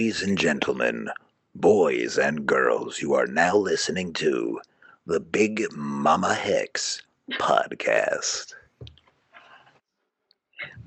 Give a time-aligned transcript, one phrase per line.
[0.00, 1.10] Ladies and gentlemen,
[1.54, 4.58] boys and girls, you are now listening to
[5.04, 8.54] the Big Mama Hex podcast.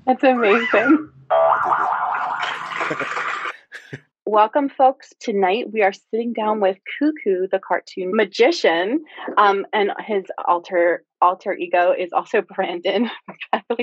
[0.04, 1.10] That's amazing.
[4.26, 5.12] Welcome, folks.
[5.20, 9.04] Tonight we are sitting down with Cuckoo, the cartoon magician,
[9.38, 13.08] um, and his alter alter ego is also Brandon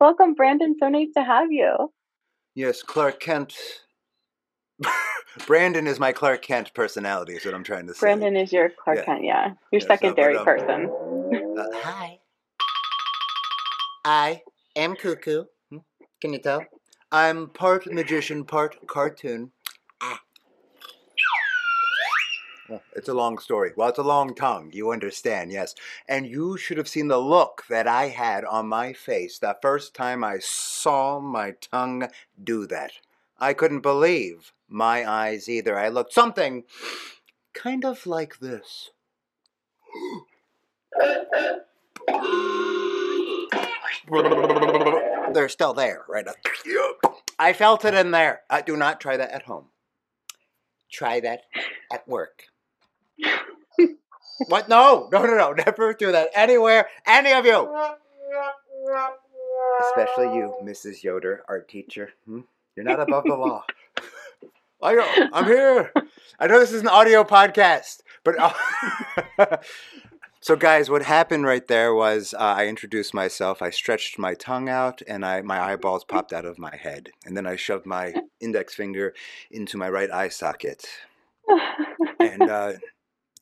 [0.00, 0.76] Welcome, Brandon.
[0.78, 1.90] So nice to have you.
[2.54, 3.54] Yes, Clark Kent.
[5.46, 8.00] Brandon is my Clark Kent personality, is what I'm trying to say.
[8.00, 9.04] Brandon is your Clark yeah.
[9.04, 9.46] Kent, yeah.
[9.72, 10.90] Your yeah, secondary so, um, person.
[11.54, 12.18] Uh, hi.
[14.04, 14.42] I
[14.74, 15.44] am Cuckoo.
[15.70, 15.78] Hmm?
[16.20, 16.64] Can you tell?
[17.12, 19.52] I'm part magician, part cartoon.
[20.00, 20.18] Ah.
[20.18, 20.18] Oh,
[22.94, 23.72] it's a long story.
[23.76, 24.70] Well, it's a long tongue.
[24.72, 25.74] You understand, yes.
[26.08, 29.94] And you should have seen the look that I had on my face the first
[29.94, 32.08] time I saw my tongue
[32.42, 32.92] do that.
[33.38, 35.78] I couldn't believe my eyes either.
[35.78, 36.64] I looked something
[37.52, 38.90] kind of like this.
[45.32, 46.26] They're still there, right?
[47.38, 48.42] I felt it in there.
[48.48, 49.66] Uh, do not try that at home.
[50.90, 51.42] Try that
[51.92, 52.44] at work.
[54.48, 54.68] What?
[54.68, 55.52] No, no, no, no.
[55.52, 56.88] Never do that anywhere.
[57.06, 57.68] Any of you.
[59.88, 61.02] Especially you, Mrs.
[61.02, 62.10] Yoder, art teacher.
[62.26, 62.40] Hmm?
[62.76, 63.64] You're not above the law.
[64.84, 65.92] I, I'm here.
[66.38, 68.34] I know this is an audio podcast, but.
[68.38, 69.56] Uh,
[70.40, 73.62] so, guys, what happened right there was uh, I introduced myself.
[73.62, 77.34] I stretched my tongue out, and I my eyeballs popped out of my head, and
[77.34, 79.14] then I shoved my index finger
[79.50, 80.86] into my right eye socket.
[82.20, 82.72] and uh,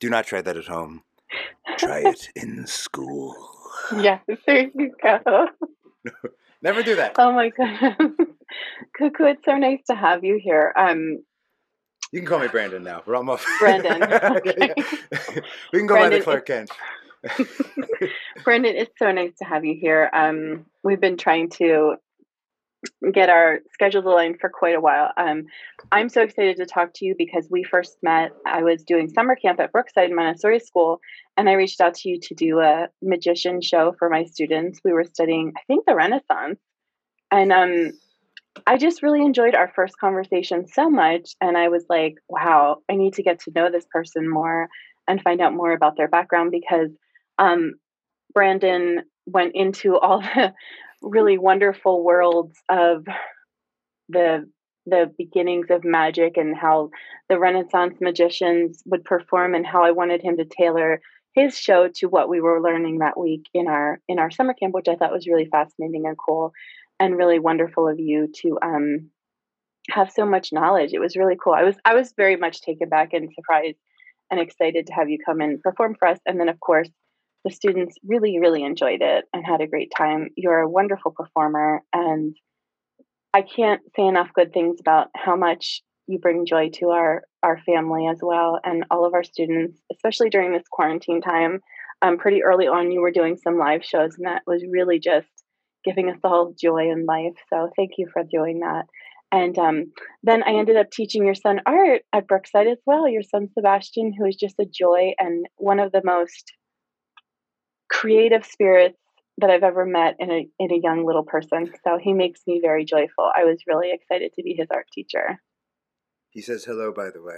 [0.03, 1.01] do not try that at home.
[1.77, 3.33] Try it in school.
[3.95, 5.47] Yes, there you go.
[6.61, 7.15] Never do that.
[7.17, 7.95] Oh my god,
[8.97, 10.73] Cuckoo, it's so nice to have you here.
[10.75, 11.23] Um,
[12.11, 13.01] you can call me Brandon now.
[13.05, 13.97] We're almost Brandon.
[14.01, 14.73] yeah, yeah.
[15.71, 16.69] We can go Brandon, by the Clark Kent.
[18.43, 20.09] Brandon, it's so nice to have you here.
[20.11, 21.95] Um, we've been trying to
[23.13, 25.11] get our schedules aligned for quite a while.
[25.17, 25.45] Um,
[25.91, 28.31] I'm so excited to talk to you because we first met.
[28.45, 30.99] I was doing summer camp at Brookside Montessori School,
[31.37, 34.79] and I reached out to you to do a magician show for my students.
[34.83, 36.59] We were studying, I think, the Renaissance,
[37.31, 37.91] and um,
[38.67, 42.95] I just really enjoyed our first conversation so much, and I was like, "Wow, I
[42.95, 44.67] need to get to know this person more
[45.07, 46.91] and find out more about their background." Because
[47.37, 47.73] um,
[48.33, 50.53] Brandon went into all the
[51.03, 53.05] really wonderful worlds of
[54.09, 54.49] the
[54.85, 56.89] the beginnings of magic and how
[57.29, 60.99] the Renaissance magicians would perform and how I wanted him to tailor
[61.33, 64.73] his show to what we were learning that week in our in our summer camp,
[64.73, 66.51] which I thought was really fascinating and cool
[66.99, 69.09] and really wonderful of you to um,
[69.89, 70.91] have so much knowledge.
[70.93, 71.53] It was really cool.
[71.53, 73.77] I was I was very much taken back and surprised
[74.31, 76.19] and excited to have you come and perform for us.
[76.25, 76.89] And then of course
[77.43, 80.29] the students really, really enjoyed it and had a great time.
[80.35, 82.35] You're a wonderful performer, and
[83.33, 87.59] I can't say enough good things about how much you bring joy to our our
[87.65, 91.59] family as well and all of our students, especially during this quarantine time.
[92.01, 95.27] Um, pretty early on, you were doing some live shows, and that was really just
[95.83, 97.35] giving us all joy in life.
[97.49, 98.85] So thank you for doing that.
[99.31, 103.07] And um, then I ended up teaching your son art at Brookside as well.
[103.07, 106.53] Your son Sebastian, who is just a joy and one of the most
[107.93, 108.97] creative spirits
[109.37, 111.71] that I've ever met in a in a young little person.
[111.83, 113.31] So he makes me very joyful.
[113.35, 115.39] I was really excited to be his art teacher.
[116.31, 117.37] He says hello, by the way.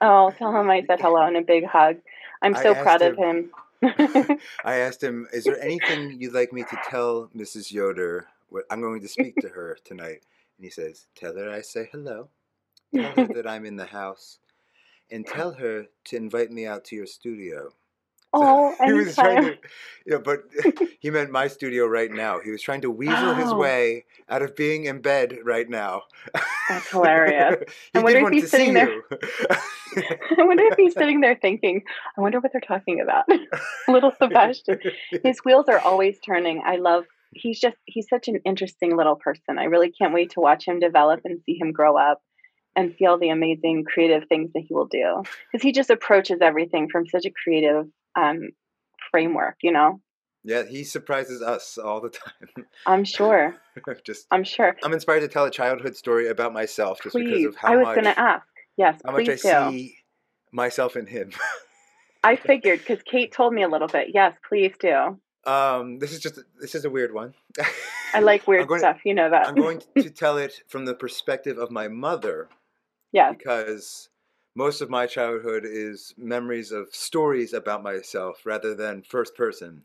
[0.00, 1.96] Oh, tell him I said hello and a big hug.
[2.40, 4.38] I'm so proud him, of him.
[4.64, 7.72] I asked him, "Is there anything you'd like me to tell Mrs.
[7.72, 8.28] Yoder?
[8.70, 10.22] I'm going to speak to her tonight."
[10.56, 12.28] And he says, "Tell her I say hello.
[12.94, 14.38] Tell her that I'm in the house,
[15.10, 17.72] and tell her to invite me out to your studio."
[18.32, 19.58] Oh, he was trying to,
[20.04, 20.44] you know, but
[21.00, 22.40] he meant my studio right now.
[22.40, 23.34] He was trying to weasel oh.
[23.34, 26.02] his way out of being in bed right now.
[26.68, 27.64] That's hilarious.
[27.94, 29.02] I wonder if he's sitting there.
[29.10, 31.82] I wonder if he's sitting there thinking,
[32.16, 33.24] I wonder what they're talking about.
[33.88, 34.78] little Sebastian.
[35.22, 36.62] His wheels are always turning.
[36.64, 37.04] I love
[37.34, 39.58] he's just he's such an interesting little person.
[39.58, 42.22] I really can't wait to watch him develop and see him grow up
[42.76, 46.88] and feel the amazing creative things that he will do because he just approaches everything
[46.88, 47.86] from such a creative
[48.16, 48.50] um,
[49.10, 50.00] framework, you know?
[50.44, 52.66] Yeah, he surprises us all the time.
[52.86, 53.56] I'm sure.
[54.04, 54.76] just I'm sure.
[54.82, 57.28] I'm inspired to tell a childhood story about myself just please.
[57.28, 58.46] because of how I was much, to ask.
[58.76, 59.36] Yes, how much I do.
[59.36, 59.96] see
[60.52, 61.32] myself in him.
[62.22, 64.08] I figured because Kate told me a little bit.
[64.14, 65.18] Yes, please do.
[65.44, 67.34] Um, this is just this is a weird one.
[68.14, 68.98] I like weird stuff.
[69.04, 69.48] You know that.
[69.48, 72.48] I'm going to tell it from the perspective of my mother
[73.12, 73.32] yeah.
[73.32, 74.08] because
[74.58, 79.84] most of my childhood is memories of stories about myself rather than first person.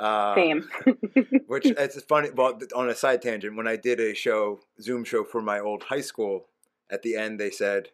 [0.00, 0.70] Uh, Same.
[1.46, 2.30] Which it's funny.
[2.30, 5.82] Well, on a side tangent, when I did a show, Zoom show for my old
[5.82, 6.46] high school,
[6.90, 7.90] at the end they said,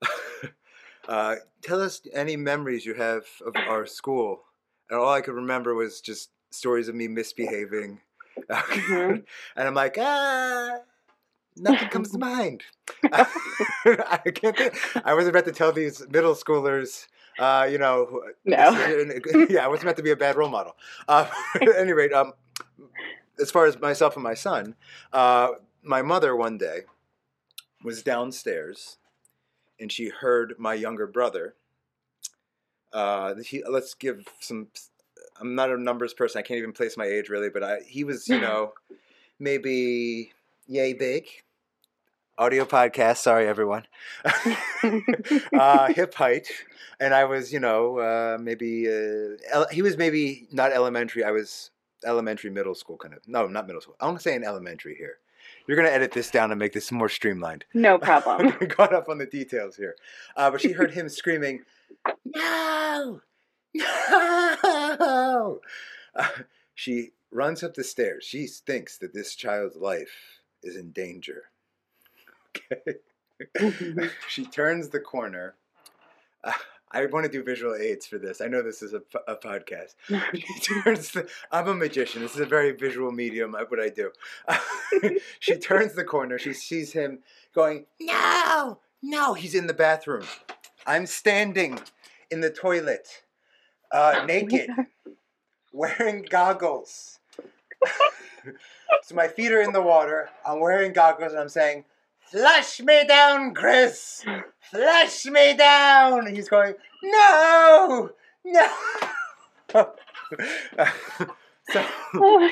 [1.08, 4.44] uh, "Tell us any memories you have of our school,"
[4.88, 8.00] and all I could remember was just stories of me misbehaving,
[8.50, 9.22] Mhm.
[9.56, 10.78] and I'm like, ah.
[11.60, 12.62] Nothing comes to mind.
[13.04, 14.56] I can't.
[14.56, 14.74] Think.
[15.04, 17.06] I was about to tell these middle schoolers,
[17.38, 18.70] uh, you know, who- No.
[19.50, 20.76] yeah, I was meant to be a bad role model.
[21.06, 22.32] Uh, at any rate, um,
[23.40, 24.74] as far as myself and my son,
[25.12, 25.50] uh,
[25.82, 26.80] my mother one day
[27.84, 28.98] was downstairs,
[29.78, 31.54] and she heard my younger brother.
[32.92, 34.68] Uh, he, let's give some.
[35.40, 36.38] I'm not a numbers person.
[36.38, 38.72] I can't even place my age really, but I, he was, you know,
[39.38, 40.32] maybe
[40.66, 41.26] yay big.
[42.38, 43.16] Audio podcast.
[43.18, 43.84] Sorry, everyone.
[45.52, 46.46] uh, hip height,
[47.00, 51.24] and I was, you know, uh, maybe uh, ele- he was maybe not elementary.
[51.24, 51.70] I was
[52.06, 53.26] elementary, middle school, kind of.
[53.26, 53.96] No, not middle school.
[54.00, 55.16] I want to say in elementary here.
[55.66, 57.64] You're gonna edit this down and make this more streamlined.
[57.74, 58.52] no problem.
[58.68, 59.96] Caught up on the details here,
[60.36, 61.64] uh, but she heard him screaming,
[62.24, 63.20] "No,
[63.74, 65.60] no!"
[66.14, 66.28] Uh,
[66.74, 68.24] she runs up the stairs.
[68.24, 71.44] She thinks that this child's life is in danger.
[73.56, 74.08] Okay.
[74.28, 75.54] she turns the corner.
[76.42, 76.52] Uh,
[76.90, 78.40] I want to do visual aids for this.
[78.40, 79.94] I know this is a, a podcast.
[80.34, 82.22] She turns the, I'm a magician.
[82.22, 83.52] This is a very visual medium.
[83.52, 84.10] What I do.
[85.40, 86.38] she turns the corner.
[86.38, 87.20] She sees him
[87.54, 89.34] going, No, no.
[89.34, 90.24] He's in the bathroom.
[90.86, 91.78] I'm standing
[92.30, 93.22] in the toilet,
[93.92, 94.70] uh, naked,
[95.72, 97.18] wearing goggles.
[99.02, 100.30] so my feet are in the water.
[100.46, 101.84] I'm wearing goggles and I'm saying,
[102.30, 104.24] Flush me down, Chris.
[104.70, 106.26] Flush me down.
[106.26, 108.10] And he's going, No,
[108.44, 108.68] no.
[111.70, 111.84] so,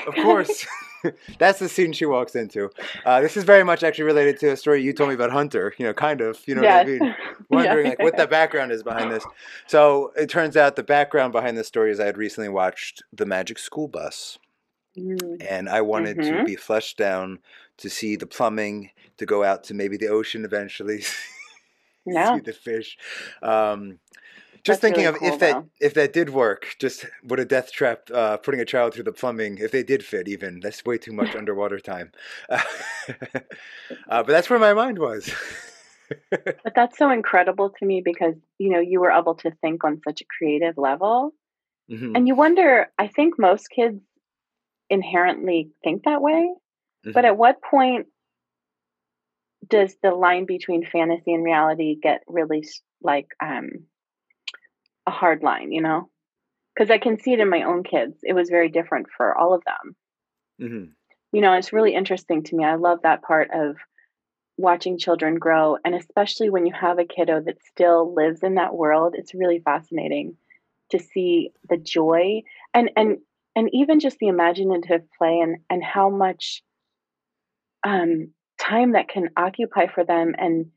[0.07, 0.65] of course,
[1.39, 2.69] that's the scene she walks into.
[3.05, 5.73] Uh, this is very much actually related to a story you told me about Hunter.
[5.77, 6.39] You know, kind of.
[6.47, 7.15] You know what I mean?
[7.49, 7.89] Wondering Yeah.
[7.91, 9.25] like what the background is behind this.
[9.67, 13.25] So it turns out the background behind this story is I had recently watched The
[13.25, 14.37] Magic School Bus,
[14.97, 16.45] Mm, and I wanted to Mhm.
[16.45, 17.37] be flushed down
[17.77, 21.01] to see the plumbing, to go out to maybe the ocean eventually,
[22.05, 22.35] Yeah.
[22.35, 22.97] see the fish.
[23.41, 23.99] Um,
[24.63, 25.69] just That's thinking really of cool, if that though.
[25.79, 29.13] if that did work, just what a death trap uh, putting a child through the
[29.13, 29.57] plumbing.
[29.59, 32.11] If they did fit, even that's way too much underwater time.
[32.49, 32.59] uh,
[34.09, 35.31] but that's where my mind was.
[36.63, 40.01] But that's so incredible to me because, you know, you were able to think on
[40.03, 41.33] such a creative level.
[41.89, 44.01] Mhm, And you wonder, I think most kids
[44.89, 46.53] inherently think that way.
[47.13, 47.27] But mhm.
[47.27, 48.07] at what point
[49.67, 52.63] does the line between fantasy and reality get really
[53.01, 53.85] like um,
[55.05, 56.09] a hard line, you know?
[56.75, 58.19] Because I can see it in my own kids.
[58.23, 59.95] It was very different for all of them.
[60.61, 60.91] Mhm.
[61.31, 62.63] You know, it's really interesting to me.
[62.63, 63.77] I love that part of
[64.57, 65.77] watching children grow.
[65.83, 69.59] And especially when you have a kiddo that still lives in that world, it's really
[69.59, 70.37] fascinating
[70.89, 73.17] to see the joy and, and,
[73.55, 76.63] and even just the imaginative play and, and how much
[77.83, 80.67] um, time that can occupy for them and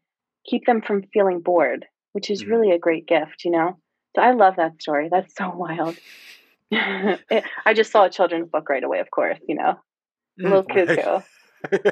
[0.47, 2.51] keep them from feeling bored, which is Mhm.
[2.51, 3.79] really a great gift, you know?
[4.17, 5.09] So I love that story.
[5.11, 5.99] That's so wild.
[6.71, 9.75] It- I just saw a children's book right away, of course, you know?
[10.39, 10.89] Little Mm, right.
[10.89, 11.21] cuckoo.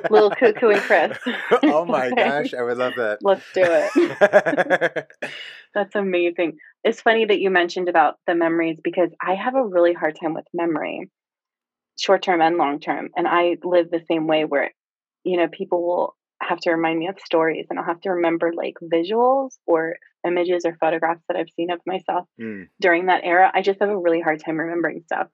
[0.11, 1.19] Little cuckoo and Chris.
[1.65, 3.19] oh my gosh, I would love that.
[3.23, 5.07] Let's do it.
[5.75, 6.59] That's amazing.
[6.83, 10.33] It's funny that you mentioned about the memories because I have a really hard time
[10.35, 11.11] with memory,
[11.99, 13.11] short term and long term.
[13.17, 14.71] And I live the same way where,
[15.29, 18.53] you know, people will have to remind me of stories and I'll have to remember
[18.55, 23.51] like visuals or images or photographs that I've seen of myself Mm, during that era.
[23.53, 25.29] I just have a really hard time remembering stuff.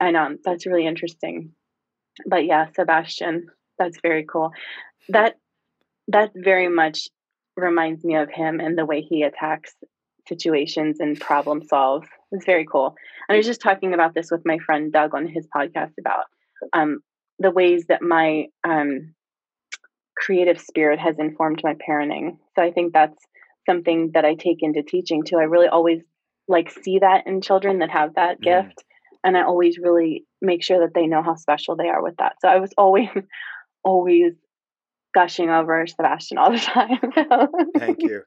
[0.00, 1.52] And um, that's really interesting.
[2.26, 3.46] But yeah, Sebastian,
[3.78, 4.50] that's very cool.
[5.08, 5.36] That
[6.08, 7.08] that very much
[7.56, 9.74] reminds me of him and the way he attacks
[10.28, 12.08] situations and problem solves.
[12.32, 12.94] It's very cool.
[13.28, 16.24] And I was just talking about this with my friend Doug on his podcast about
[16.72, 17.00] um,
[17.38, 19.14] the ways that my um,
[20.18, 22.38] creative spirit has informed my parenting.
[22.56, 23.18] So I think that's
[23.68, 25.36] something that I take into teaching too.
[25.38, 26.02] I really always
[26.48, 28.42] like see that in children that have that Mhm.
[28.42, 28.84] gift
[29.24, 32.36] and I always really make sure that they know how special they are with that.
[32.40, 33.08] So I was always
[33.84, 34.32] always
[35.14, 36.98] gushing over Sebastian all the time.
[37.78, 38.22] thank you.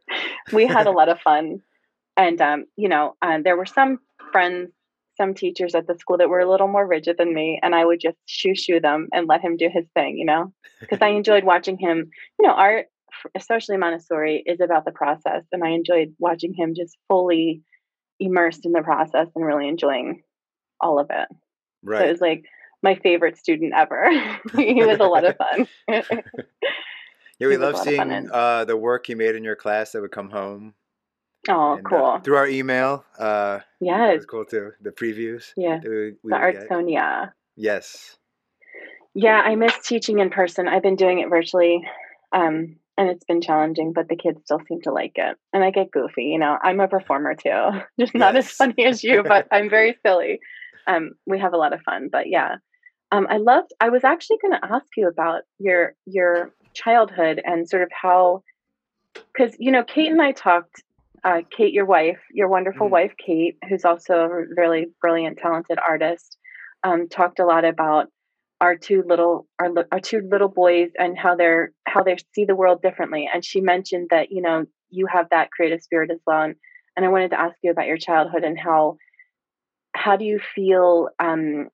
[0.51, 1.61] we had a lot of fun.
[2.17, 3.99] And um, you know, uh, there were some
[4.31, 4.71] friends,
[5.17, 7.85] some teachers at the school that were a little more rigid than me, and I
[7.85, 11.09] would just shoo shoo them and let him do his thing, you know, because I
[11.09, 12.09] enjoyed watching him.
[12.39, 12.87] You know, art,
[13.35, 17.61] especially Montessori, is about the process, and I enjoyed watching him just fully
[18.19, 20.23] immersed in the process and really enjoying
[20.79, 21.27] all of it.
[21.83, 21.99] Right.
[21.99, 22.45] So it was like
[22.83, 24.09] my favorite student ever.
[24.55, 25.67] he was a lot of fun.
[27.39, 30.29] yeah, we love seeing uh, the work you made in your class that would come
[30.29, 30.73] home.
[31.49, 32.19] Oh, and, uh, cool.
[32.19, 33.05] through our email.
[33.17, 34.17] Uh, yes.
[34.17, 34.71] was cool too.
[34.81, 35.53] The previews.
[35.57, 35.79] Yeah.
[35.83, 36.69] we, we The would get.
[36.69, 37.31] Artsonia.
[37.55, 38.17] Yes.
[39.13, 40.67] Yeah, I miss teaching in person.
[40.67, 41.83] I've been doing it virtually.
[42.31, 45.37] Um, and it's been challenging, but the kids still seem to like it.
[45.53, 46.57] And I get goofy, you know.
[46.61, 47.81] I'm a performer too.
[47.99, 50.39] Just not as funny as you, but I'm very silly.
[50.87, 52.09] Um, we have a lot of fun.
[52.11, 52.55] But yeah.
[53.11, 57.83] Um, I loved I was actually gonna ask you about your your childhood and sort
[57.83, 58.43] of how
[59.33, 60.81] because you know, Kate and I talked
[61.23, 62.91] uh, Kate, your wife, your wonderful Mhm.
[62.91, 66.37] wife, Kate, who's also a really brilliant, talented artist,
[66.83, 68.07] um, talked a lot about
[68.59, 72.55] our two little our, our two little boys and how they're how they see the
[72.55, 73.29] world differently.
[73.31, 76.41] And she mentioned that you know you have that creative spirit as well.
[76.43, 76.55] And,
[76.95, 78.97] and I wanted to ask you about your childhood and how
[79.95, 81.69] how do you feel um,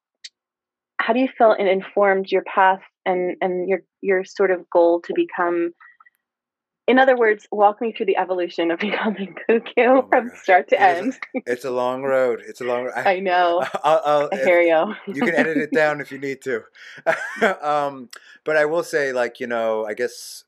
[1.00, 5.01] how do you feel it informed your path and and your your sort of goal
[5.01, 5.72] to become
[6.88, 10.41] in other words, walk me through the evolution of becoming cuckoo Oh from gosh.
[10.44, 11.20] start to It is a- end.
[11.46, 12.41] It's a long road.
[12.48, 12.91] It's a long.
[12.96, 13.63] I, I know.
[13.84, 14.96] I'll, I'll, I hear you.
[15.08, 16.63] you can edit it down if you need to.
[17.62, 18.10] um,
[18.44, 20.44] but I will say, like you know, I guess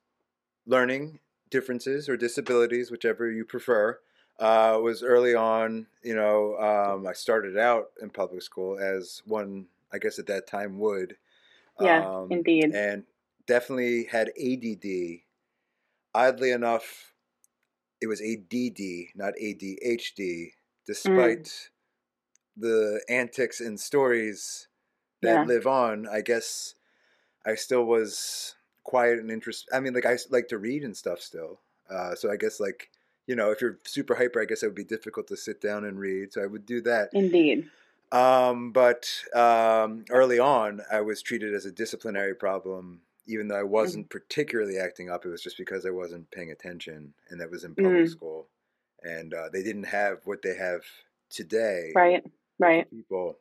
[0.66, 1.20] learning
[1.50, 4.00] differences or disabilities, whichever you prefer,
[4.40, 5.88] uh, was early on.
[6.04, 10.48] You know, um, I started out in public school as one, I guess at that
[10.48, 11.16] time would.
[11.80, 12.72] Yeah, um, indeed.
[12.74, 13.04] And
[13.48, 15.22] definitely had ADD.
[16.14, 17.14] Oddly enough,
[18.02, 20.54] it was ADD, not ADHD,
[20.86, 21.70] despite
[22.58, 24.68] the antics and stories
[25.22, 25.44] that Yeah.
[25.44, 26.08] live on.
[26.08, 26.76] I guess
[27.46, 29.70] I still was quiet and interest.
[29.72, 31.62] I mean, like I like to read and stuff still.
[31.90, 32.90] Uh, so I guess like
[33.28, 35.86] you know, if you're super hyper, I guess it would be difficult to sit down
[35.86, 36.34] and read.
[36.34, 37.12] So I would do that.
[37.14, 37.70] Indeed.
[38.12, 43.64] Um, but um, early on, I was treated as a disciplinary problem, even though I
[43.64, 45.26] wasn't particularly acting up.
[45.26, 48.10] It was just because I wasn't paying attention, and that was in public Mm.
[48.10, 48.48] school,
[49.04, 50.82] and uh, they didn't have what they have
[51.30, 51.92] today.
[51.96, 52.24] Right.
[52.58, 52.90] Right.
[52.90, 53.38] People.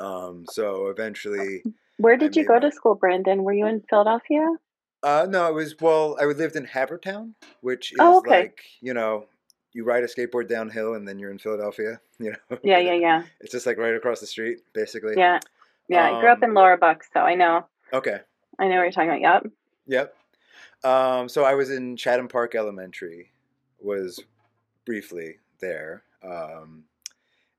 [0.00, 1.62] Um, so eventually,
[1.98, 3.44] Where did you go my- to school, Brandon?
[3.44, 4.46] Were you in Philadelphia?
[5.04, 6.16] uh, no, it was well.
[6.20, 8.40] I lived in Havertown, which is Oh, okay.
[8.40, 9.26] like you know,
[9.72, 12.00] you ride a skateboard downhill and then you're in Philadelphia.
[12.20, 12.58] You know.
[12.62, 13.22] Yeah, yeah, yeah.
[13.40, 15.14] It's just like right across the street, basically.
[15.16, 15.40] Yeah.
[15.88, 16.12] Yeah.
[16.16, 17.66] I grew up Um, in Lower Bucks, so I know.
[17.92, 18.20] Okay.
[18.58, 19.44] I know what you're talking about.
[19.44, 19.52] Yep.
[19.86, 20.90] Yep.
[20.90, 23.30] Um, so I was in Chatham Park Elementary,
[23.80, 24.20] was
[24.84, 26.84] briefly there, um,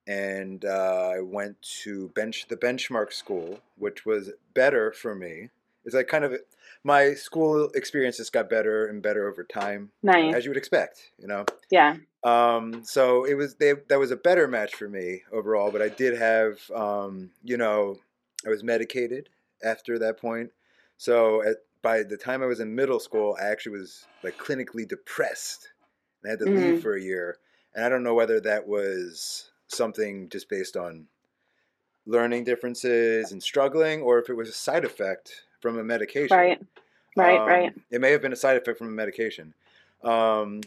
[0.08, 5.50] and uh, I went to bench the benchmark school, which was better for me.
[5.86, 6.36] It's like kind of
[6.84, 10.36] my school experience just got better and better over time, Nice.
[10.36, 11.46] as you would expect, you know.
[11.72, 11.98] Yeah.
[12.24, 15.90] Um, so it was they, that was a better match for me overall, but I
[15.90, 17.98] did have um, you know
[18.46, 19.30] I was medicated
[19.64, 20.52] after that point.
[20.98, 24.88] So at by the time I was in middle school, I actually was like clinically
[24.88, 25.70] depressed.
[26.24, 26.58] And I had to Mm.
[26.58, 27.38] leave for a year,
[27.76, 31.08] and I don't know whether that was something just based on
[32.08, 36.38] learning differences and struggling, or if it was a side effect from a medication.
[36.38, 36.62] Right.
[37.16, 37.40] Right.
[37.40, 37.74] Um, right.
[37.92, 39.54] It may have been a side effect from a medication.
[40.04, 40.62] Um,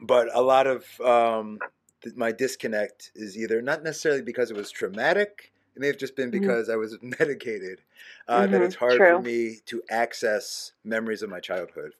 [0.00, 1.60] but a lot of um,
[2.02, 6.16] th- my disconnect is either not necessarily because it was traumatic, it may have just
[6.16, 6.32] been Mhm.
[6.32, 7.80] because I was medicated,
[8.28, 9.16] uh, that Mhm, it's hard true.
[9.16, 11.94] for me to access memories of my childhood.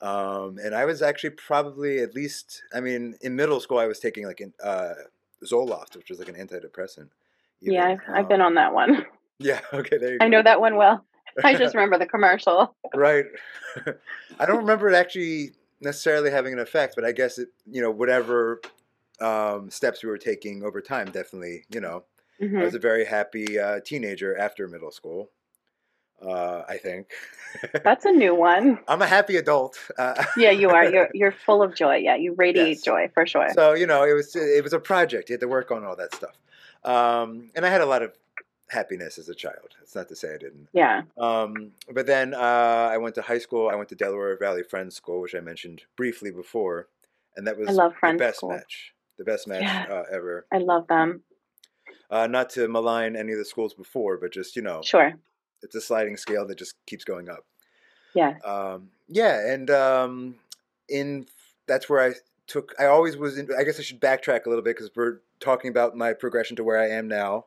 [0.00, 3.98] Um, and I was actually probably at least, I mean, in middle school, I was
[3.98, 4.94] taking like an, uh,
[5.44, 7.08] Zoloft, which was like an antidepressant.
[7.60, 7.86] Yeah.
[7.86, 9.06] I've, I've been Um, on that one.
[9.40, 10.30] Yeah, okay, there you I go.
[10.30, 11.04] know that one well.
[11.44, 12.74] I just remember the commercial.
[12.94, 13.24] right.
[14.40, 17.90] I don't remember it actually necessarily having an effect, but I guess it, you know,
[17.90, 18.60] whatever
[19.20, 22.02] um, steps we were taking over time, definitely, you know,
[22.40, 22.62] I Mhm.
[22.62, 25.30] was a very happy uh, teenager after middle school.
[26.20, 27.10] Uh, I think
[27.84, 28.80] That's a new one.
[28.88, 29.78] I'm a happy adult.
[29.96, 30.84] Uh, Yeah, you are.
[30.84, 31.96] You're you're full of joy.
[31.96, 32.82] Yeah, you radiate Yes.
[32.82, 33.48] joy for sure.
[33.54, 35.28] so you know, it was it was a project.
[35.28, 36.36] You had to work on all that stuff,
[36.84, 38.16] um, and I had a lot of
[38.68, 39.76] happiness as a child.
[39.80, 40.68] It's not to say I didn't.
[40.72, 41.02] yeah.
[41.16, 43.68] Um, but then uh, I went to high school.
[43.68, 46.88] I went to Delaware Valley Friends School, which I mentioned briefly before,
[47.36, 48.50] and that was I love the Friends best School.
[48.50, 49.86] match, the best match Yeah.
[49.88, 50.46] uh, ever.
[50.52, 51.22] I love them.
[52.10, 55.12] Uh, not to malign any of the schools before, but just you know, Sure.
[55.62, 57.44] it's a sliding scale that just keeps going up.
[58.14, 58.38] Yeah.
[58.44, 60.34] Um, yeah, and um,
[60.88, 61.26] in
[61.66, 62.14] that's where I
[62.46, 62.74] took.
[62.78, 63.36] I always was.
[63.38, 66.56] In, I guess I should backtrack a little bit because we're talking about my progression
[66.56, 67.44] to where I am now.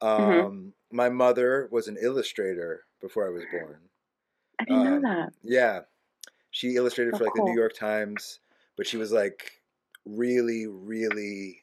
[0.00, 0.68] Um, Mm-hmm.
[0.94, 3.78] My mother was an illustrator before I was born.
[4.60, 5.32] I didn't um, know that.
[5.42, 5.80] Yeah,
[6.50, 7.54] she illustrated Oh, for like the New.
[7.58, 8.40] York Times,
[8.76, 9.52] but she was like
[10.04, 11.62] really, really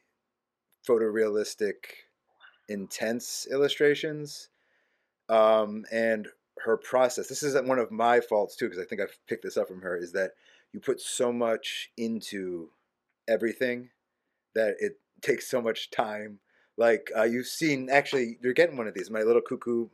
[0.88, 1.76] photorealistic,
[2.70, 4.50] intense illustrations.
[5.28, 6.28] Um, and
[6.64, 7.28] her process.
[7.28, 9.82] This is one of my faults too, because I think I've picked this up from
[9.82, 9.96] her.
[9.98, 10.32] Is that
[10.74, 12.70] you put so much into
[13.28, 13.90] everything
[14.56, 16.40] that it takes so much time.
[16.78, 19.10] Like uh, you've seen, actually, you're getting one of these.
[19.10, 19.88] My little cuckoo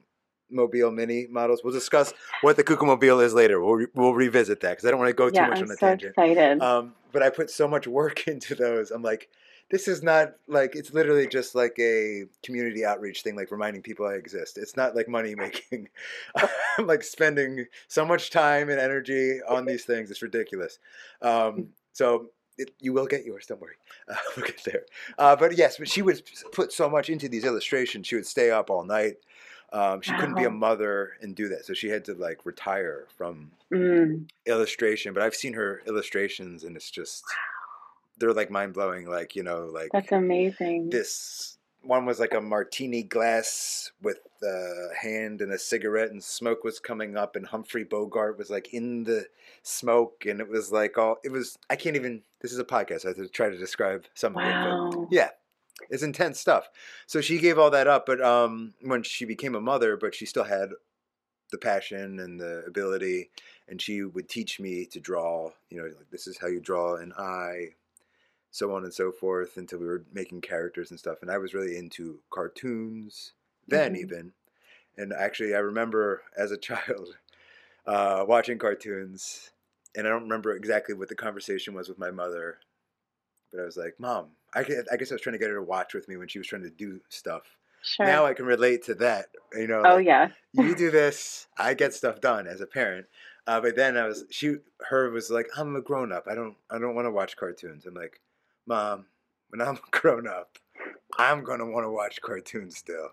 [0.49, 1.61] mobile mini models.
[1.63, 3.61] We'll discuss what the cuckoo mobile is later.
[3.61, 5.65] We'll re- we'll revisit that because I don't want to go too Yeah, much I'm
[5.65, 6.11] on a so tangent.
[6.11, 6.61] excited.
[6.61, 8.91] Um, but I put so much work into those.
[8.91, 9.29] I'm like,
[9.71, 14.05] this is not like it's literally just like a community outreach thing, like reminding people
[14.05, 14.57] I exist.
[14.57, 15.89] It's not like money making.
[16.77, 20.11] I'm like spending so much time and energy on these things.
[20.11, 20.79] It's ridiculous.
[21.21, 23.45] Um, so it, you will get yours.
[23.47, 23.75] Don't worry.
[24.07, 24.83] Uh, we'll get there.
[25.17, 28.05] Uh, but yes, but she would put so much into these illustrations.
[28.05, 29.15] She would stay up all night.
[29.73, 33.07] Um, she couldn't be a mother and do that, so she had to like retire
[33.17, 37.23] from Mm, illustration, but I've seen her illustrations and it's just
[38.17, 39.07] they're like mind blowing.
[39.07, 40.89] Like, you know, like that's amazing.
[40.89, 46.63] this one was like a martini glass with a hand and a cigarette and smoke
[46.63, 49.27] was coming up and Humphrey Bogart was like in the
[49.61, 53.05] smoke and it was like all it was I can't even this is a podcast,
[53.05, 54.97] I have to try to describe some of it.
[54.97, 55.29] But yeah.
[55.89, 56.69] It's intense stuff.
[57.05, 60.25] So she gave all that up, but um when she became a mother, but she
[60.25, 60.69] still had
[61.51, 63.29] the passion and the ability
[63.67, 66.95] and she would teach me to draw you know like this is how you draw
[66.95, 67.67] an eye
[68.55, 71.53] so on and so forth until we were making characters and stuff and i was
[71.53, 73.33] really into cartoons
[73.67, 73.97] then Mhm.
[73.99, 74.31] even
[74.97, 77.17] and actually i remember as a child
[77.85, 79.51] uh, watching cartoons
[79.95, 82.59] and i don't remember exactly what the conversation was with my mother
[83.51, 85.55] but i was like mom i guess, I guess i was trying to get her
[85.55, 88.05] to watch with me when she was trying to do stuff Sure.
[88.05, 90.29] now i can relate to that you know oh like, yeah.
[90.53, 93.05] you do this, I get stuff done as a parent.
[93.47, 94.55] Uh, but then I was she
[94.89, 96.25] her was like, I'm a grown up.
[96.27, 97.85] I don't I don't want to watch cartoons.
[97.85, 98.19] I'm like,
[98.65, 99.05] Mom,
[99.49, 100.57] when I'm grown up,
[101.17, 103.09] I'm gonna want to watch cartoons still.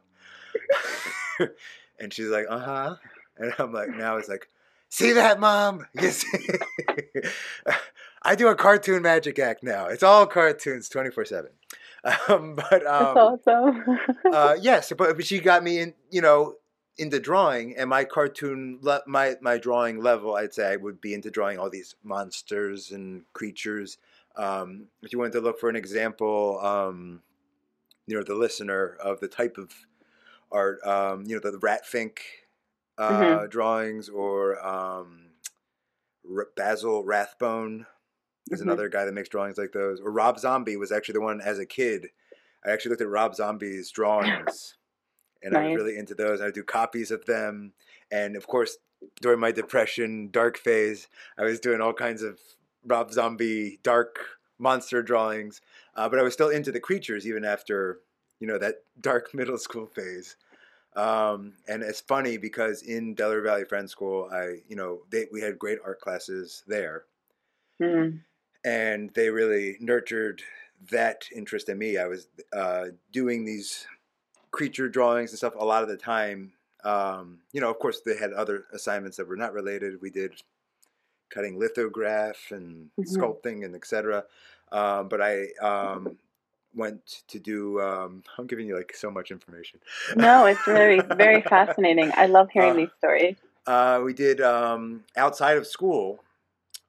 [2.01, 2.97] and she's like, uh huh.
[3.39, 4.49] And I'm like, now it's like,
[4.89, 5.87] see that, Mom?
[5.95, 6.25] Yes.
[8.25, 9.87] I do a cartoon magic act now.
[9.87, 11.51] It's all cartoons, twenty four seven.
[12.29, 13.99] Um, but That's um, awesome.
[14.33, 16.55] uh, yes, but, but she got me in, you know,
[16.99, 21.15] into drawing, and my cartoon, le- my my drawing level, I'd say I would be
[21.15, 23.99] into drawing all these monsters and creatures.
[24.37, 27.23] Um, if you wanted to look for an example, um,
[28.07, 29.73] you know, the listener of the type of
[30.51, 32.23] art, um, you know, the, Rat Fink
[32.99, 33.13] uh,
[33.47, 33.51] Mhm.
[33.51, 35.31] drawings, or um,
[36.31, 37.87] R- Basil Rathbone
[38.51, 38.65] is Mhm.
[38.65, 40.01] another guy that makes drawings like those.
[40.01, 42.11] Or Rob Zombie was actually the one as a kid.
[42.65, 44.77] I actually looked at Rob Zombie's drawings,
[45.43, 46.41] and I was really into those.
[46.41, 47.73] I would do copies of them,
[48.11, 48.77] and of course,
[49.21, 52.39] during my depression dark phase, I was doing all kinds of
[52.87, 54.19] Rob Zombie dark
[54.59, 55.61] monster drawings.
[55.95, 58.01] Uh, but I was still into the creatures even after
[58.41, 60.37] you know that dark middle school phase.
[60.95, 65.41] Um, and it's funny because in Delaware Valley Friends School, I you know they we
[65.41, 67.05] had great art classes there
[67.81, 68.21] Mm,
[68.65, 70.43] and they really nurtured
[70.91, 71.99] that interest in me.
[71.99, 73.87] I was uh, doing these
[74.51, 76.53] creature drawings and stuff a lot of the time.
[76.85, 80.01] Um, you know, of course, they had other assignments that were not related.
[80.01, 80.43] We did
[81.33, 83.07] cutting lithograph and Mhm.
[83.07, 84.25] sculpting and etc.
[84.73, 86.19] Um, but I um,
[86.75, 87.81] went to do.
[87.81, 89.81] Um, I'm giving you like so much information.
[90.17, 92.13] no, it's very very fascinating.
[92.17, 93.37] I love hearing Uh, these stories.
[93.67, 96.21] Uh, we did um, outside of school.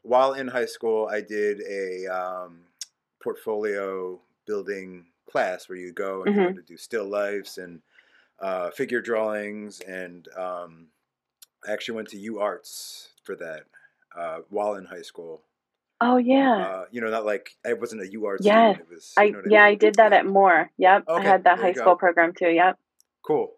[0.04, 2.62] While in high school, I did a um,
[3.24, 6.46] portfolio building class where you go and you Mhm.
[6.46, 7.82] learn to do still lifes and
[8.42, 9.82] uh, figure drawings.
[9.82, 10.88] And um,
[11.68, 13.64] I actually went to U Arts for that
[14.18, 15.42] uh, while in high school.
[16.02, 16.58] Oh yeah.
[16.58, 18.80] Uh, you know, not like I wasn't a Yes, student.
[18.80, 19.80] It was, I you know yeah, I mean?
[19.80, 20.70] did that at Moore.
[20.78, 21.06] Yep.
[21.08, 22.50] I had that high school program too.
[22.50, 22.78] Yep.
[23.26, 23.54] Cool.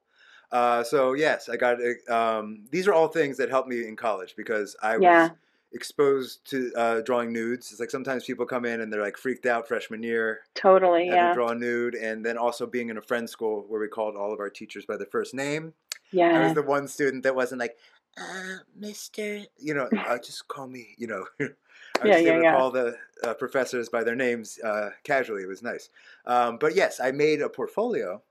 [0.51, 1.77] Uh, so yes, I got.
[2.09, 5.31] Um, these are all things that helped me in college because I was
[5.73, 7.71] exposed to uh, drawing nudes.
[7.71, 11.07] It's like sometimes people come in and they're like freaked out freshman year, Totally.
[11.07, 11.33] Yeah.
[11.33, 14.31] draw a nude, and then also being in a friend school where we called all
[14.31, 15.73] of our teachers by their first name.
[16.11, 16.39] Yeah.
[16.39, 17.75] I was the one student that wasn't like,
[18.17, 21.25] uh, Mister, you know, uh, just call me, you know.
[21.39, 22.51] I was Yeah, able to yeah.
[22.51, 25.43] call the uh, professors by their names uh, casually.
[25.43, 25.89] It was nice.
[26.25, 28.21] Um, but yes, I made a portfolio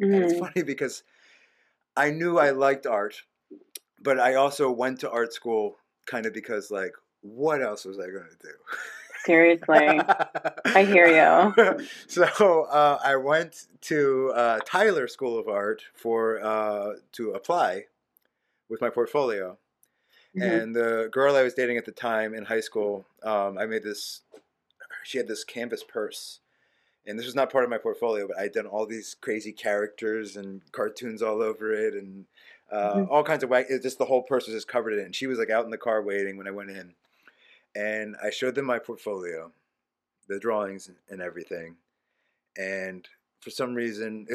[0.00, 0.38] and it's Mhm.
[0.38, 1.02] funny because
[1.96, 3.22] I knew I liked art,
[4.02, 8.06] but I also went to art school kind of because like what else was I
[8.10, 8.54] going to do?
[9.24, 10.00] Seriously.
[10.74, 11.86] I hear you.
[12.06, 17.84] so uh, I went to uh, Tyler School of Art for uh, to apply
[18.68, 19.58] with my portfolio,
[20.36, 20.42] mm-hmm.
[20.42, 23.82] and the girl I was dating at the time in high school, um, I made
[23.82, 24.22] this.
[25.04, 26.40] She had this canvas purse,
[27.06, 30.36] and this was not part of my portfolio, but I'd done all these crazy characters
[30.36, 32.26] and cartoons all over it, and
[32.70, 33.12] uh, mm-hmm.
[33.12, 33.66] all kinds of wack.
[33.82, 35.06] Just the whole purse was just covered in it.
[35.06, 36.94] And she was like out in the car waiting when I went in,
[37.74, 39.52] and I showed them my portfolio,
[40.28, 41.76] the drawings and everything,
[42.56, 43.08] and
[43.40, 44.26] for some reason,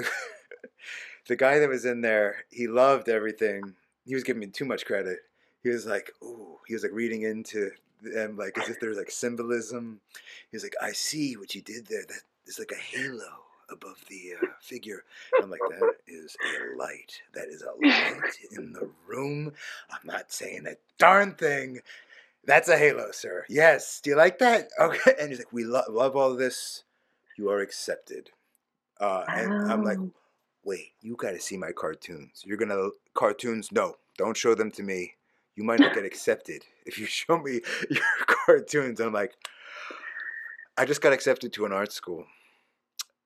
[1.28, 3.76] the guy that was in there, he loved everything.
[4.06, 5.20] He was giving me too much credit.
[5.62, 9.12] He was like, "Ooh," he was like reading into them like as if there's like
[9.12, 10.02] symbolism.
[10.52, 12.06] He was like, "I see what you did there.
[12.08, 15.04] That is like a halo." above the uh, figure.
[15.42, 17.22] I'm like, that is a light.
[17.34, 19.54] That is a light in the room.
[19.90, 21.80] I'm not saying a darn thing.
[22.46, 23.46] That's a halo, sir.
[23.50, 24.02] Yes.
[24.02, 24.70] Do you like that?
[24.80, 25.14] Okay.
[25.20, 26.84] And he's like, we lo- love all this.
[27.38, 28.32] You are accepted.
[29.00, 29.98] Uh, and I'm like.
[30.64, 32.44] Wait, you got to see my cartoons.
[32.46, 33.72] You're going to, cartoons?
[33.72, 35.16] No, don't show them to me.
[35.56, 39.00] You might not get accepted if you show me your cartoons.
[39.00, 39.34] I'm like,
[40.78, 42.26] I just got accepted to an art school.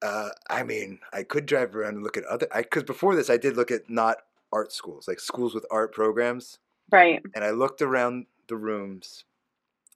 [0.02, 2.48] Uh, I mean, I could drive around and look at other.
[2.56, 4.18] Because before this, I did look at not
[4.52, 6.60] art schools, like schools with art programs.
[6.92, 7.22] Right.
[7.34, 9.24] And I looked around the rooms.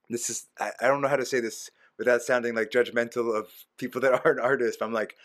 [0.10, 3.48] This is I, I don't know how to say this without sounding like judgmental of
[3.78, 4.82] people that aren't artists.
[4.82, 5.16] I'm like,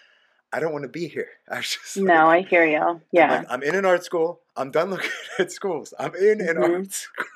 [0.56, 1.28] I don't want to be here.
[1.50, 3.02] I just no, I hear you.
[3.12, 4.40] Yeah, I'm, like, I'm, in an art school.
[4.56, 5.92] I'm done looking at schools.
[5.98, 6.72] I'm in an mm-hmm.
[6.72, 7.26] art school.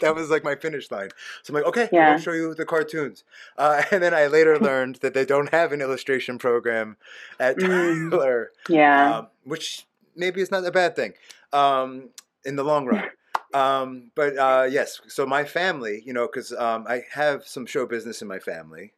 [0.00, 1.10] that was like my finish line.
[1.42, 2.12] So I'm like, okay, yeah.
[2.12, 3.22] I'll show you the cartoons.
[3.58, 6.96] Uh, and then I later learned that they don't have an illustration program
[7.38, 8.10] at mm.
[8.10, 8.52] Tyler.
[8.68, 9.18] Yeah.
[9.18, 11.12] Um, which maybe is not a bad thing
[11.52, 12.10] um,
[12.44, 13.10] in the long run.
[13.52, 17.84] Um, but uh, yes, so my family, you know, because um, I have some show
[17.84, 18.92] business in my family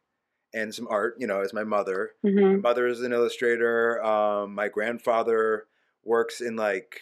[0.53, 2.11] and some art, you know, as my mother.
[2.23, 2.41] Mm-hmm.
[2.41, 4.03] My mother is an illustrator.
[4.03, 5.65] Um, my grandfather
[6.03, 7.01] works in like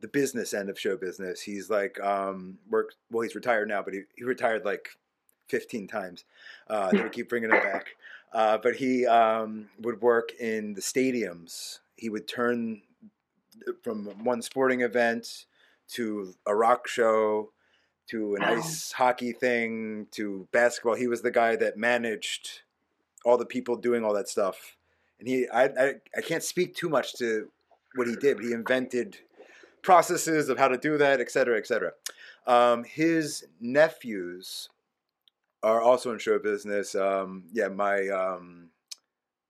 [0.00, 1.40] the business end of show business.
[1.40, 4.90] He's like um worked well, he's retired now, but he, he retired like
[5.48, 6.24] 15 times.
[6.68, 7.96] Uh, they keep bringing him back.
[8.32, 11.78] Uh, but he um, would work in the stadiums.
[11.96, 12.82] He would turn
[13.82, 15.46] from one sporting event
[15.92, 17.50] to a rock show
[18.08, 20.94] to an ice hockey thing to basketball.
[20.94, 22.62] He was the guy that managed
[23.24, 24.76] all the people doing all that stuff.
[25.18, 27.48] And he, I, I, I can't speak too much to
[27.94, 29.18] what he did, but he invented
[29.82, 31.92] processes of how to do that, et cetera, et cetera.
[32.46, 34.68] Um, his nephews
[35.62, 36.94] are also in show business.
[36.94, 38.68] Um, yeah, my um,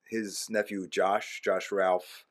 [0.09, 2.25] his nephew Josh, Josh Ralph,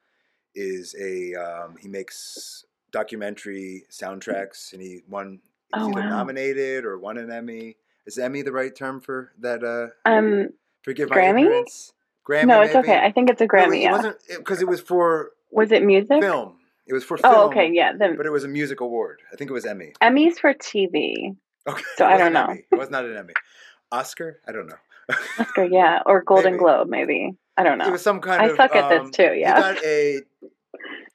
[0.56, 5.42] is a um, he makes documentary soundtracks, and he won.
[5.74, 6.10] He's oh, either wow.
[6.10, 7.76] nominated or won an Emmy.
[8.06, 9.64] Is Emmy the right term for that?
[9.64, 10.50] Uh, um,
[10.84, 11.34] forgive Grammy?
[11.34, 11.94] my ignorance.
[12.28, 12.48] Grammy.
[12.48, 12.90] No, it's maybe?
[12.90, 13.00] okay.
[13.00, 13.70] I think it's a Grammy.
[13.70, 13.92] No, it yeah.
[13.92, 15.32] wasn't because it, it was for.
[15.52, 16.22] Was it music?
[16.22, 16.58] Film.
[16.86, 17.34] It was for film.
[17.34, 17.94] Oh, okay, yeah.
[17.98, 19.22] Then, but it was a music award.
[19.32, 19.94] I think it was Emmy.
[20.02, 21.36] Emmy's for TV.
[21.68, 21.84] Okay.
[21.96, 22.46] So I don't know.
[22.46, 22.66] Emmy.
[22.72, 23.34] It was not an Emmy.
[23.92, 24.40] Oscar?
[24.48, 24.76] I don't know.
[25.40, 26.60] Oscar, yeah, or Golden maybe.
[26.60, 27.38] Globe, maybe.
[27.56, 27.88] I don't know.
[27.88, 28.54] It was some kind I of.
[28.54, 29.34] I suck at this um, too.
[29.36, 29.56] Yeah.
[29.56, 30.22] He got a.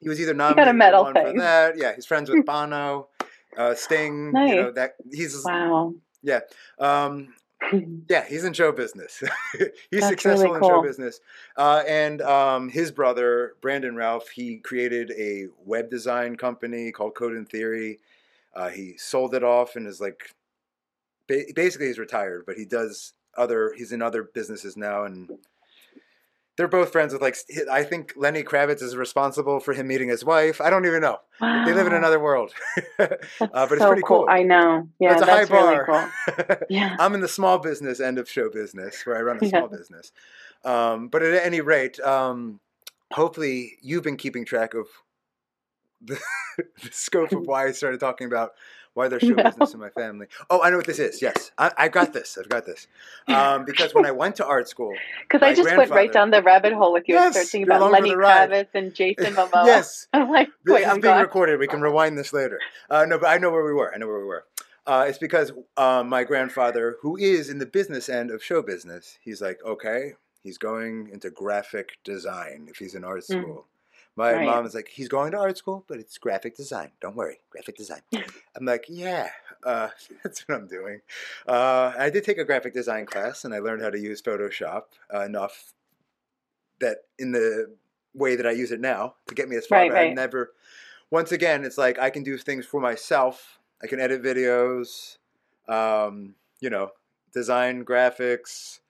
[0.01, 0.59] He was either nominated.
[0.59, 1.35] He got a medal thing.
[1.35, 1.77] for that.
[1.77, 3.09] Yeah, he's friends with Bono,
[3.57, 4.33] uh, Sting.
[4.33, 4.51] Nice.
[4.51, 5.43] You know that he's.
[5.45, 5.95] Wow.
[6.23, 6.41] Yeah.
[6.79, 7.35] Um,
[8.09, 9.23] yeah, he's in show business.
[9.59, 10.69] he's That's successful really cool.
[10.69, 11.21] in show business.
[11.57, 17.33] Uh, and um, his brother, Brandon Ralph, he created a web design company called Code
[17.33, 17.99] and Theory.
[18.55, 20.35] Uh, he sold it off and is like,
[21.27, 25.31] basically, he's retired, but he does other, he's in other businesses now and
[26.59, 27.37] they're both friends with like
[27.71, 30.61] I think Lenny Kravitz is responsible for him meeting his wife.
[30.61, 31.19] I don't even know.
[31.41, 31.65] Wow.
[31.65, 32.53] They live in another world.
[32.99, 33.07] uh,
[33.39, 34.25] but it's pretty cool.
[34.25, 34.27] cool.
[34.29, 34.89] I know.
[34.99, 35.87] Yeah, it's a high bar.
[35.87, 36.57] Really cool.
[36.69, 36.97] Yeah.
[36.99, 39.51] I'm in the small business end of show business where I run a yeah.
[39.51, 40.11] small business.
[40.65, 42.59] Um, but at any rate, um,
[43.13, 44.89] hopefully you've been keeping track of
[46.05, 46.19] the,
[46.59, 48.51] the scope of why I started talking about
[48.99, 49.45] why there's show no.
[49.45, 50.27] business in my family.
[50.51, 51.23] Oh, I know what this is.
[51.23, 52.37] Yes, I, I got this.
[52.37, 52.89] I've got this.
[53.29, 56.43] Um, because when I went to art school, because I just went right down the
[56.43, 59.65] rabbit hole with you yes, searching about Lenny Kravitz and Jason Momoa.
[59.65, 61.59] yes, I'm like, wait, this I'm is being recorded.
[61.61, 62.59] We can rewind this later.
[62.91, 63.95] Uh, no, but I know where we were.
[63.95, 64.45] I know where we were.
[64.87, 69.19] Uh, it's because uh, my grandfather, who is in the business end of show business,
[69.21, 73.25] he's like, okay, he's going into graphic design if he's in art mm.
[73.25, 73.67] school.
[73.69, 73.78] Mm.
[74.19, 74.47] My right.
[74.47, 76.91] mom is like, he's going to art school, but it's graphic design.
[77.01, 78.01] Don't worry, graphic design.
[78.13, 79.29] I'm like, yeah,
[79.63, 79.91] uh,
[80.25, 81.03] that's what I'm doing.
[81.47, 84.83] Uh, I did take a graphic design class, and I learned how to use Photoshop
[85.15, 85.73] uh, enough
[86.81, 87.77] that in the
[88.13, 89.79] way that I use it now to get me as far.
[89.79, 90.11] Right, right.
[90.11, 90.51] I never.
[91.13, 93.61] Once again, it's like I can do things for myself.
[93.81, 95.19] I can edit videos,
[95.69, 96.91] um, you know,
[97.33, 98.81] design graphics,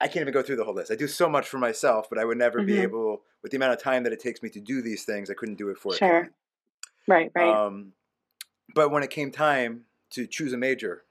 [0.00, 0.90] I, can't even go through the whole list.
[0.90, 2.82] I do so much for myself, but I would never be Mhm.
[2.82, 5.34] able, with the amount of time that it takes me to do these things, I
[5.34, 6.08] couldn't do it for Sure.
[6.08, 6.34] client.
[7.06, 7.54] Right, right.
[7.54, 7.92] Um,
[8.74, 11.04] but when it came time to choose a major,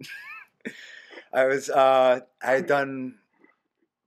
[1.32, 3.18] I was uh, I had done.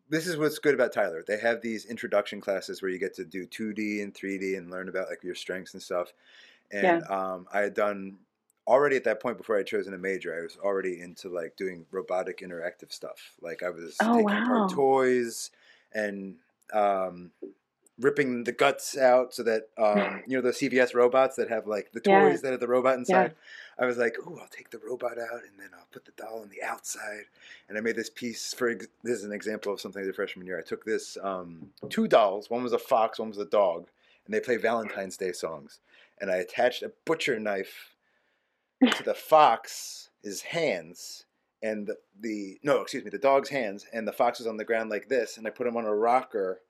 [0.10, 1.24] This is what's good about Tyler.
[1.26, 4.90] They have these introduction classes where you get to do 2D and 3D and learn
[4.90, 6.12] about like your strengths and stuff.
[6.72, 8.18] And um, I had done
[8.72, 10.34] already at that point before I chosen a major.
[10.38, 13.34] I was already into like doing robotic interactive stuff.
[13.42, 14.44] Like I was Oh, taking wow.
[14.44, 15.52] apart toys
[15.94, 16.36] and
[16.74, 17.32] um,
[18.00, 21.92] ripping the guts out so that um, you know those CVS robots that have like
[21.92, 22.30] the Yeah.
[22.30, 23.34] toys that have the robot inside.
[23.78, 26.42] I was like, "Ooh, I'll take the robot out and then I'll put the doll
[26.42, 27.26] on the outside."
[27.68, 30.46] And I made this piece for ex- this is an example of something the freshman
[30.48, 30.58] year.
[30.58, 32.50] I took this um, two dolls.
[32.50, 33.88] One was a fox, one was a dog,
[34.26, 35.80] and they play Valentine's Day songs.
[36.20, 37.91] And I attached a butcher knife
[38.90, 41.26] to the fox's hands
[41.64, 44.66] and the, the no, excuse me, the dog's hands, and the fox was on the
[44.66, 46.62] ground like this, and I put him on a rocker,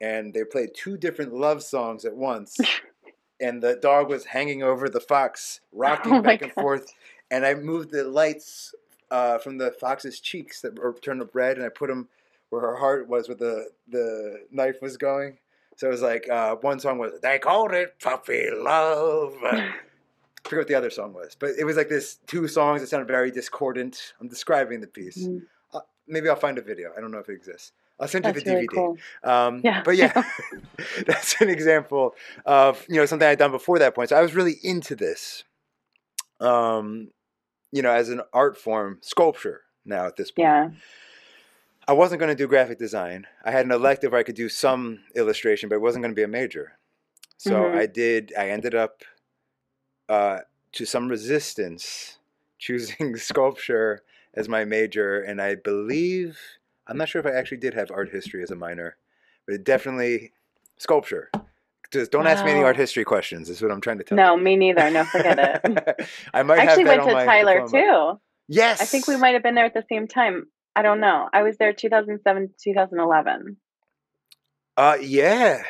[0.00, 2.58] and they played two different love songs at once,
[3.40, 6.62] and the dog was hanging over the fox, rocking Oh back and God.
[6.62, 6.92] forth,
[7.30, 8.74] and I moved the lights
[9.10, 12.08] uh, from the fox's cheeks that were turned up red, and I put them
[12.50, 15.38] where her heart was, where the the knife was going.
[15.76, 19.34] So it was like uh, one song was "They called it puppy love."
[20.48, 22.86] I forget what the other song was, but it was like this two songs that
[22.86, 24.14] sounded very discordant.
[24.18, 25.18] I'm describing the piece.
[25.18, 25.42] Mhm.
[25.74, 26.90] Uh, maybe I'll find a video.
[26.96, 27.72] I don't know if it exists.
[28.00, 28.66] I'll send you That's the DVD.
[28.74, 28.96] cool.
[29.24, 29.82] Um, Yeah.
[29.84, 30.22] But yeah,
[31.06, 32.14] that's an example
[32.46, 34.08] of you know something I'd done before that point.
[34.08, 35.44] So I was really into this,
[36.40, 37.10] um,
[37.70, 39.62] you know, as an art form, sculpture.
[39.84, 40.70] Now at this point, Yeah.
[41.86, 43.26] I wasn't going to do graphic design.
[43.44, 46.16] I had an elective where I could do some illustration, but it wasn't going to
[46.18, 46.78] be a major.
[47.36, 47.76] So Mhm.
[47.78, 48.32] I did.
[48.36, 49.02] I ended up
[50.08, 50.38] uh,
[50.72, 52.18] to some resistance
[52.58, 54.02] choosing sculpture
[54.34, 56.38] as my major, and I believe
[56.86, 58.96] I'm not sure if I actually did have art history as a minor,
[59.46, 60.32] but definitely
[60.78, 61.30] sculpture.
[61.90, 63.48] Just don't ask me any art history questions.
[63.48, 64.22] Is what I'm trying to tell you.
[64.22, 64.42] No, you.
[64.42, 64.90] me neither.
[64.90, 66.08] No, forget it.
[66.34, 68.14] I might I actually went on to Tyler diploma.
[68.14, 68.20] too.
[68.48, 70.46] Yes, I think we might have been there at the same time.
[70.76, 71.28] I don't know.
[71.32, 73.56] I was there 2007, 2011.
[74.76, 75.62] Uh, yeah.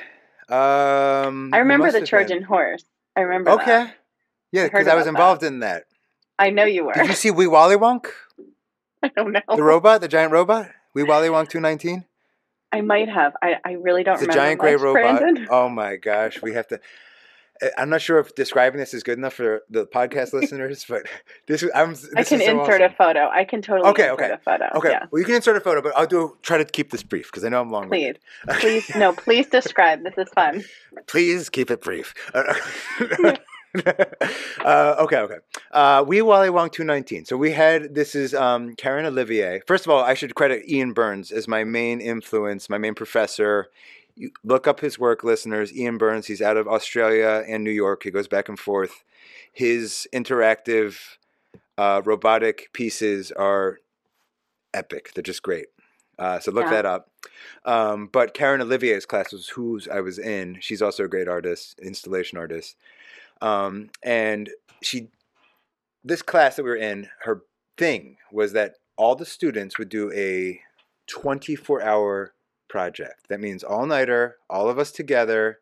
[0.48, 2.46] Um, I remember the Trojan been.
[2.46, 2.84] horse.
[3.16, 3.94] I remember that.
[4.52, 5.08] Yeah, because I was about that.
[5.08, 5.84] involved in that.
[6.38, 6.92] I know you were.
[6.92, 8.06] Did you see Wee Wally Wonk?
[9.02, 9.40] I don't know.
[9.54, 10.68] The robot, the giant robot?
[10.94, 12.04] Wee Wally Wonk 219?
[12.72, 13.32] I might have.
[13.42, 14.40] I, I really don't It's remember.
[14.40, 15.20] giant gray robot.
[15.20, 15.46] Brandon.
[15.50, 16.80] Oh my gosh, we have to.
[17.76, 21.02] I'm not sure if describing this is good enough for the podcast listeners, but
[21.48, 21.90] this I'm.
[21.90, 22.82] This I can so insert awesome.
[22.82, 23.28] a photo.
[23.28, 24.32] I can totally Okay, insert okay.
[24.32, 24.68] a photo.
[24.76, 25.06] Okay, Yeah.
[25.10, 27.44] well you can insert a photo, but I'll do try to keep this brief because
[27.44, 27.88] I know I'm long.
[27.88, 28.16] Please.
[28.60, 30.04] Please, no, please describe.
[30.04, 30.62] This is fun.
[31.06, 32.14] Please keep it brief.
[34.64, 35.36] uh, okay, okay.
[35.72, 37.24] Uh, we Wally Wonk 219.
[37.26, 39.60] So we had this is um, Karyn Olivier.
[39.66, 43.68] First of all, I should credit Ian Burns as my main influence, my main professor.
[44.16, 45.72] You look up his work, listeners.
[45.74, 46.26] Ian Burns.
[46.26, 48.02] He's out of Australia and New York.
[48.02, 49.04] He goes back and forth.
[49.52, 50.98] His interactive
[51.76, 53.78] uh, robotic pieces are
[54.74, 55.12] epic.
[55.14, 55.66] They're just great.
[56.18, 56.70] Uh, so look Yeah.
[56.82, 57.10] that up.
[57.64, 60.58] Um, but Karyn Olivier's class was whose I was in.
[60.60, 62.76] She's also a great artist, installation artist.
[63.40, 64.50] Um, and
[64.82, 65.08] she,
[66.04, 67.42] this class that we were in, her
[67.76, 70.60] thing was that all the students would do a
[71.06, 72.34] 24 hour
[72.68, 73.28] project.
[73.28, 75.60] That means all nighter, all of us together,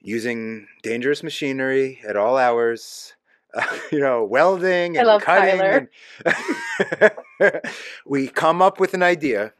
[0.00, 3.14] using dangerous machinery at all hours.
[3.90, 5.88] you know, welding and cutting.
[6.24, 7.60] And-
[8.06, 9.52] we come up with an idea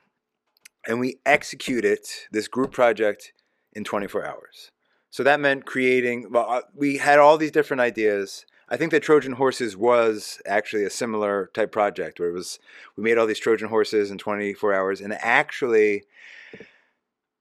[0.87, 3.33] and we execute it, this group project,
[3.72, 4.70] in 24 hours.
[5.11, 8.46] So that meant creating, well, uh, we had all these different ideas.
[8.68, 12.61] I think that Trojan Horses was actually a similar type project where it was,
[12.96, 15.01] we made all these Trojan Horses in 24 hours.
[15.01, 16.05] And actually,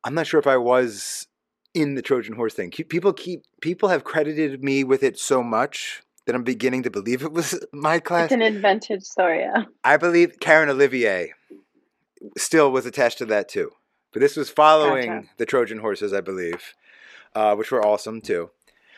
[0.04, 1.28] I'm not sure if I was
[1.76, 2.72] in the Trojan Horse thing.
[2.72, 7.24] People keep, people have credited me with it so much that I'm beginning to believe
[7.24, 8.26] it was my class.
[8.26, 9.42] It's an invented story.
[9.42, 9.66] Yeah.
[9.84, 11.34] I believe Karyn Olivier
[12.38, 13.72] still was attached to that too.
[14.12, 15.28] But this was following Gotcha.
[15.38, 16.74] the Trojan horses, I believe,
[17.36, 18.50] uh, which were awesome too.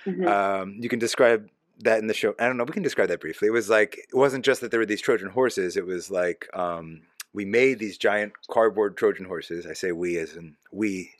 [0.05, 0.27] Mhm.
[0.27, 2.33] Um, you can describe that in the show.
[2.39, 2.63] I don't know.
[2.63, 3.47] We can describe that briefly.
[3.47, 5.77] It was like it wasn't just that there were these Trojan horses.
[5.77, 7.01] It was like um,
[7.33, 9.65] we made these giant cardboard Trojan horses.
[9.65, 11.11] I say we as in we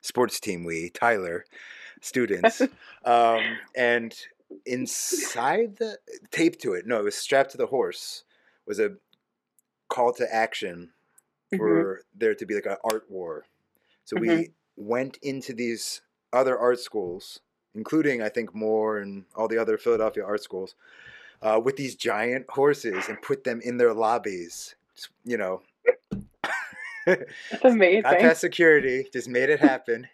[0.00, 0.64] sports team.
[0.64, 1.44] We Tyler
[2.00, 2.60] students,
[3.04, 3.42] um,
[3.76, 4.14] and
[4.66, 5.98] inside the
[6.30, 6.86] taped to it.
[6.86, 8.24] No, it was strapped to the horse.
[8.66, 8.96] Was a
[9.88, 10.92] call to action
[11.52, 11.58] Mhm.
[11.58, 13.44] for there to be like an art war.
[14.04, 16.00] So we went into these
[16.32, 17.40] other art schools,
[17.74, 20.74] including I think Moore and all the other Philadelphia art schools,
[21.42, 24.74] uh, with these giant horses and put them in their lobbies
[25.24, 25.62] you know,
[27.06, 27.24] That's
[27.64, 28.02] amazing.
[28.02, 30.08] got past security, just made it happen.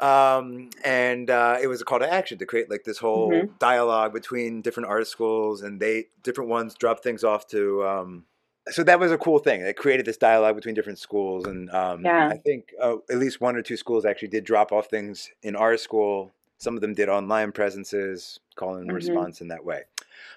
[0.00, 3.58] Um, and uh, it was a call to action to create like this whole Mhm.
[3.58, 7.84] dialogue between different art schools, and they different ones drop things off to.
[7.86, 8.24] Um,
[8.70, 9.60] so that was a cool thing.
[9.60, 12.28] It created this dialogue between different schools, and um, Yeah.
[12.28, 15.54] I think uh, at least one or two schools actually did drop off things in
[15.56, 16.32] our school.
[16.58, 18.94] Some of them did online presences, call and Mhm.
[18.94, 19.82] response in that way.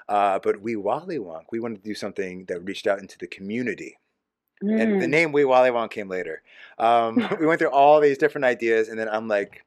[0.09, 3.27] Uh, but we Wally Wonk, we wanted to do something that reached out into the
[3.27, 3.97] community
[4.61, 5.09] and the Mm.
[5.09, 6.41] name We Wally Wonk came later.
[6.79, 9.63] Um, we went through all these different ideas, and then I'm like,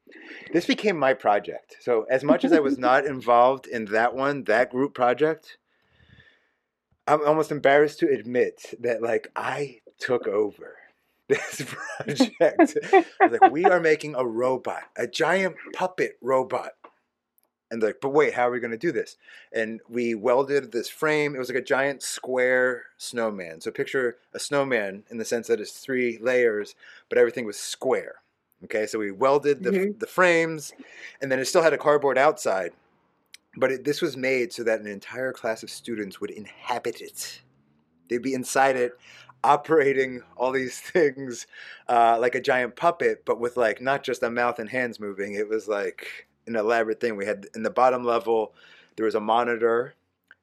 [0.53, 1.77] this became my project.
[1.81, 5.57] So as much as I was not involved in that one, that group project,
[7.07, 10.77] I'm almost embarrassed to admit that like I took over
[11.29, 11.63] this
[11.97, 12.79] project.
[12.93, 16.73] I was like, we are making a robot, a giant puppet robot.
[17.73, 19.17] And like, but wait, how are we going to do this?
[19.53, 21.37] And we welded this frame.
[21.37, 23.61] It was like a giant square snowman.
[23.61, 26.75] So picture a snowman in the sense that it's three layers,
[27.09, 28.17] but everything was square.
[28.65, 29.99] Okay, so we welded the, Mhm.
[30.01, 30.73] the frames,
[31.23, 32.73] and then it still had a cardboard outside.
[33.57, 37.43] But it, this was made so that an entire class of students would inhabit it.
[38.09, 38.93] They'd be inside it,
[39.43, 41.47] operating all these things
[41.89, 45.35] uh, like a giant puppet, but with like not just a mouth and hands moving.
[45.35, 47.17] It was like an elaborate thing.
[47.17, 48.55] We had in the bottom level,
[48.97, 49.95] there was a monitor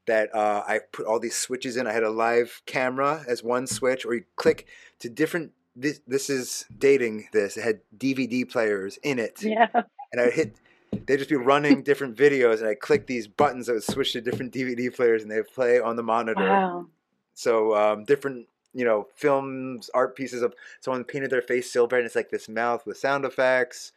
[0.06, 1.86] that uh, I put all these switches in.
[1.88, 4.68] I had a live camera as one switch, or you click
[5.00, 5.52] to different.
[5.76, 7.56] This, this is dating this.
[7.56, 9.68] It had DVD players in it, Yeah.
[10.12, 10.56] and I hit.
[10.92, 14.22] They'd just be running different videos, and I click these buttons that would switch to
[14.22, 16.42] different DVD players, and they play on the monitor.
[16.42, 16.88] Wow.
[17.34, 22.06] So um, different, you know, films, art pieces of someone painted their face silver, and
[22.06, 23.92] it's like this mouth with sound effects,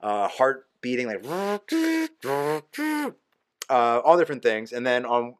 [0.00, 1.24] uh, heart beating, like
[3.68, 4.72] uh, all different things.
[4.72, 5.34] And then on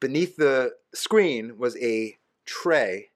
[0.00, 3.10] beneath the screen was a tray,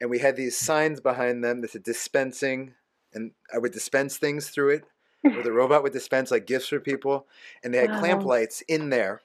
[0.00, 2.74] and we had these signs behind them that said dispensing,
[3.12, 4.84] and I would dispense things through it.
[5.24, 7.26] Or the robot would dispense like gifts for people,
[7.62, 9.22] and they had clamp lights in there.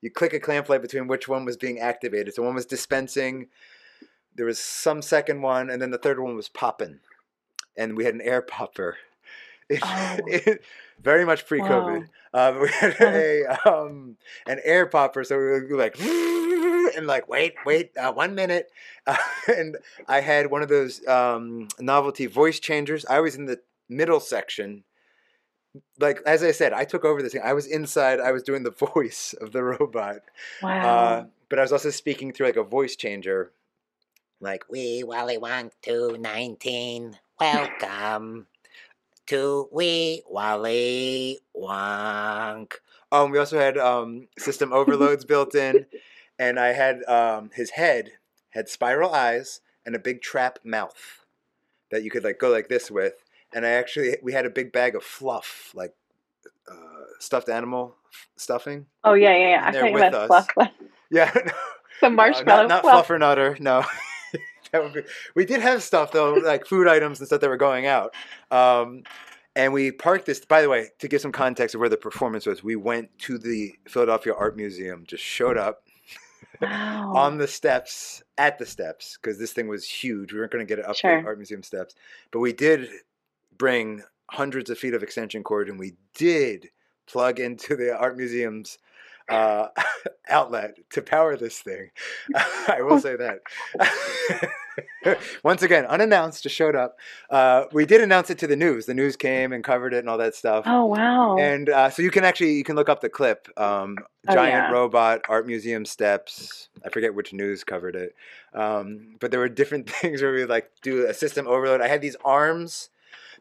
[0.00, 2.34] You click a clamp light between which one was being activated.
[2.34, 3.48] So one was dispensing.
[4.34, 7.00] There was some second one, and then the third one was popping,
[7.76, 8.96] and we had an air popper.
[9.82, 10.18] Oh.
[11.02, 12.06] very much pre-COVID.
[12.34, 14.16] Uh, we had a um,
[14.46, 15.98] an air popper, so we go like
[16.96, 18.70] and like wait, wait, uh, one minute,
[19.06, 19.16] uh,
[19.48, 19.76] and
[20.08, 23.04] I had one of those um, novelty voice changers.
[23.06, 24.84] I was in the middle section.
[25.98, 27.42] Like as I said, I took over this thing.
[27.44, 28.20] I was inside.
[28.20, 30.18] I was doing the voice of the robot,
[30.62, 30.80] Wow.
[30.82, 33.52] uh, but I was also speaking through like a voice changer.
[34.40, 37.16] Like Wee Wally Wonk 219.
[37.40, 38.46] Welcome
[39.26, 42.72] to Wee Wally Wonk.
[43.12, 45.86] Um, we also had um, system overloads built in,
[46.38, 48.12] and I had um, his head
[48.50, 51.24] had spiral eyes and a big trap mouth
[51.90, 53.21] that you could like go like this with.
[53.54, 55.94] And I actually we had a big bag of fluff, like
[56.70, 56.74] uh,
[57.18, 58.86] stuffed animal f- stuffing.
[59.04, 59.66] oh yeah, yeah, yeah.
[59.66, 60.26] I thought you with meant us.
[60.26, 60.48] fluff,
[61.10, 61.30] Yeah,
[62.00, 63.08] the Uh, marshmallow not, not fluff.
[63.08, 63.56] fluffer nutter.
[63.60, 63.84] No,
[64.72, 65.02] that would be.
[65.34, 68.14] We did have stuff though, like food items and stuff that were going out.
[68.50, 69.02] Um,
[69.54, 70.42] and we parked this.
[70.44, 73.36] By the way, to give some context of where the performance was, we went to
[73.36, 75.04] the Philadelphia Art Museum.
[75.06, 75.82] Just showed up
[76.60, 77.12] Wow.
[77.16, 80.32] on the steps, at the steps, because this thing was huge.
[80.32, 81.20] We weren't going to get it up Sure.
[81.20, 81.94] the art museum steps,
[82.30, 82.88] but we did
[83.62, 86.70] bring hundreds of feet of extension cord, and we did
[87.06, 88.76] plug into the art museum's
[89.28, 89.68] uh,
[90.28, 91.90] outlet to power this thing.
[92.34, 94.50] I will say that.
[95.44, 96.96] Once again, unannounced, just showed up.
[97.30, 98.86] Uh, we did announce it to the news.
[98.86, 100.64] The news came and covered it and all that stuff.
[100.66, 101.36] oh wow.
[101.38, 103.46] And uh, so you can actually you can look up the clip.
[103.56, 103.96] Um,
[104.28, 104.70] Oh, Giant yeah.
[104.70, 106.68] robot art museum steps.
[106.84, 108.14] I forget which news covered it,
[108.54, 111.80] um, but there were different things where we like do a system overload.
[111.80, 112.88] I had these arms.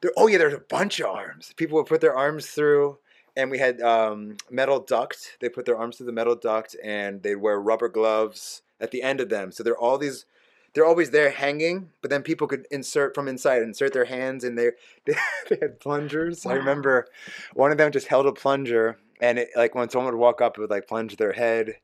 [0.01, 1.53] There, oh yeah, there's a bunch of arms.
[1.55, 2.97] People would put their arms through,
[3.35, 5.37] and we had um, metal duct.
[5.39, 9.03] They put their arms through the metal duct, and they'd wear rubber gloves at the
[9.03, 9.51] end of them.
[9.51, 10.25] So they're all these.
[10.73, 14.55] They're always there hanging, but then people could insert from inside, insert their hands in
[14.55, 14.75] there.
[15.05, 15.15] They,
[15.49, 16.45] they had plungers.
[16.45, 17.07] I remember
[17.53, 20.57] one of them just held a plunger, and it, like when someone would walk up,
[20.57, 21.75] it would like plunge their head.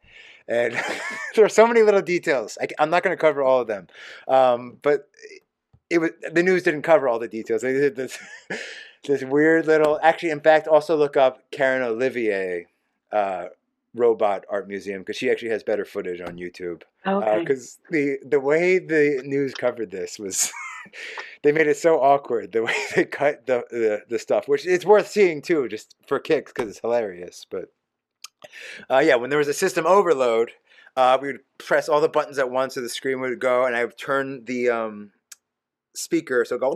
[0.48, 0.74] And
[1.36, 2.58] there are so many little details.
[2.62, 3.88] I, am not going to cover all of them,
[4.30, 5.10] um, but
[5.90, 7.62] it was the news didn't cover all the details.
[7.62, 8.18] They did this
[9.06, 10.00] this weird little.
[10.02, 12.68] Actually, in fact, also look up Karyn Olivier.
[13.12, 13.46] Uh,
[13.96, 17.40] robot art museum because she actually has better footage on YouTube okay.
[17.40, 20.52] because the the way the news covered this was
[21.44, 24.86] they made it so awkward the way they cut the the, the stuff which it's
[24.86, 27.72] worth seeing too just for kicks because it's hilarious but
[28.90, 30.52] uh, yeah when there was a system overload
[30.96, 33.76] Uh, we would press all the buttons at once, so the screen would go, and
[33.76, 35.12] I would turn the um,
[35.98, 36.74] speaker, so go,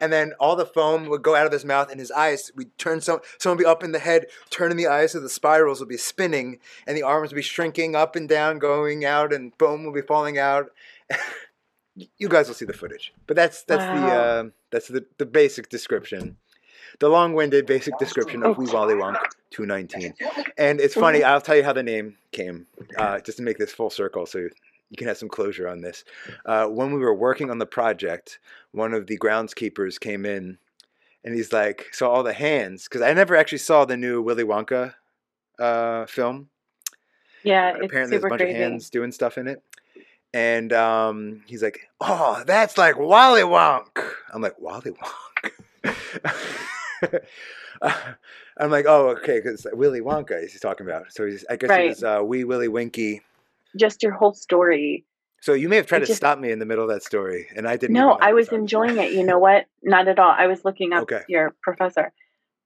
[0.00, 2.50] and then all the foam would go out of his mouth, and his eyes.
[2.54, 5.28] We'd turn some, someone would be up in the head, turning the eyes, so the
[5.28, 9.32] spirals would be spinning, and the arms would be shrinking up and down, going out,
[9.32, 10.70] and foam would be falling out.
[12.18, 15.68] you guys will see the footage, but that's that's the uh, that's the the basic
[15.68, 16.36] description,
[17.00, 19.18] the long-winded basic description of Wee Wally Wonk
[19.50, 20.14] 219.
[20.56, 22.66] And it's funny, I'll tell you how the name came,
[22.96, 24.48] uh, just to make this full circle so
[24.92, 26.04] you can have some closure on this.
[26.46, 28.38] Uh, when we were working on the project,
[28.72, 30.58] one of the groundskeepers came in
[31.24, 34.44] and he's like, saw all the hands, because I never actually saw the new Willy
[34.44, 34.94] Wonka
[35.58, 36.50] uh, film.
[37.42, 38.54] Yeah, But it's apparently, there's a bunch crazy.
[38.62, 39.62] of hands doing stuff in it.
[40.34, 44.92] And um, he's like, "Oh, that's like Wally Wonk." I'm like, "Wally
[45.84, 45.92] Wonk."
[48.58, 51.12] I'm like, "Oh, okay," because Willy Wonka is he's talking about.
[51.12, 51.86] So he's, I guess Right.
[51.86, 53.22] it was uh, Wee Willy Winky.
[53.78, 55.04] Just your whole story.
[55.40, 57.48] So you may have tried to just- stop me in the middle of that story,
[57.56, 57.94] and I didn't.
[57.94, 59.12] No, I was so- enjoying it.
[59.12, 59.66] You know what?
[59.82, 60.34] Not at all.
[60.36, 61.22] I was looking up Okay.
[61.28, 62.12] your professor.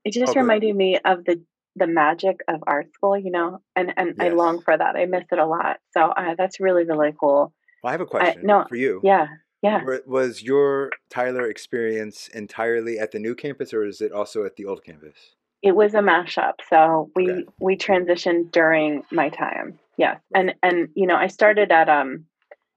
[0.04, 0.40] It just Oh, good.
[0.40, 1.42] reminded me of the
[1.78, 4.96] the magic of art school, you know, and and I long for that.
[4.96, 5.78] I miss it a lot.
[5.92, 7.52] So uh, that's really really cool.
[7.82, 9.00] Well, I have a question no, for you.
[9.04, 9.26] Yeah,
[9.62, 9.82] yeah.
[10.06, 14.64] Was your Tyler experience entirely at the new campus, or is it also at the
[14.64, 15.16] old campus?
[15.62, 16.54] It was a mashup.
[16.70, 17.44] So we Okay.
[17.60, 19.78] we transitioned during my time.
[19.96, 22.26] Yes, and and you know I started at um.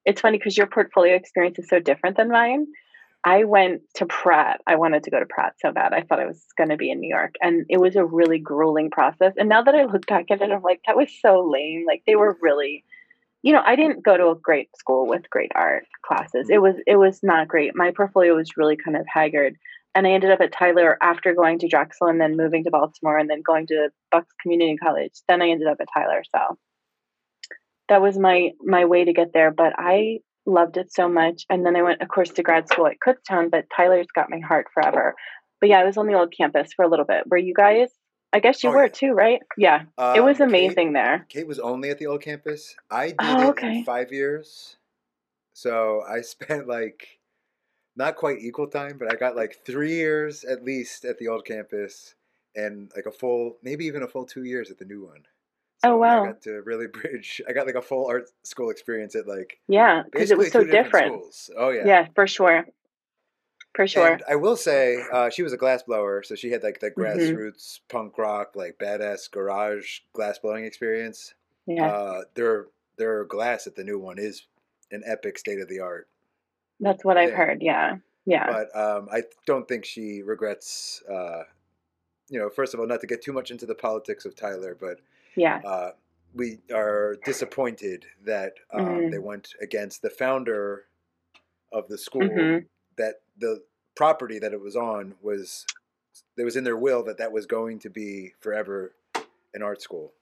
[0.06, 2.68] It's funny because your portfolio experience is so different than mine.
[3.26, 4.62] I went to Pratt.
[4.66, 5.92] I wanted to go to Pratt so bad.
[5.94, 8.40] I thought I was going to be in New York, and it was a really
[8.40, 9.34] grueling process.
[9.38, 11.84] And now that I look back at it, I'm like, that was so lame.
[11.86, 12.86] Like they were really,
[13.44, 16.48] you know, I didn't go to a great school with great art classes.
[16.50, 17.76] It was it was not great.
[17.76, 19.58] My portfolio was really kind of haggard,
[19.94, 23.18] and I ended up at Tyler after going to Drexel and then moving to Baltimore
[23.18, 25.14] and then going to Bucks Community College.
[25.28, 26.24] Then I ended up at Tyler.
[26.34, 26.58] So
[27.90, 29.52] that was my my way to get there.
[29.52, 31.46] But I loved it so much.
[31.50, 34.40] And then I went, of course, to grad school at Kutztown, but Tyler's got my
[34.40, 35.16] heart forever.
[35.60, 37.28] But yeah, I was on the old campus for a little bit.
[37.28, 37.90] Were you guys?
[38.32, 38.92] I guess you Oh, were yeah.
[38.92, 39.40] too, right?
[39.58, 39.82] Yeah.
[39.98, 41.26] it Um, was Kate- amazing there.
[41.30, 42.76] Kate was only at the old campus.
[42.90, 43.84] I did Oh, it okay.
[43.84, 44.78] five years.
[45.54, 47.20] So I spent like
[47.96, 51.46] not quite equal time, but I got like three years at least at the old
[51.46, 52.16] campus
[52.56, 55.24] and like a full, maybe even a full two years at the new one.
[55.84, 56.24] Oh, wow.
[56.24, 57.42] I got to really bridge.
[57.50, 60.64] I got like a full art school experience at like Yeah, because it was so
[60.64, 61.06] different different.
[61.08, 61.52] schools.
[61.58, 61.86] Oh yeah.
[61.86, 62.08] Yeah.
[62.16, 62.66] for sure.
[63.76, 64.14] For sure.
[64.14, 66.96] And I will say, uh, she was a glass blower, so she had like that
[66.96, 67.04] Mhm.
[67.06, 71.34] grassroots punk rock, like badass garage glass blowing experience.
[71.66, 72.68] yeah, Uh, their
[72.98, 74.48] their glass at the new one is
[74.92, 76.08] an epic state of the art.
[76.82, 77.62] that's what I've heard.
[77.62, 77.98] Yeah.
[78.26, 78.48] Yeah.
[78.52, 81.02] But um, I don't think she regrets.
[81.10, 81.44] Uh,
[82.30, 84.76] you know, first of all, not to get too much into the politics of Tyler,
[84.80, 85.00] but
[85.36, 85.62] yeah.
[85.66, 85.92] uh,
[86.34, 89.12] we are disappointed that um, Mhm.
[89.12, 90.86] they went against the founder
[91.72, 92.22] of the school.
[92.22, 92.68] Mhm.
[92.98, 93.64] That the
[93.96, 95.66] property that it was on was
[96.36, 98.94] there was in their will that that was going to be forever
[99.54, 100.14] an art school.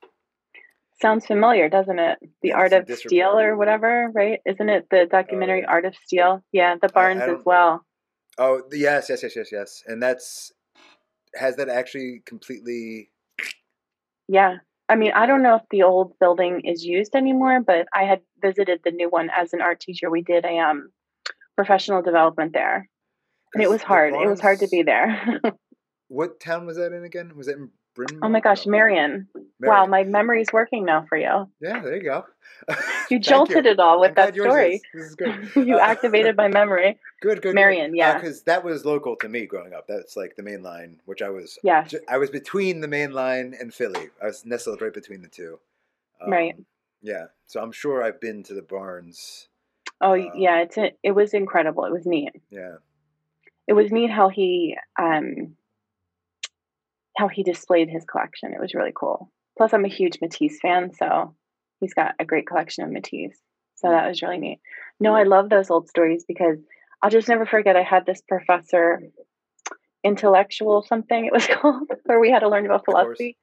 [1.02, 2.18] Sounds familiar, doesn't it?
[2.42, 4.42] The Yeah, Art of Steal or whatever, right?
[4.46, 5.68] Isn't it the documentary yeah.
[5.68, 6.44] Art of Steal?
[6.52, 7.86] Yeah, the Barnes as well.
[8.40, 10.52] Oh yes, yes, yes, yes, yes, and that's
[11.36, 13.12] has that actually completely
[14.28, 14.58] Yeah.
[14.90, 18.22] I mean, I don't know if the old building is used anymore, but I had
[18.42, 20.10] visited the new one as an art teacher.
[20.10, 20.90] We did a um
[21.56, 22.90] professional development there.
[23.54, 24.14] And it was hard.
[24.14, 25.42] It was hard to be there.
[26.10, 27.36] What town was that in again?
[27.36, 28.20] Was it in Bryn?
[28.22, 28.66] oh my gosh.
[28.66, 29.28] Merion.
[29.60, 31.50] Wow, my memory's working now for you.
[31.60, 32.26] Yeah, there you go.
[33.10, 34.76] You jolted it all with I'm that story.
[34.76, 34.82] is.
[34.94, 35.52] This is good.
[35.68, 37.00] you Uh, activated my memory.
[37.22, 37.56] Good, good.
[37.56, 38.14] Merion, yeah.
[38.16, 39.88] Because that was local to me growing up.
[39.88, 41.58] That's like the main line, which I was.
[41.64, 41.84] Yeah.
[41.86, 44.10] ju- I was between the main line and Philly.
[44.22, 45.60] I was nestled right between the two.
[46.28, 46.54] Right.
[46.56, 46.66] Um,
[47.02, 47.26] Yeah.
[47.48, 49.48] So I'm sure I've been to the Barnes.
[50.02, 51.86] Oh uh, yeah, it's a, it was incredible.
[51.86, 52.34] It was neat.
[52.52, 52.76] Yeah.
[53.68, 55.56] It was neat how he um
[57.18, 58.54] how he displayed his collection.
[58.54, 59.32] It was really cool.
[59.58, 61.36] Plus, I'm a huge Matisse fan, so
[61.80, 63.40] he's got a great collection of Matisse.
[63.76, 63.92] So mm.
[63.92, 64.60] that was really neat.
[65.00, 66.60] No, I love those old stories because
[67.02, 67.76] I'll just never forget.
[67.76, 69.02] I had this professor,
[70.04, 73.38] intellectual something it was called, where we had to learn about philosophy.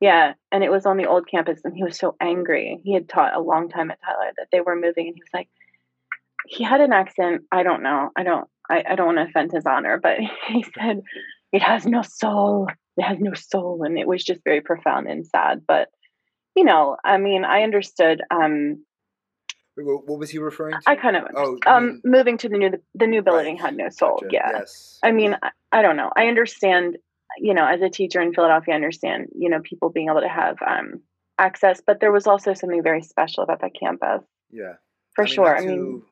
[0.00, 2.80] Yeah, and it was on the old campus, and he was so angry.
[2.84, 5.30] He had taught a long time at Tyler that they were moving, and he was
[5.32, 5.48] like,
[6.46, 7.42] he had an accent.
[7.52, 8.10] I don't know.
[8.16, 8.48] I don't.
[8.68, 11.02] I, I don't want to offend his honor, but he said,
[11.52, 12.68] "It has no soul.
[12.96, 15.62] It has no soul," and it was just very profound and sad.
[15.66, 15.88] But
[16.54, 18.22] you know, I mean, I understood.
[18.30, 18.84] Um,
[19.76, 20.80] What was he referring to?
[20.86, 23.64] I kind of Oh, um mean- moving to the new the new building Right.
[23.64, 24.18] had no soul.
[24.20, 24.28] Gotcha.
[24.32, 24.50] Yeah.
[24.52, 24.98] Yes.
[25.02, 26.10] I mean, I, I don't know.
[26.14, 26.98] I understand,
[27.38, 30.28] you know, as a teacher in Philadelphia, I understand, you know, people being able to
[30.28, 31.00] have um,
[31.38, 34.74] access, but there was also something very special about that campus Yeah.
[35.14, 35.56] for I mean, sure.
[35.56, 36.02] I mean,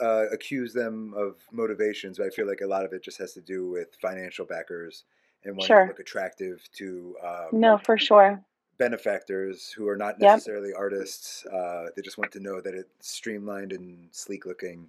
[0.00, 3.34] uh, accuse them of motivations, but I feel like a lot of it just has
[3.34, 5.04] to do with financial backers
[5.44, 5.82] and wanting Sure.
[5.84, 8.42] to look attractive to um, no, for sure.
[8.78, 10.30] benefactors who are not Yep.
[10.36, 11.44] necessarily artists.
[11.46, 14.88] Uh, they just want to know that it's streamlined and sleek looking.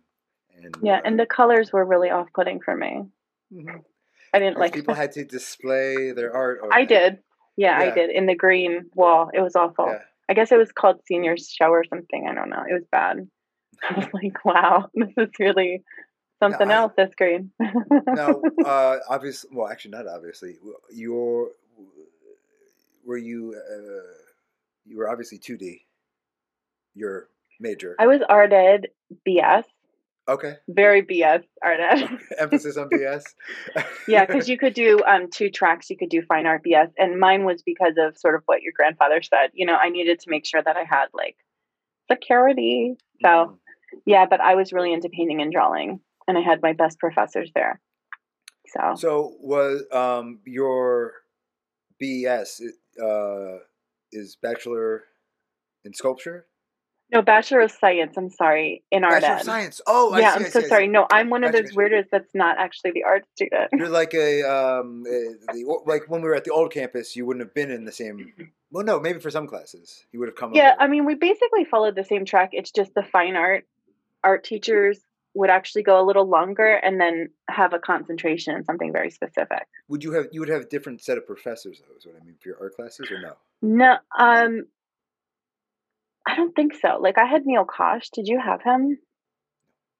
[0.56, 3.06] And Yeah, uh, and the colors were really off-putting for me.
[3.54, 3.84] mhm.
[4.34, 6.62] I didn't Like people had to display their art.
[6.72, 6.88] I that.
[6.89, 7.24] did.
[7.58, 9.30] Yeah, I did in the green wall.
[9.34, 9.88] It was awful.
[9.88, 10.02] Yeah.
[10.30, 12.28] I guess it was called seniors show or something.
[12.30, 12.64] I don't know.
[12.70, 13.28] It was bad.
[13.89, 15.84] I was like, wow, this is really
[16.42, 16.94] something I- else.
[16.98, 17.52] This green.
[17.60, 20.56] now, uh, obviously, well, actually, not obviously.
[20.94, 21.50] You're
[23.06, 24.14] were you uh,
[24.86, 25.86] you were obviously two D.
[26.94, 27.28] Your
[27.60, 27.96] major.
[28.00, 28.88] I was art ed
[29.28, 29.64] BS,
[30.28, 30.56] Okay.
[30.68, 32.10] very BS art ed.
[32.38, 33.24] Emphasis on BS.
[34.08, 35.89] yeah, because you could do um, two tracks.
[35.89, 38.74] You could do fine art BS, and mine was because of sort of what your
[38.76, 39.52] grandfather said.
[39.54, 41.38] You know, I needed to make sure that I had like
[42.12, 42.96] security.
[43.22, 43.58] So Mm.
[44.06, 46.00] yeah, but I was really into painting and drawing,
[46.32, 47.82] and I had my best professors there.
[48.67, 51.13] So, So was um your
[52.01, 52.61] BS
[53.01, 53.57] uh
[54.11, 55.03] is bachelor
[55.84, 56.47] in sculpture?
[57.13, 58.15] no bachelor of science.
[58.15, 59.82] I'm sorry, in art Bachelor of science.
[59.86, 60.88] Oh, I yeah, I so see, sorry.
[60.88, 63.69] No, I'm one of those weirdos that's not actually the art student.
[63.73, 67.25] You're like a um uh, the like when we were at the old campus, you
[67.25, 68.32] wouldn't have been in the same.
[68.71, 70.53] Well, no, maybe for some classes you would have come.
[70.53, 70.84] Yeah, over.
[70.84, 72.51] I mean, we basically followed the same track.
[72.53, 73.65] It's just the fine art
[74.23, 74.97] art teachers
[75.34, 79.67] would actually go a little longer and then have a concentration in something very specific.
[79.88, 81.95] Would you have you would have a different set of professors though?
[81.97, 83.34] Is what I mean for your art classes or no?
[83.61, 84.65] No, um,
[86.27, 86.97] I don't think so.
[86.99, 88.09] Like I had Neil Kosh.
[88.09, 88.97] Did you have him?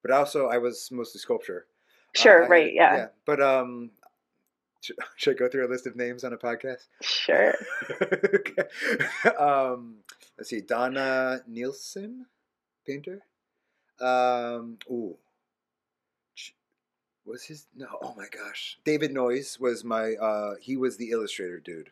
[0.01, 1.65] But also, I was mostly sculpture.
[1.67, 3.91] Uh, Sure, had- right, yeah, But um,
[4.82, 6.88] should, should I go through a list of names on a podcast?
[7.01, 7.53] sure.
[8.01, 8.63] okay.
[9.39, 9.97] Um,
[10.38, 10.61] let's see.
[10.61, 12.25] Donna Nielsen,
[12.86, 13.21] painter.
[14.02, 15.16] Um, ooh.
[17.26, 17.86] Was his no?
[18.02, 18.80] Oh my gosh.
[18.84, 20.14] David Noyes was my.
[20.16, 21.91] Uh, he was the illustrator dude.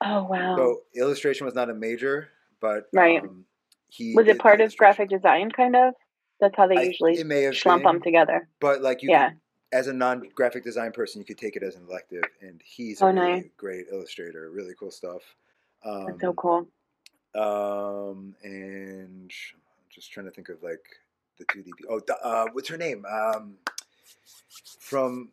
[0.00, 0.56] Oh wow.
[0.56, 2.30] So illustration was not a major,
[2.60, 3.22] but Right.
[3.22, 3.44] Um,
[3.88, 5.50] he was it part of graphic design?
[5.50, 5.94] Kind of.
[6.40, 8.48] That's how they I- usually it may have slump been, them together.
[8.60, 9.28] But like you, Yeah.
[9.30, 9.38] could,
[9.74, 13.08] as a non-graphic design person, you could take it as an elective, and he's Oh,
[13.08, 13.44] a really nice.
[13.58, 14.50] great illustrator.
[14.50, 15.22] Really cool stuff.
[15.84, 16.66] Um, That's so cool.
[17.34, 20.84] Um, and I'm just trying to think of like
[21.38, 21.84] the two DP.
[21.88, 23.04] Oh, uh, what's her name?
[23.10, 23.54] Um,
[24.80, 25.30] from.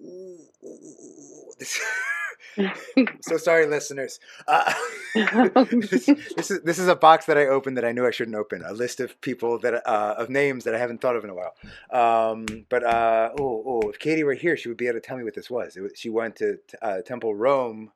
[0.00, 0.38] Ooh,
[2.60, 4.20] ooh, so sorry, listeners.
[4.46, 4.72] Uh,
[5.14, 6.06] this,
[6.36, 8.62] this is this is a box that I opened that I knew I shouldn't open.
[8.64, 11.34] A list of people that uh, of names that I haven't thought of in a
[11.34, 11.54] while.
[11.90, 15.16] Um, but uh, oh, oh, if Katie were here, she would be able to tell
[15.16, 15.76] me what this was.
[15.76, 17.90] Was she went to uh, Temple Rome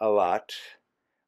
[0.00, 0.54] a lot.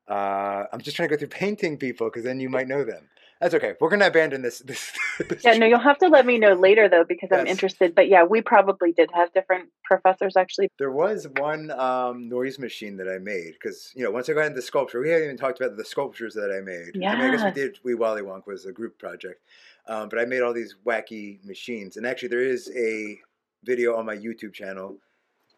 [0.09, 3.09] Uh, I'm just trying to go through painting people because then you might know them.
[3.43, 3.75] That's okay.
[3.81, 4.61] We're gonna abandon this.
[4.61, 4.93] this,
[5.29, 7.93] this Yeah, no, you'll have to let me know later though because I'm interested.
[7.93, 10.69] But yeah, we probably did have different professors actually.
[10.79, 14.47] There was one um, noise machine that I made because you know once I got
[14.47, 16.97] into sculpture, we haven't even talked about the sculptures that I made.
[17.15, 17.81] I mean, I guess we did.
[17.83, 19.41] We Wally Wonk was a group project,
[19.89, 21.97] um, but I made all these wacky machines.
[21.97, 23.19] And actually, there is a
[23.65, 24.99] video on my YouTube channel.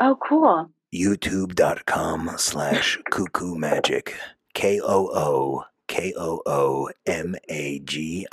[0.01, 0.71] Oh, cool.
[0.95, 4.17] youtube.com slash cuckoo magic
[5.87, 8.31] k-o-o k-o-o m-a-g-i-c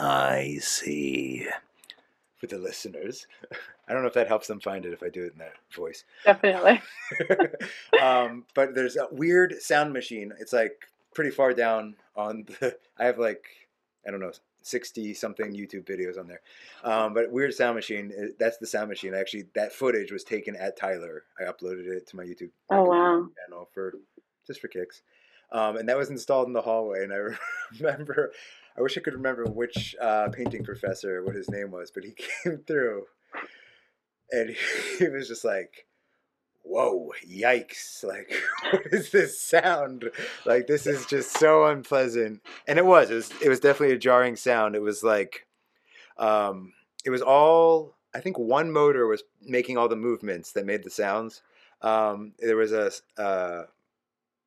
[2.38, 3.28] For the listeners,
[3.88, 5.54] I don't know if that helps them find it if I do it in that
[5.76, 6.04] voice.
[6.26, 6.82] Definitely.
[8.02, 10.32] um, but there's a weird sound machine.
[10.40, 12.78] It's like pretty far down on the.
[12.98, 13.46] I have like
[14.08, 14.32] I don't know
[14.64, 16.42] sixty something YouTube videos on there.
[16.84, 18.12] Um, but weird sound machine.
[18.18, 19.14] uh, That's the sound machine.
[19.14, 21.24] Actually, that footage was taken at Tyler.
[21.40, 22.52] I uploaded it to my YouTube.
[22.70, 23.28] Oh, wow.
[23.48, 23.94] Channel for
[24.48, 25.02] just for kicks.
[25.52, 27.04] Um, and that was installed in the hallway.
[27.04, 27.18] And I
[27.80, 28.32] remember,
[28.78, 32.12] I wish I could remember which uh, painting professor, what his name was, but he
[32.44, 33.06] came through,
[34.32, 34.56] and
[34.98, 35.88] he was just like,
[36.64, 38.04] whoa, yikes.
[38.04, 38.32] Like,
[38.72, 40.10] what is this sound?
[40.46, 42.42] Like, this is just so unpleasant.
[42.68, 44.76] And it was, it was, it was definitely a jarring sound.
[44.76, 45.48] It was like,
[46.18, 46.74] um,
[47.04, 50.90] it was all, I think one motor was making all the movements that made the
[50.90, 51.42] sounds.
[51.82, 53.64] Um, there was a uh,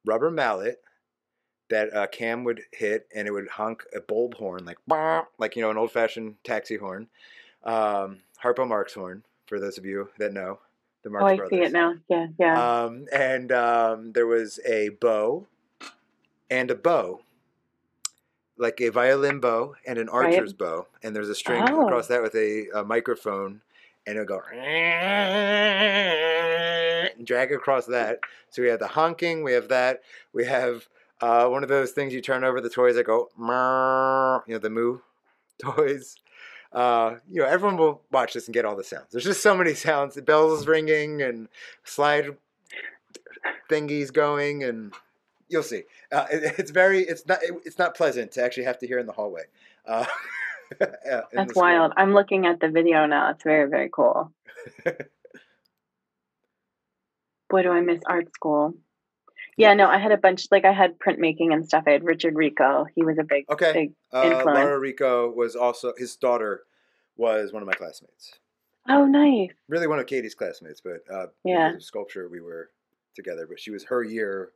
[0.05, 0.84] rubber mallet
[1.71, 5.57] that uh, Cam would hit, and it would honk a bulb horn, like, "Bah," like,
[5.57, 7.09] you know, an old fashioned taxi horn.
[7.65, 10.59] Um, Harpo Marx horn, for those of you that know
[11.03, 11.51] the Marx Oh, I Brothers.
[11.59, 11.95] see it now.
[12.09, 12.83] Yeah, yeah.
[12.85, 15.47] Um, and um, there was a bow
[16.51, 17.21] and a bow,
[18.59, 20.27] like a violin bow and an Right.
[20.35, 20.87] archer's bow.
[21.03, 21.87] And there's a string Oh.
[21.87, 23.63] across that with a, a microphone,
[24.07, 24.43] and it'll go
[27.17, 28.21] and drag across that.
[28.51, 30.03] So we have the honking, we have that,
[30.35, 30.87] we have
[31.21, 34.59] Uh, one of those things you turn over the toys that go, "Meow," you know,
[34.59, 34.99] the moo
[35.63, 36.17] toys.
[36.73, 39.07] Uh, you know, everyone will watch this and get all the sounds.
[39.13, 40.15] There's just so many sounds.
[40.15, 41.49] The bells ringing and
[41.85, 42.37] slide
[43.71, 44.93] thingies going, and
[45.49, 45.85] you'll see.
[46.11, 48.99] Uh, it, it's very, it's not, it, it's not pleasant to actually have to hear
[48.99, 49.45] in the hallway.
[49.87, 50.05] Uh,
[50.81, 51.93] uh, in That's wild.
[51.97, 53.31] I'm looking at the video now.
[53.31, 54.33] It's very, very cool.
[57.51, 58.75] Boy, do I miss art school.
[59.57, 61.85] Yeah, no, I had a bunch, like I had printmaking and stuff.
[61.87, 62.87] I had Richard Rico.
[62.95, 63.73] He was a big, Okay.
[63.73, 63.93] big.
[64.13, 66.65] Uh, Laura Rico was also his daughter
[67.17, 68.33] was one of my classmates.
[68.89, 69.51] Oh, nice.
[69.69, 71.69] Really one of Katie's classmates, but uh, Yeah.
[71.69, 72.71] because of sculpture we were
[73.15, 73.47] together.
[73.49, 74.51] But she was her year,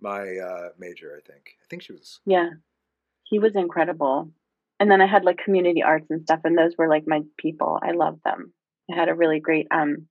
[0.00, 1.14] my uh, major.
[1.16, 1.56] I think.
[1.62, 2.20] I think she was.
[2.24, 2.50] Yeah.
[3.24, 4.30] He was incredible.
[4.78, 7.78] And then I had like community arts and stuff, and those were like my people.
[7.82, 8.52] I loved them.
[8.90, 10.06] I had a really great um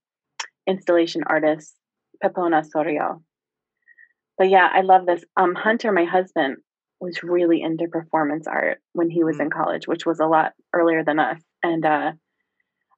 [0.66, 1.74] installation artist,
[2.22, 3.22] Pepón Osorio.
[4.38, 5.24] But yeah, I love this.
[5.36, 6.58] Um Hunter, my husband,
[7.00, 11.04] was really into performance art when he was in college, which was a lot earlier
[11.04, 11.40] than us.
[11.62, 12.12] And uh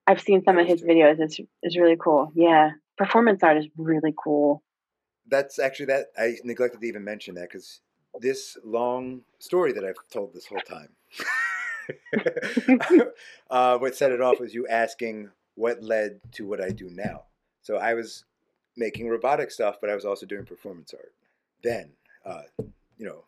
[0.07, 0.87] I've seen some I of his too.
[0.87, 1.21] videos.
[1.21, 2.33] It's it's really cool.
[2.35, 2.73] Yeah.
[2.97, 4.63] Performance art is really cool.
[5.27, 7.81] That's actually that I neglected to even mention that because
[8.21, 10.89] this long story that I've told this whole time.
[13.51, 17.25] uh, what set it off was you asking what led to what I do now.
[17.63, 18.25] So I was
[18.77, 21.13] making robotic stuff, but I was also doing performance art.
[21.63, 21.93] Then,
[22.25, 22.43] uh,
[22.97, 23.25] you know,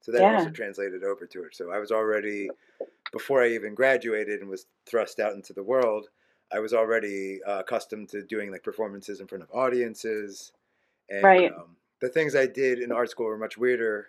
[0.00, 0.34] so that Yeah.
[0.34, 1.54] also translated over to it.
[1.56, 2.50] So I was already
[3.12, 6.08] before I even graduated and was thrust out into the world.
[6.52, 10.52] I was already uh, accustomed to doing like performances in front of audiences,
[11.10, 11.52] and Right.
[11.52, 14.08] um, the things I did in art school were much weirder.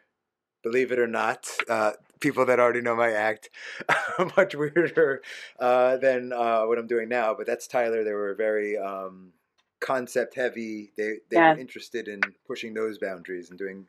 [0.64, 3.50] Believe it or not, uh, people that already know my act,
[4.38, 5.22] much weirder
[5.60, 7.34] uh, than uh, what I'm doing now.
[7.34, 8.04] But that's Tyler.
[8.04, 9.32] They were very um,
[9.80, 10.92] concept heavy.
[10.98, 11.56] They they Yes.
[11.56, 13.88] were interested in pushing those boundaries and doing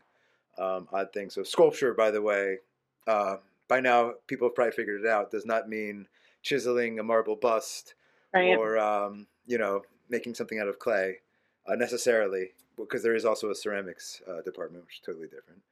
[0.59, 1.35] um, odd things.
[1.35, 2.59] So sculpture, by the way,
[3.07, 3.39] uh,
[3.69, 5.31] by now people have probably figured it out.
[5.31, 6.09] Does not mean
[6.43, 7.95] chiseling a marble bust
[8.35, 8.57] Right.
[8.59, 11.21] or um, you know making something out of clay
[11.67, 15.63] uh, necessarily, because there is also a ceramics uh, department, which is totally different.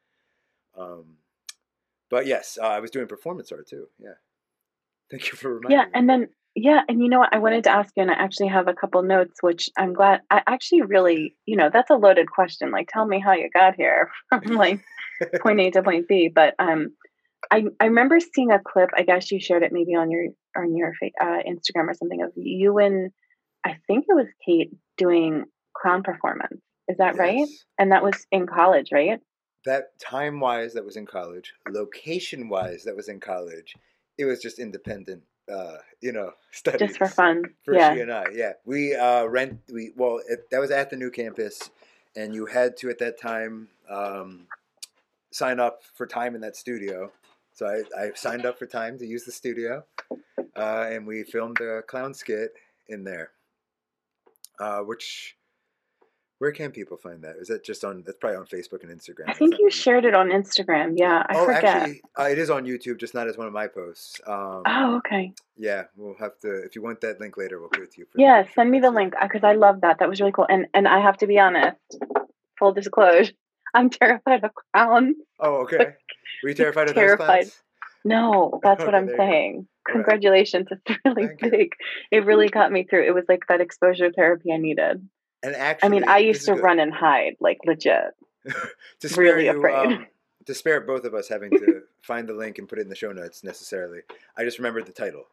[0.77, 1.19] Um,
[2.11, 3.89] but yes, uh, I was doing performance art too.
[3.99, 4.15] Yeah,
[5.11, 5.95] thank you for reminding yeah me.
[5.95, 6.29] and then
[6.63, 8.75] yeah and you know what i wanted to ask you and i actually have a
[8.75, 12.89] couple notes which i'm glad i actually really you know that's a loaded question like
[12.89, 14.81] tell me how you got here from like
[15.41, 16.91] point a to point b but um
[17.51, 20.77] i i remember seeing a clip i guess you shared it maybe on your on
[20.77, 23.11] your uh, instagram or something of you and
[23.65, 25.45] i think it was kate doing
[25.75, 27.47] clown performance is that right
[27.79, 29.21] and that was in college right
[29.65, 31.53] That time wise, that was in college.
[31.69, 33.75] Location wise, that was in college.
[34.17, 36.89] It was just independent, uh, you know, studies.
[36.89, 38.53] just for fun For yeah she and I, yeah.
[38.65, 39.61] We uh, rent.
[39.73, 41.71] We well, it, that was at the new campus,
[42.17, 44.47] and you had to at that time um,
[45.31, 47.13] sign up for time in that studio.
[47.53, 49.85] So I, I signed up for time to use the studio,
[50.57, 52.53] uh, and we filmed a clown skit
[52.89, 53.31] in there.
[54.61, 55.37] Uh, which,
[56.39, 57.37] where can people find that?
[57.37, 58.03] Is that just on?
[58.07, 59.29] That's probably on Facebook and Instagram.
[59.29, 62.51] i think you shared it on instagram yeah i oh, forget actually, uh, it is
[62.51, 64.21] on YouTube, just not as one of my posts.
[64.27, 66.63] Um, oh okay Yeah, we'll have to.
[66.63, 68.07] If you want that link later, we'll give it to you.
[68.07, 69.99] For Yeah, send me the link because I love that.
[69.99, 70.47] That was really cool.
[70.49, 71.77] And and I have to be honest,
[72.59, 73.33] full disclosure,
[73.75, 75.17] I'm terrified of clowns.
[75.41, 75.95] Oh, okay.
[76.43, 77.47] Were you terrified of Terrified.
[77.47, 77.63] those clowns?
[78.05, 79.55] No, that's what I'm you saying.
[79.55, 79.93] All right.
[79.93, 81.51] Congratulations, it's really Thank you.
[81.51, 81.73] big.
[82.11, 83.07] It really got me through.
[83.07, 85.07] It was like that exposure therapy I needed.
[85.43, 86.63] And actually, I mean, I used to good.
[86.63, 88.15] run and hide, like legit.
[89.01, 89.75] to spare really you, afraid.
[89.75, 90.07] um,
[90.47, 92.95] to spare both of us having to find the link and put it in the
[92.97, 94.01] show notes necessarily.
[94.37, 95.25] I just remembered the title.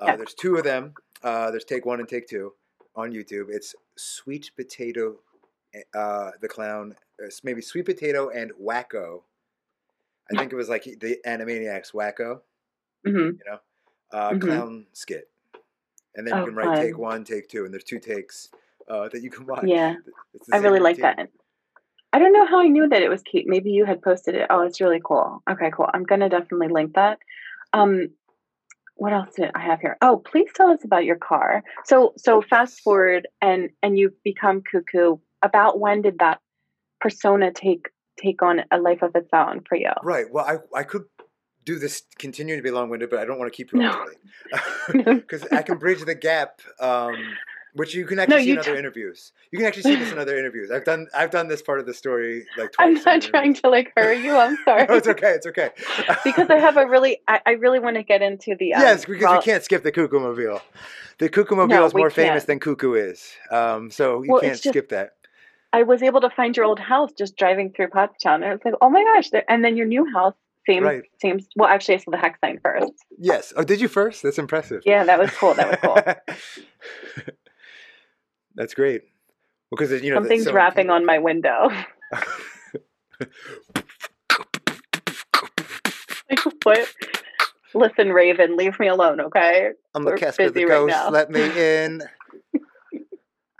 [0.00, 0.16] Uh, Yeah.
[0.16, 0.94] There's two of them.
[1.22, 2.52] Uh, there's take one and take two
[2.94, 3.46] on YouTube.
[3.48, 5.16] It's Sweet Potato,
[5.94, 6.94] uh, the clown,
[7.24, 9.22] uh, maybe Sweet Potato and Wacko.
[10.32, 12.40] I think it was like the Animaniacs Wacko.
[13.04, 13.58] hmm you know,
[14.12, 14.40] uh, Mhm.
[14.42, 15.28] clown skit.
[16.16, 18.50] And then you Oh, can write take one, take two, and there's two takes
[18.88, 19.64] uh, that you can watch.
[19.66, 19.94] Yeah,
[20.52, 21.14] I really like routine.
[21.16, 21.28] that.
[22.12, 23.46] I don't know how I knew that it was Kate.
[23.46, 24.46] Maybe you had posted it.
[24.50, 25.42] Oh, it's really cool.
[25.50, 25.88] Okay, cool.
[25.92, 27.18] I'm gonna definitely link that.
[27.72, 28.08] Um,
[28.96, 29.96] what else did I have here?
[30.00, 31.62] Oh, please tell us about your car.
[31.84, 35.16] So, so fast forward, and and you become cuckoo.
[35.42, 36.40] About when did that
[37.00, 39.92] persona take take on a life of its own for you?
[40.02, 40.26] Right.
[40.30, 41.04] Well, I, I could
[41.64, 43.90] do this, continue to be long winded, but I don't want to keep you No.
[43.90, 45.16] up late.
[45.20, 46.60] Because I can bridge the gap.
[46.80, 47.16] Um,
[47.78, 49.32] which you can actually see in other t- interviews.
[49.52, 50.70] You can actually see this in other interviews.
[50.70, 52.86] I've done I've done this part of the story like twice.
[52.86, 54.36] I'm not trying to like hurry you.
[54.36, 54.86] I'm sorry.
[54.88, 55.30] no, it's okay.
[55.32, 55.70] It's okay.
[56.24, 58.74] because I have a really, I, I really want to get into the.
[58.74, 60.60] Um, yes, because raw- we can't skip the Cuckoo Mobile.
[61.18, 63.28] The Cuckoo Mobile No, is more famous than Cuckoo is.
[63.50, 65.12] Um, so you Well, can't just- skip that.
[65.72, 68.36] I was able to find your old house just driving through Pottstown.
[68.36, 69.28] And I was like, oh my gosh.
[69.48, 70.32] And then your new house,
[70.66, 71.02] same, Right.
[71.20, 71.40] same.
[71.56, 72.92] Well, actually, I saw the hex sign first.
[73.18, 73.52] Yes.
[73.54, 74.22] Oh, did you first?
[74.22, 74.82] That's impressive.
[74.86, 75.52] Yeah, that was cool.
[75.54, 77.24] That was cool.
[78.58, 79.02] That's great.
[79.70, 81.70] Because you know that's Something's so rapping on my window.
[86.28, 86.92] Like, what?
[87.74, 89.70] Listen, Raven, leave me alone, okay?
[89.94, 91.12] I'm the We're Casper the busy right ghost.
[91.12, 92.02] Let me in.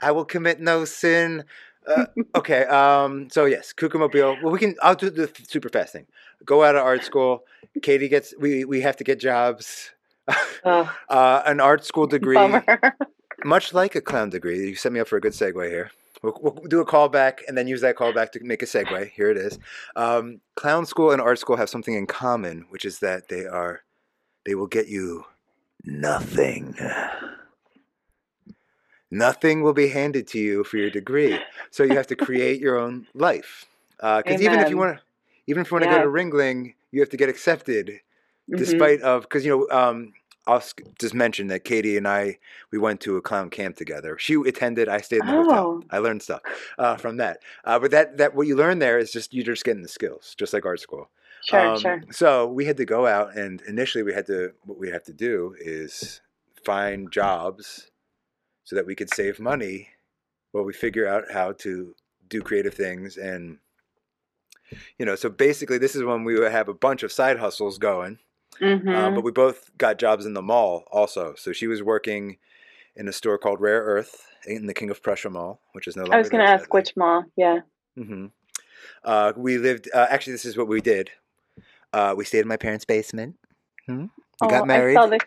[0.01, 1.45] I will commit no sin.
[1.87, 2.65] Uh, okay.
[2.65, 3.29] Um.
[3.31, 4.35] So yes, Cuckoo Mobile.
[4.43, 4.75] Well, we can.
[4.81, 6.07] I'll do the super fast thing.
[6.43, 7.43] Go out of art school.
[7.81, 8.33] Katie gets.
[8.37, 9.91] We we have to get jobs.
[10.65, 12.63] Ugh, Uh, an art school degree, bummer.
[13.43, 14.69] Much like a clown degree.
[14.69, 15.91] You set me up for a good segue here.
[16.21, 19.11] We'll, we'll do a callback and then use that callback to make a segue.
[19.11, 19.57] Here it is.
[19.95, 23.81] Um, clown school and art school have something in common, which is that they are,
[24.45, 25.25] they will get you
[25.85, 26.75] Nothing.
[29.11, 31.39] Nothing will be handed to you for your degree.
[31.71, 33.65] So you have to create your own life.
[33.97, 35.03] Because even if you want to,
[35.47, 38.01] even if you want to go to Ringling, you have to get accepted,
[38.49, 38.57] Mhm.
[38.57, 39.77] despite of because you know.
[39.77, 40.13] Um,
[40.49, 40.63] I'll
[40.99, 42.39] just mention that Katie and I
[42.71, 44.17] we went to a clown camp together.
[44.17, 44.89] She attended.
[44.89, 45.81] I stayed in the hotel.
[45.81, 45.83] Oh.
[45.91, 46.41] I learned stuff
[46.77, 47.39] uh, from that.
[47.63, 50.35] Uh, but that that what you learn there is just you're just getting the skills,
[50.37, 51.09] just like art school.
[51.45, 52.01] Sure, Um, sure.
[52.11, 54.51] So we had to go out, and initially we had to.
[54.65, 56.21] What we have to do is
[56.65, 57.89] find jobs
[58.63, 59.89] so that we could save money
[60.51, 61.95] while we figure out how to
[62.27, 63.17] do creative things.
[63.17, 63.59] And
[64.97, 67.77] you know, so basically, this is when we would have a bunch of side hustles
[67.77, 68.19] going.
[68.59, 71.35] Hmm Um, but we both got jobs in the mall also.
[71.37, 72.37] So she was working
[72.95, 76.03] in a store called Rare Earth in the King of Prussia Mall, which is no
[76.03, 76.15] longer.
[76.15, 76.79] I was going to ask sadly.
[76.79, 77.25] which mall.
[77.35, 77.59] Yeah.
[77.95, 78.27] hmm
[79.03, 79.89] Uh, we lived.
[79.93, 81.11] Uh, actually, this is what we did.
[81.93, 83.35] Uh, we stayed in my parents' basement.
[83.87, 84.05] Hmm?
[84.41, 84.97] We got Oh, married.
[84.97, 85.19] I saw the,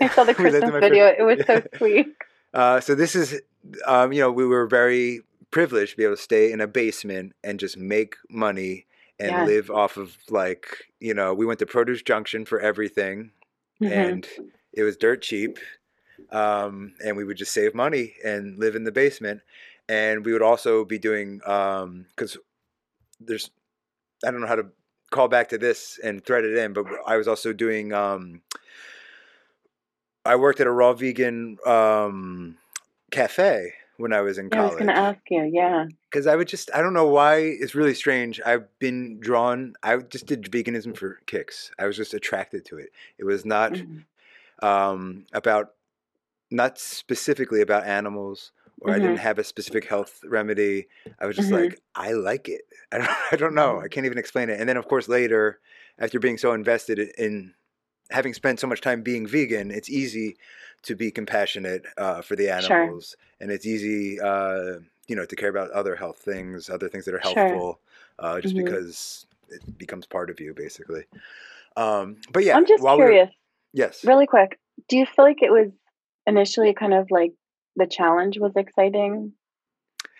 [0.00, 1.06] I saw the We lived in Christmas video.
[1.06, 2.14] It was so sweet.
[2.54, 3.40] Uh, so this is,
[3.86, 7.32] um, you know, we were very privileged to be able to stay in a basement
[7.42, 8.86] and just make money
[9.18, 9.46] and Yes.
[9.46, 10.66] live off of like,
[11.00, 13.32] you know, we went to Produce Junction for everything,
[13.80, 13.92] Mhm.
[13.92, 14.28] and
[14.72, 15.58] it was dirt cheap.
[16.30, 19.42] Um, and we would just save money and live in the basement.
[19.88, 22.38] And we would also be doing because
[23.20, 23.50] there's
[24.24, 24.66] I don't know how to
[25.10, 28.40] call back to this and thread it in, but I was also doing um,
[30.24, 32.56] I worked at a raw vegan um,
[33.10, 34.64] cafe when I was in college.
[34.72, 35.50] I was going to ask you.
[35.52, 35.86] Yeah.
[36.10, 38.40] because I would just I don't know why it's really strange.
[38.44, 39.74] I've been drawn.
[39.82, 41.70] I just did veganism for kicks.
[41.78, 42.90] I was just attracted to it.
[43.18, 44.04] It was not Mhm.
[44.62, 45.74] um, about
[46.50, 50.88] not specifically about animals or I didn't have a specific health remedy.
[51.20, 51.60] I was just Mhm.
[51.62, 52.62] like, I like it.
[52.92, 53.80] I don't, I don't know.
[53.80, 54.58] I can't even explain it.
[54.58, 55.60] And then, of course, later,
[55.98, 57.54] after being so invested in
[58.10, 60.36] having spent so much time being vegan, it's easy
[60.82, 62.76] to be compassionate uh, for the Sure.
[62.82, 64.78] animals, and it's easy, uh,
[65.08, 67.34] you know, to care about other health things, other things that are Sure.
[67.34, 67.80] helpful,
[68.18, 68.64] uh, just Mhm.
[68.64, 71.04] because it becomes part of you, basically.
[71.76, 73.34] Um, but yeah, I'm just while we were- curious,
[73.72, 74.04] yes.
[74.04, 74.58] really quick.
[74.88, 75.70] Do you feel like it was
[76.26, 77.32] initially kind of like
[77.76, 79.32] the challenge was exciting?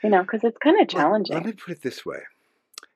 [0.03, 1.35] You know, because it's kind of challenging.
[1.37, 2.23] Let, me put it this way.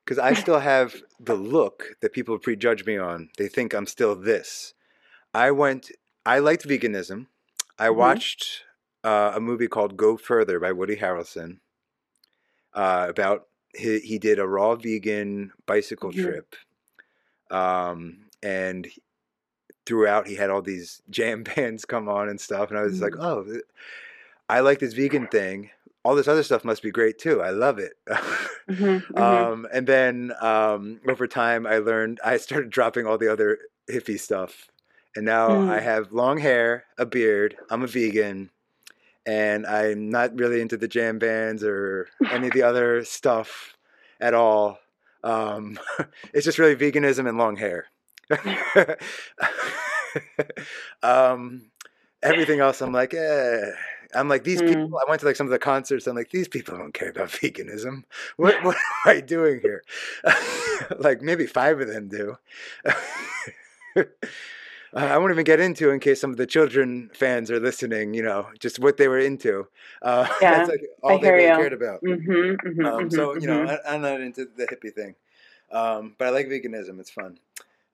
[0.03, 3.29] Because I still have the look that people prejudge me on.
[3.37, 4.73] They think I'm still this.
[5.33, 5.91] I went,
[6.25, 7.27] I liked veganism.
[7.79, 7.95] I Mhm.
[7.95, 8.63] watched
[9.03, 11.59] uh, a movie called Go Further by Woody Harrelson
[12.73, 16.21] uh, about, he, he did a raw vegan bicycle Mhm.
[16.23, 16.55] trip.
[17.49, 18.87] Um, and
[19.85, 22.69] throughout, he had all these jam bands come on and stuff.
[22.69, 23.23] And I was like, Mhm.
[23.23, 23.61] oh,
[24.49, 25.71] I like this vegan thing.
[26.03, 27.41] All this other stuff must be great too.
[27.41, 27.93] I love it.
[28.69, 29.17] Mhm, mhm.
[29.21, 33.59] Um, and then um, over time, I learned I started dropping all the other
[33.89, 34.67] hippie stuff,
[35.17, 35.83] and now I Mm.
[35.83, 37.57] have long hair, a beard.
[37.71, 38.51] I'm a vegan,
[39.25, 43.75] and I'm not really into the jam bands or any of the other stuff
[44.21, 44.79] at all.
[45.23, 45.79] Um,
[46.33, 47.87] it's just really veganism and long hair.
[51.03, 51.71] um,
[52.23, 53.71] everything else, I'm like, eh.
[54.15, 54.67] I'm like these Mm.
[54.67, 54.99] people.
[54.99, 56.07] I went to like some of the concerts.
[56.07, 58.03] I'm like these people don't care about veganism.
[58.37, 59.83] What what am I doing here?
[60.99, 62.37] like maybe five of them do.
[64.93, 68.13] Uh, I won't even get into in case some of the children fans are listening.
[68.13, 69.67] You know, just what they were into.
[70.01, 71.55] Uh, Yeah, that's like all they really you.
[71.55, 72.01] cared about.
[72.03, 73.79] Mhm, mhm, Um, mhm, so you know, mhm.
[73.85, 75.15] I, I'm not into the hippie thing,
[75.71, 76.99] um, but I like veganism.
[76.99, 77.39] It's fun.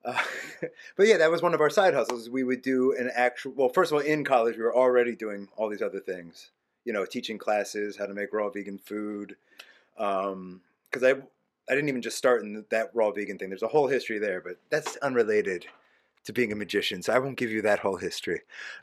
[0.04, 0.20] Uh,
[0.96, 2.30] but yeah, that was one of our side hustles.
[2.30, 3.52] We would do an actual.
[3.52, 6.50] Well, first of all, in college, we were already doing all these other things.
[6.84, 9.36] You know, teaching classes how to make raw vegan food.
[9.96, 13.48] Because I, I didn't even just start in that raw vegan thing.
[13.48, 15.66] There's a whole history there, but that's unrelated
[16.24, 18.40] to being a magician, so I won't give you that whole history.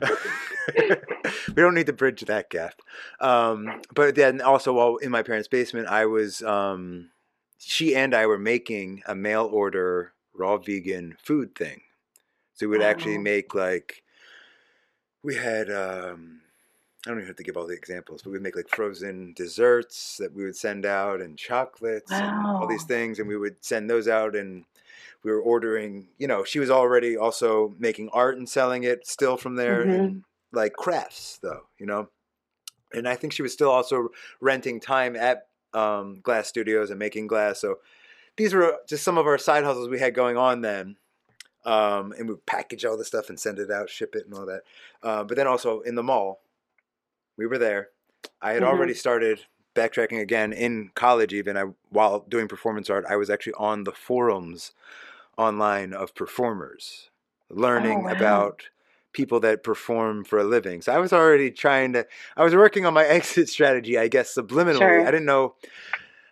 [0.78, 2.80] we don't need to bridge that gap.
[3.20, 7.10] Um, but then also, while in my parents' basement, I was um,
[7.58, 11.82] she and I were making a mail order raw vegan food thing.
[12.54, 14.02] So we would actually make like
[15.22, 16.42] we had um,
[17.06, 20.16] I don't even have to give all the examples, but we'd make like frozen desserts
[20.18, 23.90] that we would send out and chocolates and all these things, and we would send
[23.90, 24.64] those out and
[25.22, 26.08] we were ordering.
[26.18, 29.94] You know, she was already also making art and selling it still from there, Mhm.
[29.94, 32.10] and like crafts though, you know.
[32.92, 34.08] And I think she was still also
[34.40, 37.58] renting time at um, Glass Studios and making glass.
[37.58, 37.80] So
[38.36, 40.96] these were just some of our side hustles we had going on then.
[41.64, 44.44] Um, and we package all the stuff and send it out, ship it, and all
[44.46, 44.62] that.
[45.02, 46.42] Uh, but then also in the mall,
[47.38, 47.90] we were there.
[48.40, 48.66] I had Mhm.
[48.66, 51.32] already started backtracking again in college.
[51.32, 54.72] Even I, while doing performance art, I was actually on the forums
[55.38, 57.10] online of performers,
[57.50, 58.12] oh, learning Oh, wow.
[58.12, 58.62] about
[59.12, 60.82] people that perform for a living.
[60.82, 62.06] So I was already trying to.
[62.36, 64.78] I was working on my exit strategy, I guess, subliminally.
[64.78, 65.06] Sure.
[65.06, 65.54] I didn't know.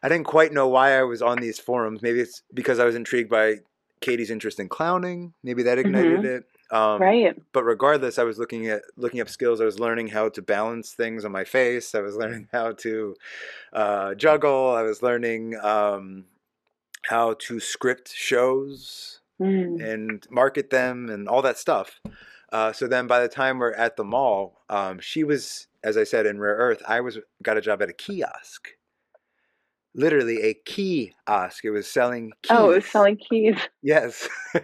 [0.03, 2.01] I didn't quite know why I was on these forums.
[2.01, 3.57] Maybe it's because I was intrigued by
[4.01, 5.35] Katie's interest in clowning.
[5.43, 6.27] Maybe that ignited mm-hmm.
[6.27, 6.45] it.
[6.73, 7.37] Um, right.
[7.53, 9.61] but regardless, I was looking at looking up skills.
[9.61, 11.95] I was learning how to balance things on my face.
[11.95, 13.17] I was learning how to
[13.73, 14.71] uh, juggle.
[14.75, 16.27] I was learning um,
[17.07, 19.83] how to script shows Mm.
[19.83, 21.99] and market them and all that stuff.
[22.53, 26.05] Uh, so then, by the time we're at the mall, um, she was, as I
[26.05, 26.83] said, in Rare Earth.
[26.87, 28.69] I was got a job at a kiosk,
[29.95, 31.65] literally a kiosk.
[31.65, 32.51] It was selling keys.
[32.51, 33.57] Oh, it was selling keys.
[33.83, 34.29] Yes.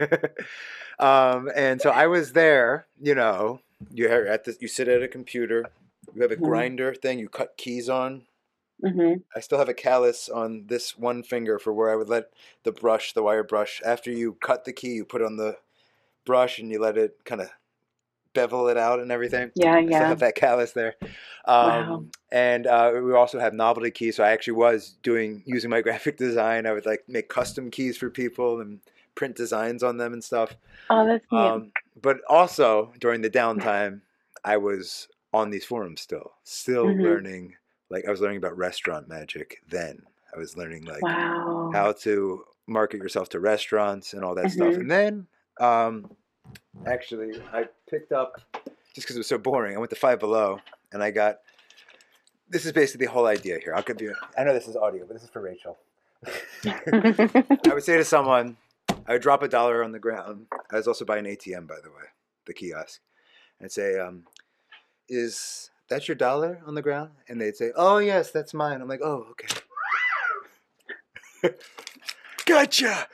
[0.99, 5.09] um, and so I was there, you know, you at this, you sit at a
[5.09, 5.70] computer,
[6.14, 6.44] you have a Mhm.
[6.44, 8.22] grinder thing, you cut keys on.
[8.82, 12.30] hmm I still have a callus on this one finger for where I would let
[12.64, 15.59] the brush, the wire brush, after you cut the key, you put on the
[16.24, 17.51] brush and you let it kind of
[18.34, 19.51] bevel it out and everything.
[19.55, 20.09] Yeah, I still yeah.
[20.09, 20.94] have that callus there.
[21.47, 22.05] Um, Wow.
[22.32, 24.16] And uh, we also have novelty keys.
[24.16, 26.66] So I actually was doing using my graphic design.
[26.66, 28.80] I would like make custom keys for people and
[29.17, 30.55] print designs on them and stuff.
[30.89, 31.39] Oh, that's neat.
[31.39, 34.03] Um, but also during the downtime,
[34.45, 37.03] I was on these forums still, still Mhm.
[37.03, 37.57] learning.
[37.91, 40.03] Like I was learning about restaurant magic then.
[40.35, 41.71] I was learning like wow.
[41.73, 44.75] how to market yourself to restaurants and all that stuff.
[44.75, 44.81] Mhm.
[44.81, 45.27] And then,
[45.59, 46.17] um,
[46.87, 48.41] actually, I picked up
[48.95, 49.75] just because it was so boring.
[49.75, 50.61] I went to Five Below
[50.93, 51.41] and I got.
[52.49, 53.75] This is basically the whole idea here.
[53.75, 54.14] I'll give you.
[54.39, 55.79] I know this is audio, but this is for Rachel.
[56.67, 58.57] I would say to someone,
[59.07, 60.46] I would drop a dollar on the ground.
[60.70, 62.07] I was also by an ATM, by the way,
[62.46, 63.00] the kiosk.
[63.62, 64.24] I'd say, um,
[65.09, 68.88] "Is that your dollar on the ground?" And they'd say, "Oh yes, that's mine." I'm
[68.88, 69.46] like, "Oh okay."
[72.46, 73.07] gotcha.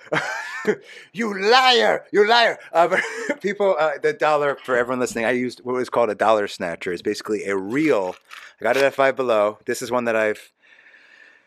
[1.12, 2.06] you liar!
[2.12, 2.58] You liar!
[2.72, 2.96] Uh,
[3.40, 6.92] people, uh, the dollar for everyone listening, I used what was called a dollar snatcher.
[6.92, 8.16] It's basically a reel.
[8.60, 9.58] I got it at Five Below.
[9.66, 10.52] This is one that I've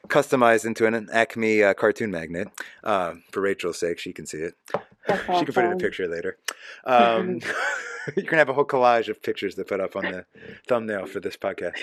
[0.05, 2.47] customized into an Acme uh, cartoon magnet.
[2.83, 4.53] Uh, for Rachel's sake, she can see it.
[5.07, 6.37] That's She can put it in a picture later.
[6.85, 7.41] Um,
[8.15, 10.25] you can have a whole collage of pictures to put up on the
[10.67, 11.81] thumbnail for this podcast.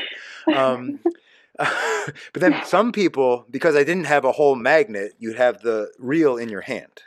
[0.55, 1.01] Um,
[1.59, 6.37] but then some people, because I didn't have a whole magnet, you'd have the reel
[6.37, 7.03] in your hand.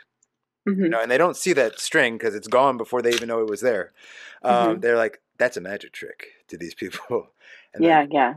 [0.66, 0.90] You Mhm.
[0.90, 3.48] know, and they don't see that string because it's gone before they even know it
[3.48, 3.92] was there.
[4.42, 7.32] Um, They're like, "That's a magic trick" to these people.
[7.72, 8.34] And Yeah, yeah.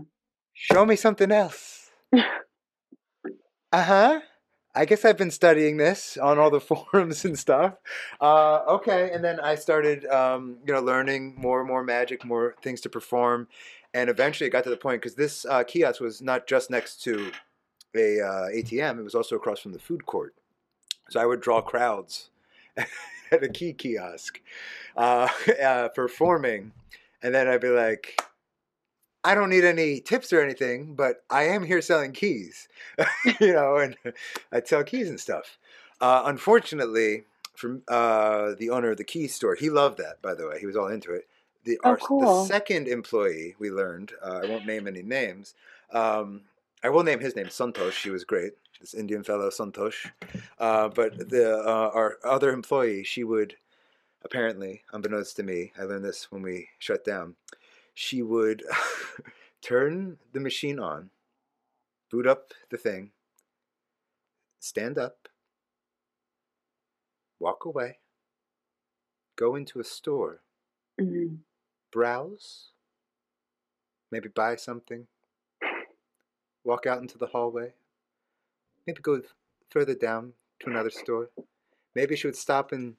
[0.54, 1.90] Show me something else.
[3.72, 4.20] Uh huh.
[4.76, 7.76] I guess I've been studying this on all the forums and stuff.
[8.22, 12.56] Uh, okay, and then I started, um, you know, learning more and more magic, more
[12.62, 13.48] things to perform,
[13.94, 17.02] and eventually it got to the point because this uh, kiosk was not just next
[17.04, 17.32] to
[17.96, 20.36] a uh, ATM; it was also across from the food court.
[21.10, 22.30] So I would draw crowds
[22.78, 24.40] at a key kiosk,
[24.96, 25.28] uh,
[25.64, 26.72] uh, performing,
[27.24, 28.22] and then I'd be like,
[29.24, 32.68] I don't need any tips or anything, but I am here selling keys,
[33.40, 33.98] you know, and
[34.52, 35.58] I sell keys and stuff.
[36.00, 40.22] Uh, unfortunately, from uh, the owner of the key store, he loved that.
[40.22, 41.28] By the way, he was all into it.
[41.66, 45.54] The, Oh, our, the second employee we learned, uh, I won't name any names.
[45.92, 46.42] Um,
[46.82, 48.02] I will name his name, Santosh.
[48.04, 48.54] He was great.
[48.80, 50.10] This Indian fellow, Santosh.
[50.58, 53.58] Uh, but the uh, our other employee, she would
[54.24, 57.36] apparently, unbeknownst to me, I learned this when we shut down.
[58.02, 58.64] She would
[59.62, 61.10] turn the machine on,
[62.10, 63.12] boot up the thing,
[64.58, 65.28] stand up,
[67.40, 68.00] walk away,
[69.36, 70.40] go into a store,
[70.98, 71.40] Mhm.
[71.92, 72.72] browse,
[74.12, 75.10] maybe buy something,
[76.64, 77.74] walk out into the hallway,
[78.88, 79.22] maybe go
[79.70, 81.32] further down to another store.
[81.94, 82.96] Maybe she would stop and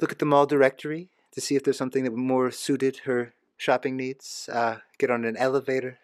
[0.00, 3.96] look at the mall directory to see if there's something that more suited her shopping
[3.96, 4.48] needs.
[4.52, 5.98] Uh, get on an elevator,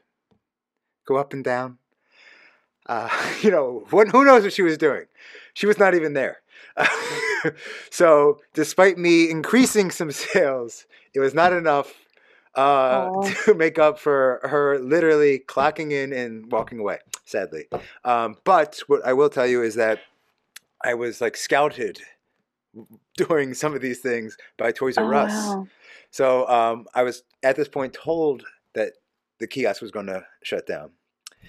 [1.06, 1.78] go up and down.
[2.86, 3.08] Uh,
[3.42, 5.06] you know, what, who knows what she was doing?
[5.54, 6.38] She was not even there.
[7.90, 11.92] so, despite me increasing some sales, it was not enough
[12.54, 13.10] uh,
[13.44, 17.66] to make up for her literally clocking in and walking away, sadly.
[18.04, 20.00] Um, but what I will tell you is that
[20.84, 22.00] I was like scouted
[23.16, 25.32] doing some of these things by Toys R Oh, Us.
[25.32, 25.68] wow.
[26.10, 28.44] So um, I was at this point told
[28.74, 28.92] that
[29.38, 30.90] the kiosk was going to shut down.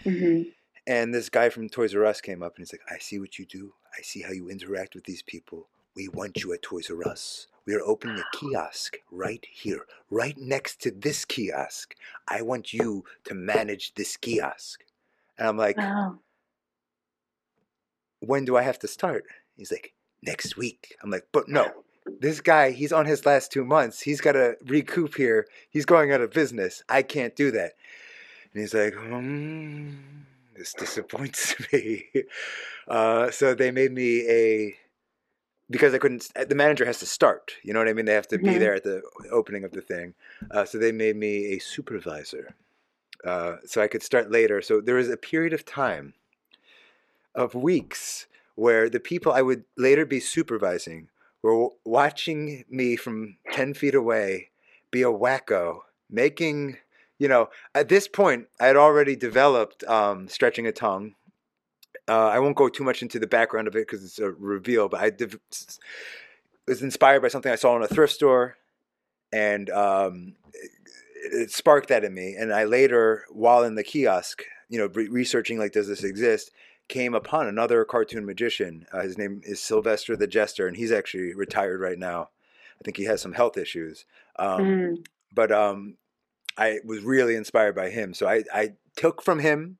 [0.05, 0.51] Mhm.
[0.85, 3.39] And this guy from Toys R Us came up and he's like, I see what
[3.39, 3.73] you do.
[3.97, 5.67] I see how you interact with these people.
[5.95, 7.47] We want you at Toys R Us.
[7.65, 11.95] We are opening a kiosk right here, right next to this kiosk.
[12.27, 14.83] I want you to manage this kiosk.
[15.37, 16.19] And I'm like, Wow.
[18.19, 19.25] when do I have to start?
[19.55, 19.93] He's like,
[20.25, 20.95] next week.
[21.03, 21.71] I'm like, but no,
[22.19, 24.01] this guy, he's on his last two months.
[24.01, 25.47] He's got to recoup here.
[25.69, 26.83] He's going out of business.
[26.89, 27.73] I can't do that.
[28.53, 29.91] And he's like, hmm,
[30.55, 32.05] this disappoints me.
[32.87, 34.75] Uh, so they made me a,
[35.69, 37.53] because I couldn't, the manager has to start.
[37.63, 38.05] You know what I mean?
[38.05, 38.59] They have to be Mhm.
[38.59, 39.01] there at the
[39.31, 40.13] opening of the thing.
[40.51, 42.53] Uh, so they made me a supervisor.
[43.23, 44.61] Uh, so I could start later.
[44.61, 46.13] So there was a period of time
[47.33, 51.09] of weeks where the people I would later be supervising
[51.41, 54.49] were watching me from 10 feet away
[54.91, 55.79] be a wacko,
[56.09, 56.77] making,
[57.19, 61.15] you know, at this point, I had already developed um, stretching a tongue.
[62.07, 64.87] Uh, I won't go too much into the background of it because it's a reveal,
[64.87, 65.11] but I
[65.51, 65.79] s-
[66.67, 68.57] was inspired by something I saw in a thrift store,
[69.31, 70.71] and um, it,
[71.33, 72.35] it sparked that in me.
[72.35, 76.51] And I later, while in the kiosk, you know, re- researching like, does this exist?
[76.87, 78.85] Came upon another cartoon magician.
[78.91, 82.29] Uh, his name is Sylvester the Jester, and he's actually retired right now.
[82.79, 84.05] I think he has some health issues.
[84.37, 85.05] Um, Mm.
[85.35, 85.97] But um,
[86.57, 88.13] I was really inspired by him.
[88.13, 89.77] So I, I took from him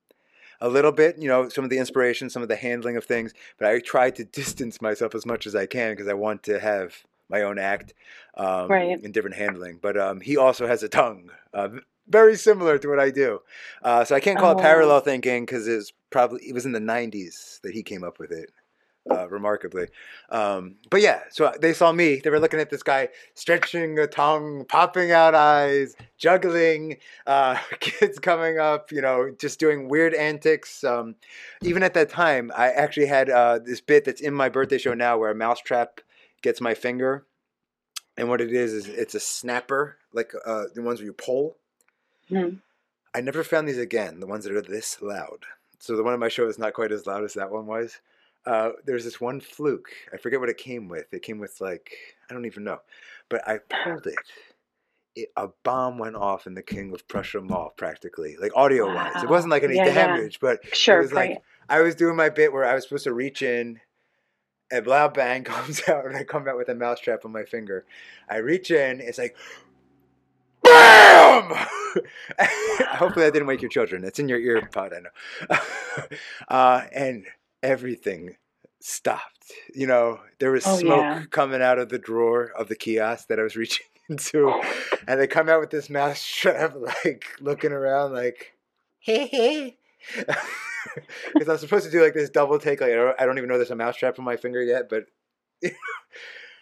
[0.60, 3.34] a little bit, you know, some of the inspiration, some of the handling of things,
[3.60, 6.60] but I tried to distance myself as much as I can because I want to
[6.60, 7.94] have my own act
[8.36, 9.00] um, Right.
[9.04, 9.78] in different handling.
[9.82, 11.30] But um, he also has a tongue.
[11.54, 11.70] Uh,
[12.08, 13.40] very similar to what I do,
[13.84, 14.60] uh, so I can't call Oh.
[14.60, 18.20] it parallel thinking because it's probably it was in the '90s that he came up
[18.20, 18.52] with it,
[19.10, 19.88] uh, remarkably.
[20.30, 22.22] Um, but yeah, so they saw me.
[22.24, 26.98] They were looking at this guy stretching a tongue, popping out eyes, juggling,
[27.28, 30.84] uh, kids coming up, you know, just doing weird antics.
[30.84, 31.16] Um,
[31.62, 34.94] even at that time, I actually had uh, this bit that's in my birthday show
[34.94, 36.02] now where a mousetrap
[36.42, 37.26] gets my finger.
[38.16, 41.58] And what it is, is it's a snapper, like uh, the ones where you pull.
[42.30, 42.62] Mhm.
[43.14, 45.46] I never found these again, the ones that are this loud.
[45.80, 48.00] So the one in my show is not quite as loud as that one was.
[48.46, 49.90] Uh, there's this one fluke.
[50.14, 51.14] I forget what it came with.
[51.14, 51.92] It came with like
[52.30, 52.80] I don't even know,
[53.30, 54.16] but I pulled it.
[55.16, 59.22] it a bomb went off in the King of Prussia Mall, practically, like audio wise.
[59.24, 59.94] It wasn't like any Yeah, yeah.
[59.94, 61.42] damage, but Sure, it was like-.
[61.70, 63.80] I was doing my bit where I was supposed to reach in,
[64.72, 67.86] and loud bang comes out, and I come out with a mousetrap on my finger.
[68.28, 69.38] I reach in, it's like,
[70.74, 71.68] BAM!
[72.98, 74.04] Hopefully, that didn't wake your children.
[74.04, 75.58] It's in your ear pod, I know.
[76.48, 77.26] uh, and
[77.62, 78.36] everything
[78.82, 79.52] stopped.
[79.76, 81.24] You know, there was Oh, smoke yeah.
[81.30, 84.62] coming out of the drawer of the kiosk that I was reaching into,
[85.08, 88.54] and they come out with this mousetrap, like looking around, like.
[89.00, 89.78] Hey, hey.
[91.34, 92.80] Because I'm supposed to do like this double take.
[92.82, 95.06] Like I don't, I don't even know there's a mousetrap on my finger yet, but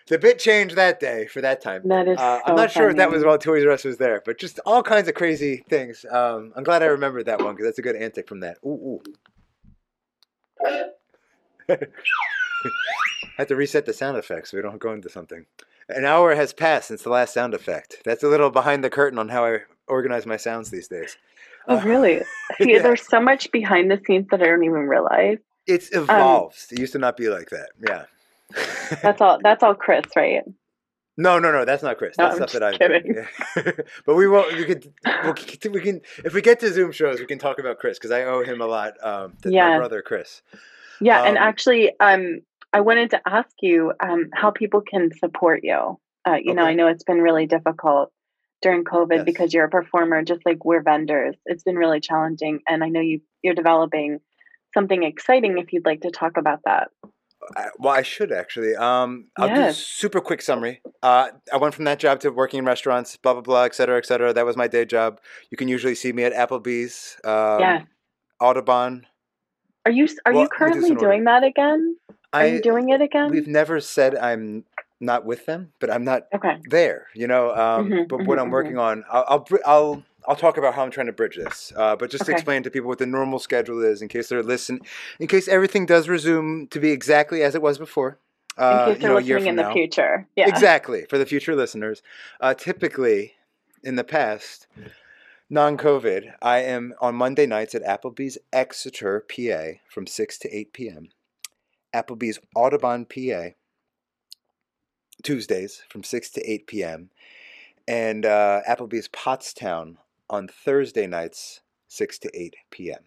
[0.08, 1.82] the bit changed that day for that time.
[1.86, 3.98] That is Uh, so I'm not sure if that was while Toys R Us was
[3.98, 6.06] there, but just all kinds of crazy things.
[6.10, 8.58] Um, I'm glad I remembered that one because that's a good antic from that.
[8.66, 9.02] Ooh, ooh.
[13.38, 15.46] Had to reset the sound effects so we don't go into something.
[15.90, 17.98] An hour has passed since the last sound effect.
[18.06, 21.18] That's a little behind the curtain on how I organize my sounds these days.
[21.68, 22.20] Oh, Uh, really?
[22.62, 22.82] See, yeah.
[22.82, 25.38] There's so much behind the scenes that I don't even realize.
[25.68, 26.58] It's evolved.
[26.72, 27.70] it used to not be like that.
[27.88, 28.06] Yeah.
[29.02, 29.40] That's all.
[29.42, 30.44] That's all, Chris, right?
[31.18, 31.66] no, no, no.
[31.66, 32.18] That's not Chris.
[32.18, 32.88] No, That's I'm stuff that I just do.
[32.88, 33.16] kidding.
[33.78, 33.84] Yeah.
[34.06, 34.56] but we won't.
[34.56, 34.92] We could.
[35.24, 35.36] We'll,
[35.74, 36.02] we can.
[36.24, 38.62] If we get to Zoom shows, we can talk about Chris because I owe him
[38.62, 38.94] a lot.
[39.04, 39.78] Um, to my Yeah.
[39.78, 40.42] brother Chris.
[41.00, 42.42] Yeah, and Um, actually, um,
[42.74, 46.00] I wanted to ask you um, how people can support you.
[46.28, 48.12] Uh, you know, I know it's been really difficult
[48.62, 49.26] during COVID Yes.
[49.26, 51.36] because you're a performer, just like we're vendors.
[51.48, 54.20] It's been really challenging, and I know you you're developing
[54.76, 55.58] something exciting.
[55.58, 56.90] If you'd like to talk about that,
[57.80, 58.76] well, I should actually.
[58.76, 60.82] Um, I'll do a super quick summary.
[61.04, 63.98] Uh, I went from that job to working in restaurants, blah blah blah, et cetera,
[63.98, 64.34] et cetera.
[64.34, 65.20] That was my day job.
[65.50, 67.32] You can usually see me at Applebee's, um,
[67.62, 67.82] Yeah.
[68.40, 69.06] Audubon.
[69.86, 71.98] are you are Well, you currently doing that again?
[72.34, 73.30] Are I you doing it again?
[73.32, 74.64] we've never said I'm
[75.00, 76.58] not with them, but I'm not Okay.
[76.66, 77.08] there.
[77.14, 77.54] You know.
[77.56, 80.84] Um, Mhm, but what mhm, I'm working on, I'll, I'll I'll I'll talk about how
[80.84, 81.74] I'm trying to bridge this.
[81.76, 84.44] Uh, but just to explain to people what the normal schedule is, in case they're
[84.44, 84.86] listening,
[85.20, 88.20] in case everything does resume to be exactly as it was before.
[88.58, 89.74] In Uh, case you they're know, a year listening in from the now.
[89.74, 90.28] future.
[90.36, 90.48] Yeah.
[90.50, 92.04] Exactly for the future listeners.
[92.40, 93.34] Uh, typically,
[93.84, 94.68] in the past,
[95.50, 101.10] non-COVID, I am on Monday nights at Applebee's Exeter, PA, from six to eight p.m.
[101.94, 103.50] Applebee's Audubon, PA,
[105.24, 107.10] Tuesdays from six to eight p.m.
[107.88, 109.98] And uh, Applebee's Pottstown
[110.32, 113.04] on Thursday nights, six to eight p.m.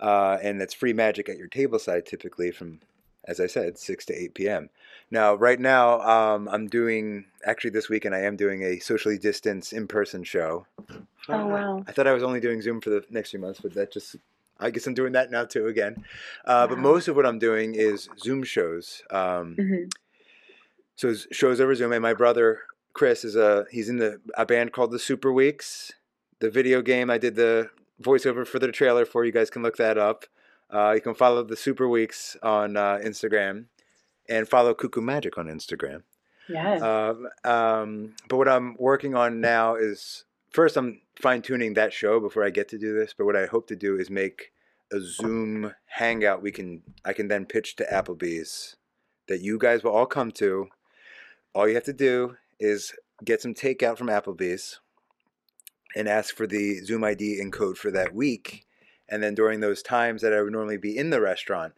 [0.00, 2.80] Uh, and that's free magic at your tableside typically from,
[3.26, 4.70] as I said, six to eight p.m.
[5.10, 8.14] Now, right now, um, I'm doing actually this weekend.
[8.14, 10.66] I am doing a socially distanced in-person show.
[11.28, 11.84] Oh, wow.
[11.86, 14.16] I thought I was only doing Zoom for the next few months, but that just
[14.58, 16.04] I guess I'm doing that now too again.
[16.44, 19.02] Uh, But most of what I'm doing is Zoom shows.
[19.10, 19.90] Um, Mhm.
[20.96, 22.62] so shows over Zoom, and my brother
[22.94, 25.92] Chris is a he's in the a band called the Super Weeks.
[26.40, 27.70] The video game I did the
[28.02, 29.24] voiceover for the trailer for.
[29.24, 30.24] You guys can look that up.
[30.72, 33.66] Uh, you can follow the Super Weeks on uh, Instagram,
[34.28, 36.02] and follow Cuckoo Magic on Instagram.
[36.48, 36.82] Yes.
[36.82, 42.20] Um, um, but what I'm working on now is first I'm fine tuning that show
[42.20, 43.14] before I get to do this.
[43.16, 44.52] But what I hope to do is make
[44.92, 48.76] a Zoom hangout we can I can then pitch to Applebee's
[49.28, 50.68] that you guys will all come to.
[51.54, 52.92] All you have to do is
[53.24, 54.80] get some takeout from Applebee's
[55.94, 58.66] and ask for the Zoom ID and code for that week.
[59.08, 61.74] And then during those times that I would normally be in the restaurant,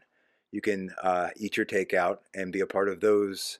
[0.52, 3.58] you can uh, eat your takeout and be a part of those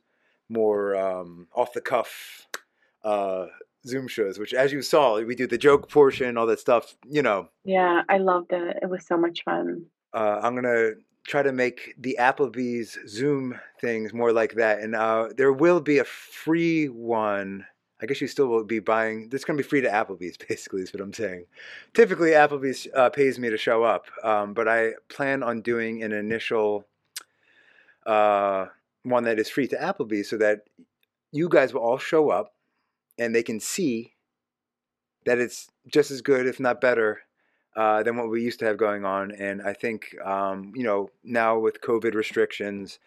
[0.49, 2.47] more um, off the cuff
[3.05, 3.47] uh,
[3.87, 6.97] Zoom shows, which, as you saw, we do the joke portion, all that stuff.
[7.09, 8.79] You know, yeah, I loved it.
[8.83, 9.87] It was so much fun.
[10.13, 10.93] uh, I'm gonna
[11.27, 15.99] try to make the Applebee's Zoom things more like that, and uh, there will be
[15.99, 17.67] a free one.
[18.01, 19.29] I guess you still will be buying.
[19.31, 21.47] This is gonna be free to Applebee's, basically, is what I'm saying.
[21.95, 26.13] Typically, Applebee's uh, pays me to show up, um, but I plan on doing an
[26.13, 26.85] initial
[28.05, 28.67] uh,
[29.03, 30.61] one that is free to Applebee's, so that
[31.33, 32.55] you guys will all show up,
[33.19, 34.15] and they can see
[35.25, 37.21] that it's just as good, if not better,
[37.77, 39.33] uh, than what we used to have going on.
[39.33, 42.99] And I think, um, you know, now with COVID restrictions,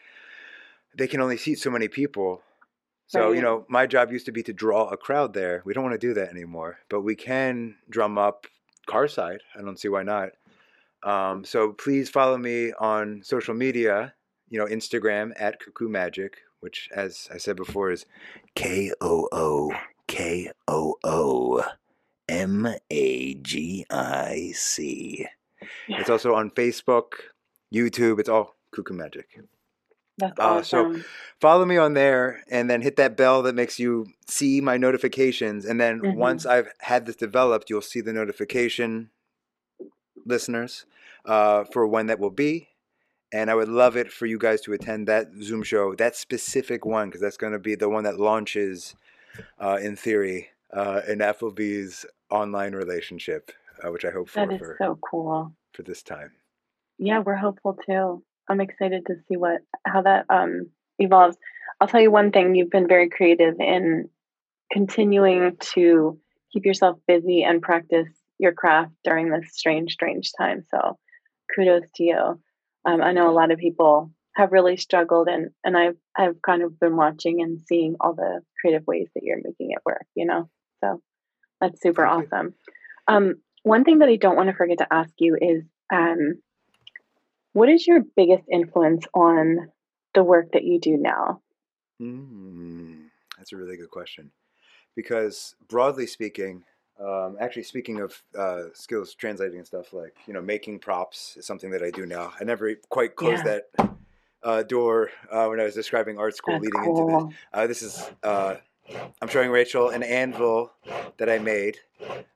[0.95, 2.43] they can only seat so many people.
[3.09, 5.63] So, you know, my job used to be to draw a crowd there.
[5.65, 8.45] We don't want to do that anymore, but we can drum up
[8.87, 9.39] Carside.
[9.57, 10.29] I don't see why not.
[11.01, 14.13] Um, so please follow me on social media,
[14.49, 18.05] you know, Instagram at Cuckoo Magic, which, as I said before, is
[18.53, 19.73] K O O
[20.05, 21.63] K O O
[22.27, 25.25] M A G I C.
[25.87, 27.13] It's also on Facebook,
[27.73, 28.19] YouTube.
[28.19, 29.41] It's all Cuckoo Magic.
[30.19, 30.95] That's Uh, so-
[31.39, 35.63] Follow me on there and then hit that bell that makes you see my notifications.
[35.65, 36.15] And then Mhm.
[36.15, 39.09] once I've had this developed, you'll see the notification,
[40.25, 40.85] listeners,
[41.25, 42.67] uh, for when that will be.
[43.31, 46.85] And I would love it for you guys to attend that Zoom show, that specific
[46.85, 48.95] one, because that's going to be the one that launches,
[49.59, 53.51] uh, in theory, uh, an Applebee's online relationship,
[53.81, 55.53] uh, which I hope for That is for, so cool.
[55.73, 56.31] for this time.
[56.97, 58.23] Yeah, we're hopeful too.
[58.49, 61.37] I'm excited to see what how that um evolves.
[61.79, 64.09] I'll tell you one thing, you've been very creative in
[64.71, 66.19] continuing to
[66.51, 70.63] keep yourself busy and practice your craft during this strange, strange time.
[70.69, 70.97] So
[71.55, 72.41] kudos to you.
[72.85, 76.63] Um, I know a lot of people have really struggled and and I've I've kind
[76.63, 80.25] of been watching and seeing all the creative ways that you're making it work, you
[80.25, 80.49] know.
[80.83, 81.01] So
[81.59, 82.53] that's super Thank awesome.
[83.07, 85.63] Um, one thing that I don't want to forget to ask you is
[85.93, 86.41] um,
[87.53, 89.69] what is your biggest influence on
[90.13, 91.41] the work that you do now?
[92.01, 93.07] Mm,
[93.37, 94.31] that's a really good question.
[94.95, 96.63] Because broadly speaking,
[96.99, 101.45] um, actually speaking of uh, skills translating and stuff like you know making props is
[101.45, 102.33] something that I do now.
[102.39, 103.59] I never quite closed Yeah.
[103.77, 103.89] that
[104.43, 107.37] uh, door uh, when I was describing art school That's leading into this.
[107.53, 108.55] Uh, this is uh,
[109.21, 110.71] I'm showing Rachel an anvil
[111.17, 111.77] that I made.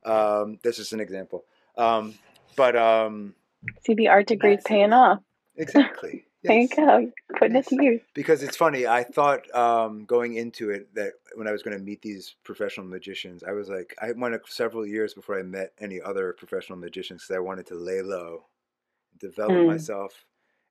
[0.05, 1.45] Um, this is an example.
[1.77, 2.13] Um,
[2.55, 3.33] but um,
[3.85, 4.63] See the art degree Yes.
[4.65, 5.19] paying off.
[5.55, 6.25] exactly.
[6.45, 6.75] There you yes.
[6.75, 7.09] go.
[7.39, 8.01] Putting it to use.
[8.13, 8.85] because it's funny.
[8.85, 12.85] I thought um, going into it that when I was going to meet these professional
[12.85, 17.23] magicians, I was like, I went several years before I met any other professional magicians
[17.23, 18.47] because I wanted to lay low,
[19.17, 19.67] develop Mm.
[19.67, 20.25] myself,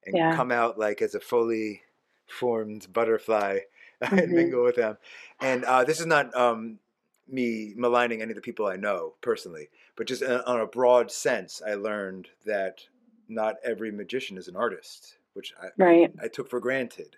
[0.04, 0.34] and Yeah.
[0.36, 1.80] come out like as a fully
[2.28, 3.60] formed butterfly
[4.02, 4.22] Mhm.
[4.24, 4.98] and mingle with them.
[5.40, 6.80] And uh, this is not um,
[7.26, 11.10] me maligning any of the people I know personally, but just uh, on a broad
[11.10, 12.88] sense, I learned that
[13.28, 16.12] not every magician is an artist, which I, Right.
[16.22, 17.16] I took for granted.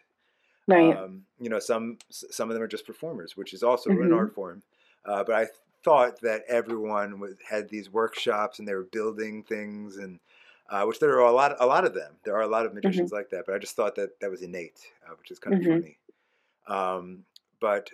[0.66, 1.00] Right.
[1.04, 4.12] Um, you know, some some of them are just performers, which is also an Mhm.
[4.12, 4.62] art form.
[5.04, 5.48] Uh, but I
[5.84, 10.20] thought that everyone was, had these workshops and they were building things, and
[10.68, 12.18] uh, which there are a lot a lot of them.
[12.24, 13.44] There are a lot of magicians like that.
[13.46, 15.84] But I just thought that that was innate, uh, which is kind of Mhm.
[15.84, 15.98] funny.
[16.66, 17.26] Um,
[17.60, 17.90] but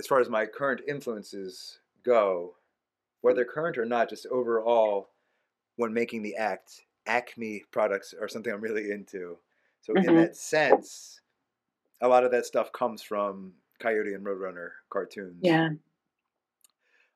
[0.00, 2.56] as far as my current influences go,
[3.22, 5.10] whether current or not, just overall,
[5.76, 9.38] when making the act, Acme products are something I'm really into.
[9.80, 10.16] So in Mhm.
[10.16, 11.22] that sense,
[12.00, 15.40] a lot of that stuff comes from Coyote and Roadrunner cartoons.
[15.40, 15.70] yeah.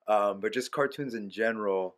[0.07, 1.97] Um, but just cartoons in general.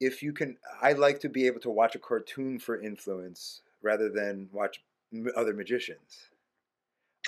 [0.00, 4.10] If you can, I like to be able to watch a cartoon for influence rather
[4.10, 4.84] than watch
[5.36, 6.31] other magicians.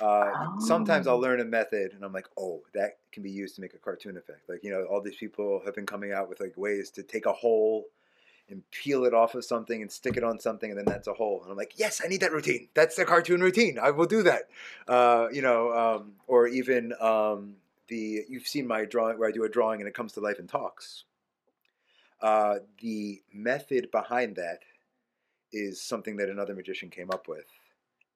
[0.01, 1.19] Uh, Sometimes I'll Oh.
[1.19, 4.17] learn a method and I'm like, oh, that can be used to make a cartoon
[4.17, 4.49] effect.
[4.49, 7.25] Like, you know, all these people have been coming out with like ways to take
[7.25, 7.85] a hole
[8.49, 11.13] and peel it off of something and stick it on something and then that's a
[11.13, 11.41] hole.
[11.43, 12.67] And I'm like, yes, I need that routine.
[12.73, 13.79] That's the cartoon routine.
[13.79, 14.49] I will do that.
[14.87, 17.55] Uh, you know, um, or even um,
[17.87, 20.39] the, you've seen my drawing where I do a drawing and it comes to life
[20.39, 21.05] and talks.
[22.21, 24.59] Uh, the method behind that
[25.51, 27.45] is something that another magician came up with.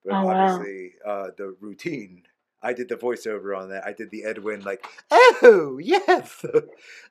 [0.06, 0.32] But Oh, wow.
[0.32, 2.24] obviously, uh, the routine,
[2.62, 3.86] I did the voiceover on that.
[3.86, 6.46] I did the Edwin, like, oh, yes.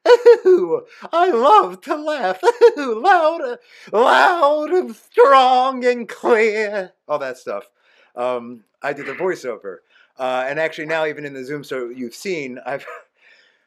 [0.04, 2.38] Oh, I love to laugh.
[2.42, 3.58] Oh, loud,
[3.92, 6.92] loud and strong and clear.
[7.08, 7.70] All that stuff.
[8.16, 9.78] Um, I did the voiceover.
[10.18, 12.84] Uh, and actually, now, even in the Zoom so you've seen, I've.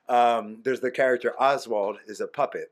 [0.10, 2.72] Um, there's the character Oswald is a puppet,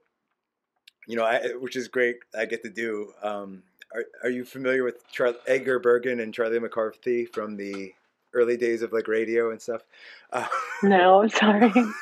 [1.07, 2.17] you know, I, which is great.
[2.37, 3.13] I get to do.
[3.23, 3.63] Um,
[3.93, 7.93] are, are you familiar with Char- Edgar Bergen and Charlie McCarthy from the
[8.33, 9.83] early days of like radio and stuff?
[10.31, 10.47] Uh,
[10.83, 11.71] No, I'm sorry.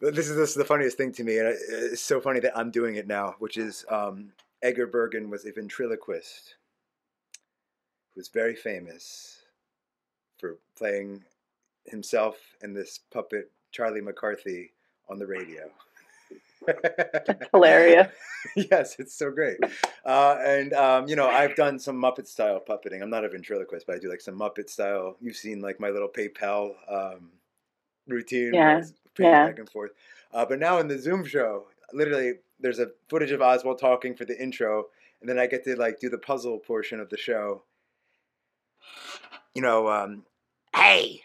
[0.00, 2.56] but this is this is the funniest thing to me, and it's so funny that
[2.56, 3.34] I'm doing it now.
[3.38, 4.32] Which is um,
[4.62, 6.54] Edgar Bergen was a ventriloquist
[8.14, 9.42] who was very famous
[10.38, 11.24] for playing
[11.84, 14.72] himself and this puppet Charlie McCarthy
[15.08, 15.70] on the radio.
[17.52, 18.08] Hilarious.
[18.56, 19.58] yes, it's so great.
[20.04, 23.02] Uh, and um, you know, I've done some Muppet style puppeting.
[23.02, 25.16] I'm not a ventriloquist, but I do like some Muppet style.
[25.20, 27.30] You've seen like my little PayPal um,
[28.06, 28.82] routine, Yeah,
[29.18, 29.46] yeah.
[29.46, 29.92] back and forth.
[30.32, 34.24] Uh, but now in the Zoom show, literally, there's a footage of Oswald talking for
[34.24, 34.86] the intro,
[35.20, 37.62] and then I get to like do the puzzle portion of the show.
[39.54, 40.24] You know, um,
[40.74, 41.22] Hey,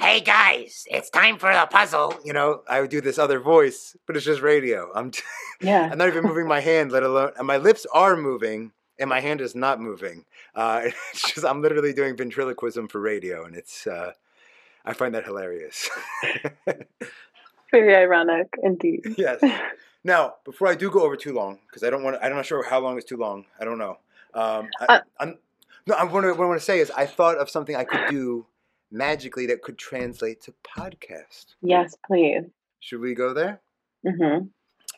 [0.00, 2.14] hey guys, it's time for the puzzle.
[2.24, 4.90] you know, I would do this other voice, but it's just radio.
[4.94, 5.10] I'm.
[5.10, 5.22] T-
[5.60, 5.88] Yeah.
[5.92, 9.20] I'm not even moving my hand, let alone, and my lips are moving, and my
[9.20, 10.24] hand is not moving.
[10.54, 10.82] Uh,
[11.12, 14.12] it's just I'm literally doing ventriloquism for radio, and it's uh,
[14.84, 15.88] I find that hilarious.
[17.70, 19.00] Very ironic indeed.
[19.18, 19.42] yes.
[20.04, 22.62] Now, before I do go over too long, because I don't want, I'm not sure
[22.62, 23.46] how long is too long.
[23.58, 23.98] I don't know.
[24.34, 25.38] Um, I, Uh, I'm
[25.86, 25.94] no.
[25.94, 26.30] I want to.
[26.34, 28.46] What I want to say is, I thought of something I could do
[28.94, 31.56] magically that could translate to podcast.
[31.60, 32.44] Yes, please.
[32.80, 33.60] Should we go there?
[34.06, 34.46] Mm-hmm.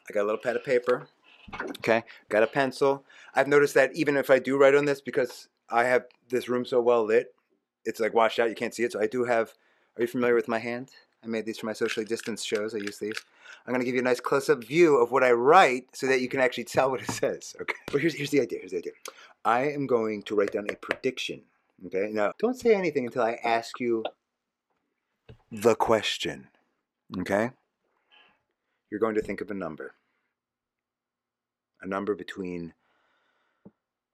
[0.08, 1.08] I got a little pad of paper.
[1.78, 2.04] Okay.
[2.28, 3.04] Got a pencil.
[3.34, 6.64] I've noticed that even if I do write on this, because I have this room
[6.64, 7.34] so well lit,
[7.84, 8.48] it's like washed out.
[8.48, 8.92] You can't see it.
[8.92, 9.54] So I do have.
[9.96, 10.90] Are you familiar with my hand?
[11.24, 12.74] I made these for my socially distanced shows.
[12.74, 13.16] I use these.
[13.66, 16.06] I'm going to give you a nice close up view of what I write so
[16.06, 17.54] that you can actually tell what it says.
[17.60, 17.74] Okay.
[17.90, 18.58] But here's, here's the idea.
[18.60, 18.92] Here's the idea.
[19.44, 21.42] I am going to write down a prediction.
[21.84, 22.08] Okay.
[22.10, 24.04] Now, don't say anything until I ask you
[25.52, 26.48] the question.
[27.18, 27.50] Okay.
[28.90, 29.94] You're going to think of a number.
[31.82, 32.72] A number between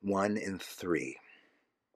[0.00, 1.16] one and three.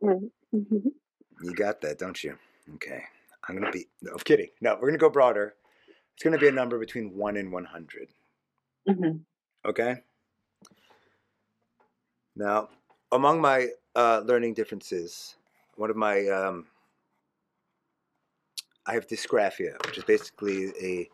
[0.01, 2.39] hmm You got that, don't you?
[2.75, 3.03] Okay.
[3.49, 3.87] I'm going to be.
[4.03, 4.49] No, I'm kidding.
[4.61, 5.55] No, we're going to go broader.
[6.15, 8.09] It's going to be a number between one and 100.
[8.89, 9.19] hmm
[9.67, 9.97] Okay?
[12.37, 12.69] Now,
[13.13, 15.37] among my uh, learning differences,
[15.77, 16.27] one of my.
[16.29, 16.67] Um,
[18.87, 21.09] I have dysgraphia, which is basically a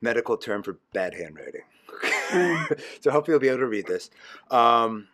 [0.00, 1.62] medical term for bad handwriting.
[3.00, 4.10] so hopefully you'll be able to read this.
[4.50, 5.08] Um,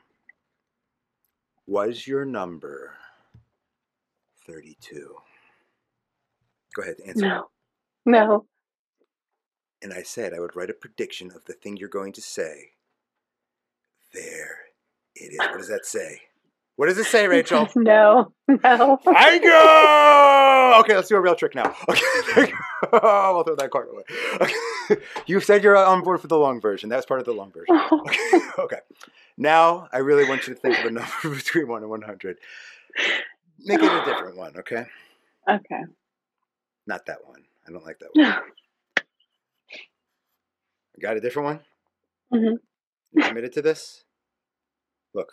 [1.67, 2.95] was your number
[4.47, 5.15] 32?
[6.75, 7.27] Go ahead, answer.
[7.27, 7.49] No.
[8.07, 8.47] No.
[9.83, 12.71] And I said I would write a prediction of the thing you're going to say.
[14.15, 14.59] There
[15.15, 15.39] it is.
[15.39, 16.23] What does that say?
[16.79, 17.69] What does it say, Rachel?
[17.75, 18.33] No.
[18.47, 19.01] No.
[19.05, 19.15] You.
[20.81, 21.75] Okay, let's do a real trick now.
[21.89, 22.01] Okay,
[22.35, 22.99] there you go.
[23.03, 24.05] I'll throw that card away.
[24.41, 25.03] Okay.
[25.27, 26.89] You said you're on board for the long version.
[26.89, 27.77] That's part of the long version.
[27.93, 28.41] Okay.
[28.61, 28.79] okay.
[29.37, 32.39] Now I really want you to think of a number between one and one hundred.
[33.59, 34.85] Make it a different one, okay?
[35.51, 35.83] okay.
[36.87, 37.43] Not that one.
[37.67, 38.37] I don't like that one.
[41.03, 41.61] Got a different one?
[42.33, 43.19] Mm-hmm.
[43.19, 44.05] You committed to this?
[45.13, 45.33] Look,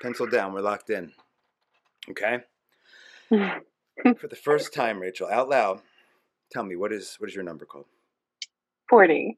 [0.00, 0.52] pencil down.
[0.52, 1.12] We're locked in.
[2.10, 2.38] Okay?
[3.30, 5.80] For the first time, Rachel, out loud,
[6.50, 7.86] tell me what is what is your number called?
[8.88, 9.36] 40.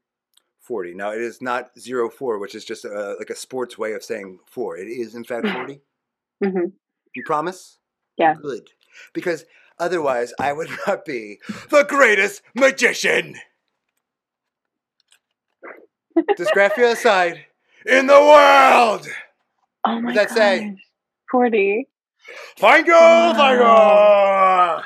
[0.61, 0.95] 40.
[0.95, 4.05] Now it is not zero four, which is just a, like a sports way of
[4.05, 4.77] saying four.
[4.77, 5.81] It is in fact 40.
[6.45, 6.59] hmm
[7.15, 7.79] You promise?
[8.17, 8.35] Yeah.
[8.41, 8.69] Good.
[9.13, 9.47] Because
[9.79, 13.37] otherwise I would not be the greatest magician.
[16.39, 17.47] Dysgraphia aside,
[17.87, 19.09] in the world.
[19.85, 20.77] Oh my What'd that say?
[21.31, 21.89] 40.
[22.59, 24.85] Thank you, thank you.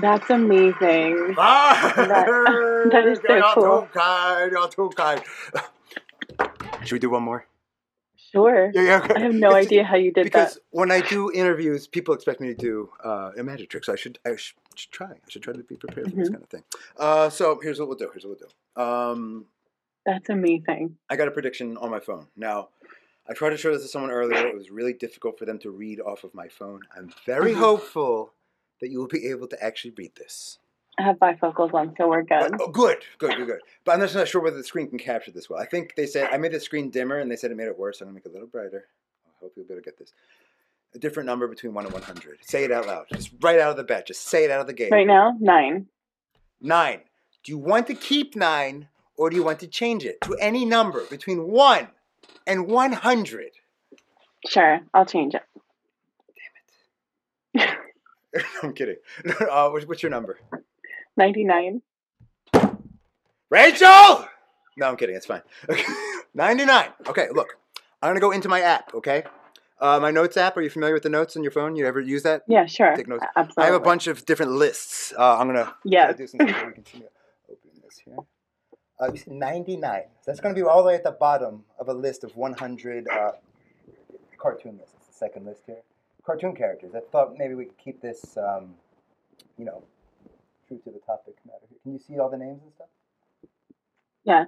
[0.00, 0.74] That's amazing.
[1.36, 1.94] that,
[2.92, 3.82] that is so you're cool.
[3.82, 4.52] too kind.
[4.52, 5.22] You're too kind.
[6.84, 7.46] Should we do one more?
[8.32, 8.70] Sure.
[8.74, 9.00] Yeah, yeah.
[9.04, 9.14] okay.
[9.14, 10.54] I have no It's- idea how you did because that.
[10.54, 13.92] Because when I do interviews, people expect me to do uh, a magic trick, so
[13.92, 15.06] I should I sh- should try.
[15.12, 16.32] I should try to be prepared for this Mhm.
[16.32, 16.64] kind of thing.
[16.98, 18.10] Uh, so here's what we'll do.
[18.12, 18.82] Here's what we'll do.
[18.82, 19.46] Um,
[20.04, 20.96] That's amazing.
[21.08, 22.26] I got a prediction on my phone.
[22.36, 22.70] Now,
[23.28, 24.46] I tried to show this to someone earlier.
[24.46, 26.80] It was really difficult for them to read off of my phone.
[26.94, 27.58] I'm very Mhm.
[27.58, 28.34] hopeful
[28.80, 30.58] that you will be able to actually read this.
[30.98, 32.52] I have bifocals on, so we're good.
[32.52, 33.60] But- oh, good, good, good, good.
[33.84, 35.60] But I'm just not sure whether the screen can capture this well.
[35.60, 37.78] I think they said I made the screen dimmer, and they said it made it
[37.78, 38.00] worse.
[38.00, 38.86] I'm gonna make it a little brighter.
[39.26, 40.12] I hope you'll be able to get this.
[40.94, 42.38] A different number between one and one hundred.
[42.44, 43.06] Say it out loud.
[43.12, 44.06] Just right out of the bat.
[44.06, 44.92] Just say it out of the gate.
[44.92, 45.88] Right now, nine.
[46.60, 47.00] Nine.
[47.42, 50.64] Do you want to keep nine, or do you want to change it to any
[50.64, 51.88] number between one
[52.46, 53.50] and one hundred?
[54.48, 55.42] Sure, I'll change it.
[57.54, 58.44] Damn it.
[58.62, 58.96] I'm kidding.
[59.50, 60.38] uh, what's, your number?
[61.16, 61.80] 99.
[63.50, 64.26] Rachel!
[64.76, 65.14] No, I'm kidding.
[65.14, 65.42] It's fine.
[65.68, 65.84] Okay.
[66.34, 66.88] 99.
[67.08, 67.56] Okay, look.
[68.02, 69.22] I'm going to go into my app, okay?
[69.80, 70.56] Uh, my notes app.
[70.56, 71.76] Are you familiar with the notes on your phone?
[71.76, 72.42] You ever use that?
[72.48, 72.94] Yeah, sure.
[72.96, 73.24] Take notes.
[73.36, 73.62] Absolutely.
[73.62, 75.12] I have a bunch of different lists.
[75.16, 76.12] Uh, I'm going to Yeah.
[76.12, 77.08] do some stuff so we can see me opening this here.
[79.04, 80.02] Uh, you see 99.
[80.20, 82.34] So that's going to be all the way at the bottom of a list of
[82.36, 83.32] 100 uh,
[84.38, 84.94] cartoon lists.
[84.98, 85.82] It's the second list here.
[86.24, 86.92] Cartoon characters.
[86.94, 88.74] I thought maybe we could keep this, um,
[89.58, 89.82] you know,
[90.66, 91.66] true to the topic matter.
[91.82, 92.86] Can you see all the names and stuff?
[94.24, 94.44] Yeah.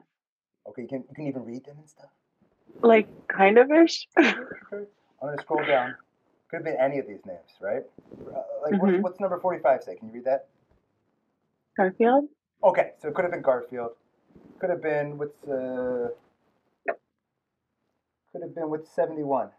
[0.68, 2.08] Okay, you can, you can even read them and stuff.
[2.80, 4.08] Like, kind of ish.
[4.16, 4.86] I'm
[5.20, 5.94] going to scroll down.
[6.50, 7.82] Could have been any of these names, right?
[8.34, 8.80] Uh, like, Mhm.
[8.80, 9.96] what's, what's number 45 say?
[9.96, 10.46] Can you read that?
[11.76, 12.28] Garfield?
[12.64, 13.92] Okay, so it could have been Garfield.
[14.58, 16.08] Could have been with uh
[18.32, 19.50] could have been what's seventy one.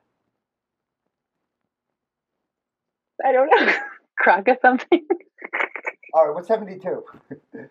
[3.25, 3.73] I don't know.
[4.17, 5.05] Croc or something?
[6.15, 7.03] Alright, what's seventy two?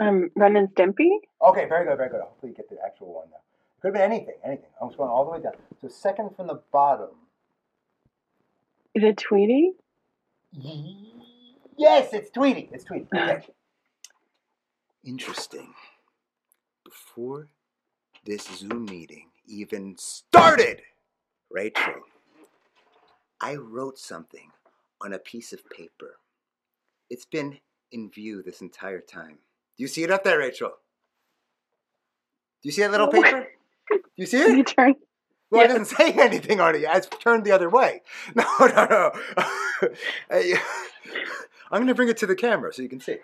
[0.00, 1.08] Um, Ren and Stimpy?
[1.40, 2.20] okay, very good, very good.
[2.20, 3.36] Hopefully you get the actual one now.
[3.80, 4.66] Could have been anything, anything.
[4.82, 5.52] I'm just going all the way down.
[5.80, 7.10] So second from the bottom.
[8.96, 9.74] Is it Tweety?
[11.76, 12.68] Yes, it's Tweety.
[12.72, 13.06] It's Tweety.
[13.14, 13.46] Okay.
[15.04, 15.68] Interesting.
[16.84, 17.48] Before
[18.24, 20.82] this Zoom meeting even started,
[21.50, 21.94] Rachel,
[23.40, 24.50] I wrote something
[25.00, 26.18] on a piece of paper.
[27.10, 27.58] It's been
[27.92, 29.38] in view this entire time.
[29.76, 30.70] Do you see it up there, Rachel?
[32.62, 33.48] Do you see that little paper?
[33.90, 34.56] Do you see it?
[34.56, 34.94] You turn.
[35.50, 36.84] Well, it doesn't say anything on it.
[36.86, 38.02] It's turned the other way.
[38.34, 39.12] No, no, no.
[41.70, 43.18] I'm going to bring it to the camera so you can see.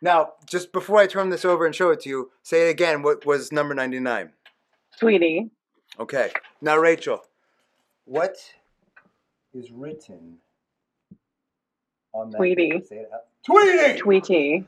[0.00, 3.02] Now, just before I turn this over and show it to you, say it again.
[3.02, 4.30] What was number 99?
[4.98, 5.50] Tweety.
[5.98, 6.30] Okay.
[6.60, 7.22] Now, Rachel,
[8.04, 8.36] what
[9.52, 10.38] is written
[12.12, 12.38] on that?
[12.38, 12.82] Tweety.
[12.88, 13.22] Say it out.
[13.44, 13.98] Tweety!
[13.98, 14.64] Tweety.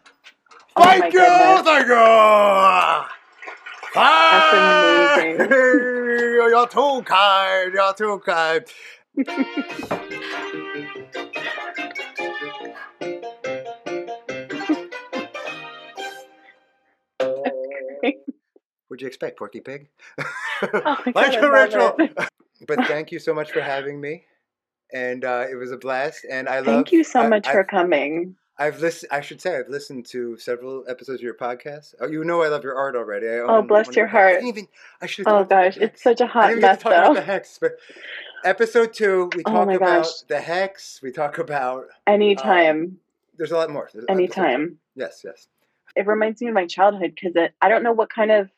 [0.77, 1.21] Oh Thank my you!
[1.65, 1.95] Thank you!
[3.95, 4.53] That's
[5.19, 5.49] amazing.
[5.49, 7.75] Hey, You're too kind.
[7.75, 8.65] You're too kind.
[18.03, 19.89] What'd you expect, Porky Pig?
[20.63, 22.29] Oh my thank God, you, I love
[22.67, 24.25] but thank you so much for having me,
[24.93, 26.27] and uh, it was a blast.
[26.31, 26.67] And I love.
[26.67, 28.37] Thank you so I- much I've- for coming.
[28.59, 29.11] I've listened.
[29.11, 31.95] I should say I've listened to several episodes of your podcast.
[31.99, 33.27] Oh, you know I love your art already.
[33.27, 34.07] I Oh, bless your.
[34.07, 34.33] I heart.
[34.35, 34.69] didn't even.
[35.01, 35.27] I should.
[35.27, 37.79] Oh gosh, it's such a I hot mess talk about the hex, but
[38.45, 40.21] episode two we Oh talk my about gosh.
[40.29, 41.01] the hex.
[41.03, 41.87] We talk about.
[42.07, 42.99] Anytime,
[43.39, 43.89] There's a lot more.
[43.95, 44.77] There's anytime.
[44.95, 45.47] Yes, yes.
[45.97, 47.49] It reminds me of my childhood because.
[47.61, 48.51] I don't know what kind of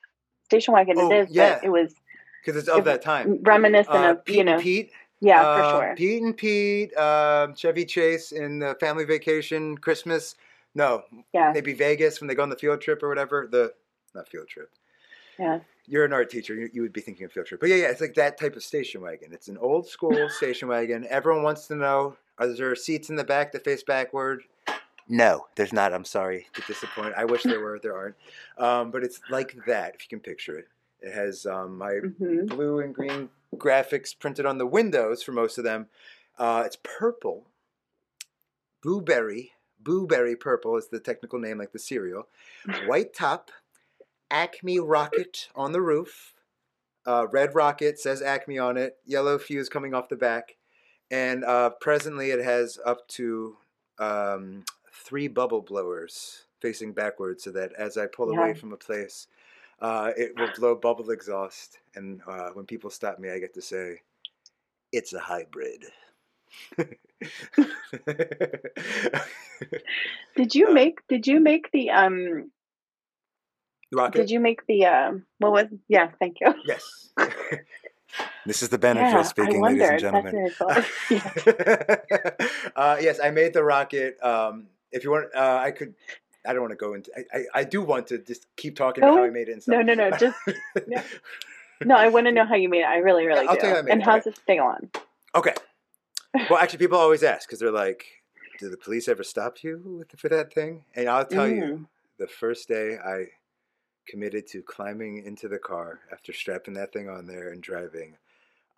[0.44, 1.54] station wagon Oh, it is, yeah.
[1.60, 1.94] but it was
[2.44, 3.38] Because it's of If- that time.
[3.42, 4.54] reminiscent Uh, of Pete you know.
[4.54, 4.92] and Pete.
[5.20, 5.94] Yeah, uh, for sure.
[5.96, 6.96] Pete and Pete.
[6.96, 10.34] um Chevy Chase in the family vacation, Christmas.
[10.74, 13.46] No, Yeah, maybe Vegas when they go on the field trip or whatever.
[13.50, 13.72] The
[14.14, 14.70] not field trip.
[15.38, 15.60] yeah.
[15.86, 16.54] You're an art teacher.
[16.54, 17.60] You, you would be thinking of field trip.
[17.60, 19.32] But yeah, yeah, it's like that type of station wagon.
[19.32, 21.06] It's an old school station wagon.
[21.10, 24.42] Everyone wants to know: Are there seats in the back that face backward?
[25.08, 25.92] No, there's not.
[25.92, 27.14] I'm sorry to disappoint.
[27.16, 27.78] I wish there were.
[27.78, 28.16] There aren't.
[28.58, 29.94] Um, but it's like that.
[29.94, 30.68] If you can picture it,
[31.00, 35.58] it has um, my hmm blue and green graphics printed on the windows for most
[35.58, 35.86] of them.
[36.38, 37.46] Uh, it's purple
[38.82, 42.26] blueberry, blueberry purple is the technical name, like the cereal.
[42.86, 43.50] White top,
[44.30, 46.34] Acme rocket on the roof.
[47.06, 48.98] Uh, red rocket says Acme on it.
[49.04, 50.56] Yellow fuse coming off the back,
[51.10, 53.56] and uh, presently it has up to
[53.98, 54.64] um,
[55.02, 59.26] three bubble blowers facing backwards, so that as I pull away from a place,
[59.80, 61.78] uh, it will blow bubble exhaust.
[61.94, 64.00] And uh, when people stop me, I get to say,
[64.92, 65.84] "It's a hybrid."
[70.36, 72.50] Did you Uh, make did you make the um
[73.92, 74.18] Rocket.
[74.18, 76.54] did you make the um what was yeah, thank you.
[76.66, 77.10] Yes.
[78.46, 80.50] this is the Benadryl yeah, speaking, ladies and gentlemen.
[81.10, 81.30] Yeah.
[82.76, 84.16] uh, yes, I made the rocket.
[84.22, 85.94] Um, if you want, uh, I could.
[86.44, 87.10] I don't want to go into.
[87.16, 89.52] I, I, I do want to just keep talking about how No, I made it
[89.52, 89.74] and stuff.
[89.76, 90.36] No, no, no, just
[90.88, 91.02] yeah.
[91.84, 92.86] No, I want to know how you made it.
[92.86, 93.60] I really, really I'll do.
[93.60, 94.30] tell you how I made and it, how's okay.
[94.30, 94.90] it stay on?
[95.34, 95.54] Okay.
[96.50, 98.06] Well, actually, people always ask because they're like,
[98.58, 101.86] "Do the police ever stop you with, for that thing?" And I'll tell you, Mm.
[102.18, 103.26] the first day I
[104.08, 108.16] committed to climbing into the car after strapping that thing on there and driving,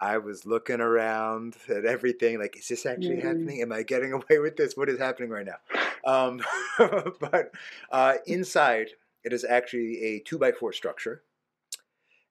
[0.00, 3.22] I was looking around at everything like, is this actually Mhm.
[3.22, 3.62] happening?
[3.62, 4.76] Am I getting away with this?
[4.76, 5.58] What is happening right now?
[6.04, 6.42] Um,
[7.20, 7.52] but
[7.90, 8.90] uh, inside,
[9.22, 11.22] it is actually a two by four structure.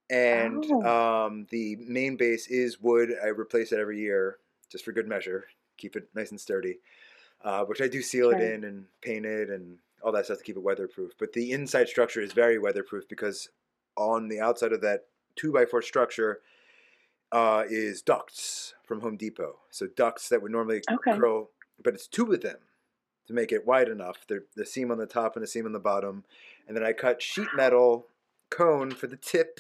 [0.10, 1.26] And Oh.
[1.26, 3.12] um, the main base is wood.
[3.24, 4.38] I replace it every year
[4.70, 5.46] just for good measure,
[5.78, 6.80] keep it nice and sturdy.
[7.44, 10.44] Uh, which I do seal it in and paint it and all that stuff to
[10.46, 11.12] keep it weatherproof.
[11.20, 13.50] But the inside structure is very weatherproof because
[13.98, 16.40] on the outside of that two by four structure
[17.34, 19.58] uh, is ducts from Home Depot.
[19.72, 21.18] So ducts that would normally Okay.
[21.18, 21.50] curl,
[21.84, 22.60] but it's two of them
[23.26, 24.26] to make it wide enough.
[24.28, 26.24] The the seam on the top and the seam on the bottom,
[26.68, 28.08] and then I cut sheet metal
[28.52, 29.60] cone for the tip,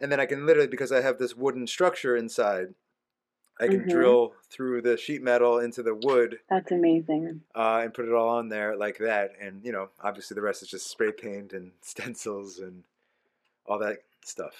[0.00, 2.74] and then I can literally because I have this wooden structure inside.
[3.60, 3.90] I can Mhm.
[3.90, 7.42] drill through the sheet metal into the wood That's amazing.
[7.54, 9.32] uh, and put it all on there like that.
[9.38, 12.84] And you know, obviously the rest is just spray paint and stencils and
[13.66, 14.54] all that stuff.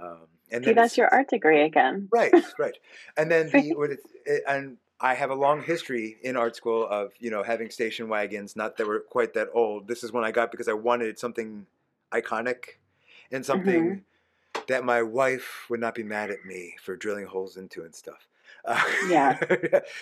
[0.00, 0.18] Um,
[0.50, 2.08] and See, that's your art degree again.
[2.10, 2.76] right, right.
[3.16, 3.98] And then the
[4.48, 8.56] and I have a long history in art school of you know having station wagons.
[8.56, 9.88] Not that we're quite that old.
[9.88, 11.66] This is one I got because I wanted something
[12.12, 12.78] iconic
[13.30, 14.04] and something
[14.68, 18.26] that my wife would not be mad at me for drilling holes into and stuff.
[18.64, 19.38] Uh, Yeah.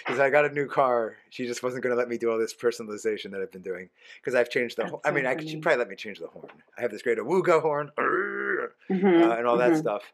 [0.07, 1.17] Because I got a new car.
[1.31, 3.91] She just wasn't going to let me do all this personalization that I've been doing.
[4.21, 4.87] Because I've changed the.
[4.87, 6.49] Ho- I so mean, I could, she'd probably let me change the horn.
[6.79, 7.91] I have this great Awuga horn
[8.91, 9.77] Mhm, uh, and all that mhm.
[9.77, 10.13] stuff.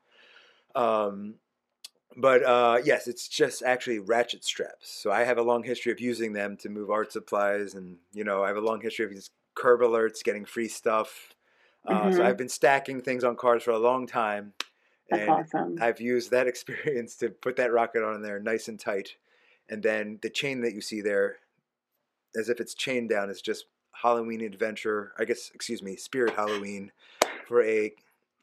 [0.74, 1.37] Um,
[2.16, 4.91] but uh, yes, it's just actually ratchet straps.
[4.91, 8.24] So I have a long history of using them to move art supplies, and you
[8.24, 11.35] know, I have a long history of just curb alerts, getting free stuff.
[11.87, 12.27] Uh, So Mhm.
[12.27, 14.55] I've been stacking things on cars for a long time,
[15.11, 15.79] That's and awesome.
[15.81, 19.16] I've used that experience to put that rocket on there nice and tight.
[19.69, 21.39] And then the chain that you see there,
[22.37, 25.12] as if it's chained down, is just Halloween Adventure.
[25.19, 26.93] I guess, excuse me, Spirit Halloween
[27.47, 27.95] for a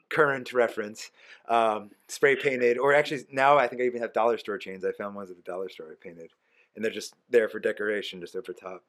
[0.09, 1.11] current reference.
[1.47, 4.83] Um, spray painted, or actually now I think I even have dollar store chains.
[4.85, 6.31] I found ones at the dollar store I painted.
[6.75, 8.83] And they're just there for decoration, just over top.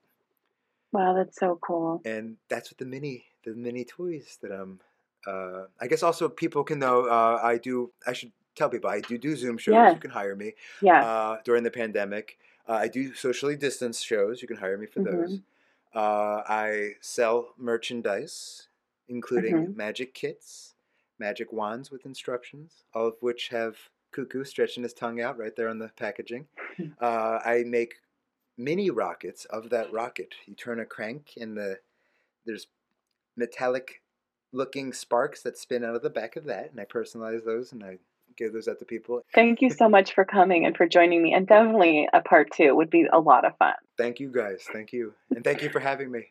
[0.93, 2.03] Wow, that's so cool.
[2.05, 4.81] And that's what the mini, the mini toys that I'm.
[5.27, 7.05] Uh, I guess also people can know.
[7.07, 7.91] Uh, I do.
[8.07, 9.73] I should tell people I do do Zoom shows.
[9.75, 9.95] Yes.
[9.95, 11.03] You can hire me Yeah.
[11.05, 12.39] uh, during the pandemic.
[12.69, 14.43] Uh, I do socially distanced shows.
[14.43, 15.21] You can hire me for Mm-hmm.
[15.21, 15.41] those.
[15.95, 18.69] Uh, I sell merchandise,
[19.09, 19.77] including Mhm.
[19.77, 20.75] magic kits,
[21.21, 23.77] magic wands with instructions, all of which have
[24.11, 26.47] Cuckoo stretching his tongue out right there on the packaging.
[26.99, 27.97] Uh, I make
[28.57, 30.35] mini rockets of that rocket.
[30.47, 31.79] You turn a crank, and the
[32.47, 32.69] there's
[33.37, 34.01] metallic
[34.53, 37.85] looking sparks that spin out of the back of that, and I personalize those and
[37.85, 37.99] I
[38.37, 39.23] give those out to people.
[39.35, 41.35] Thank you so much for coming and for joining me.
[41.35, 43.75] And definitely a part two would be a lot of fun.
[43.99, 44.65] Thank you guys.
[44.73, 45.13] Thank you.
[45.35, 46.31] And thank you for having me.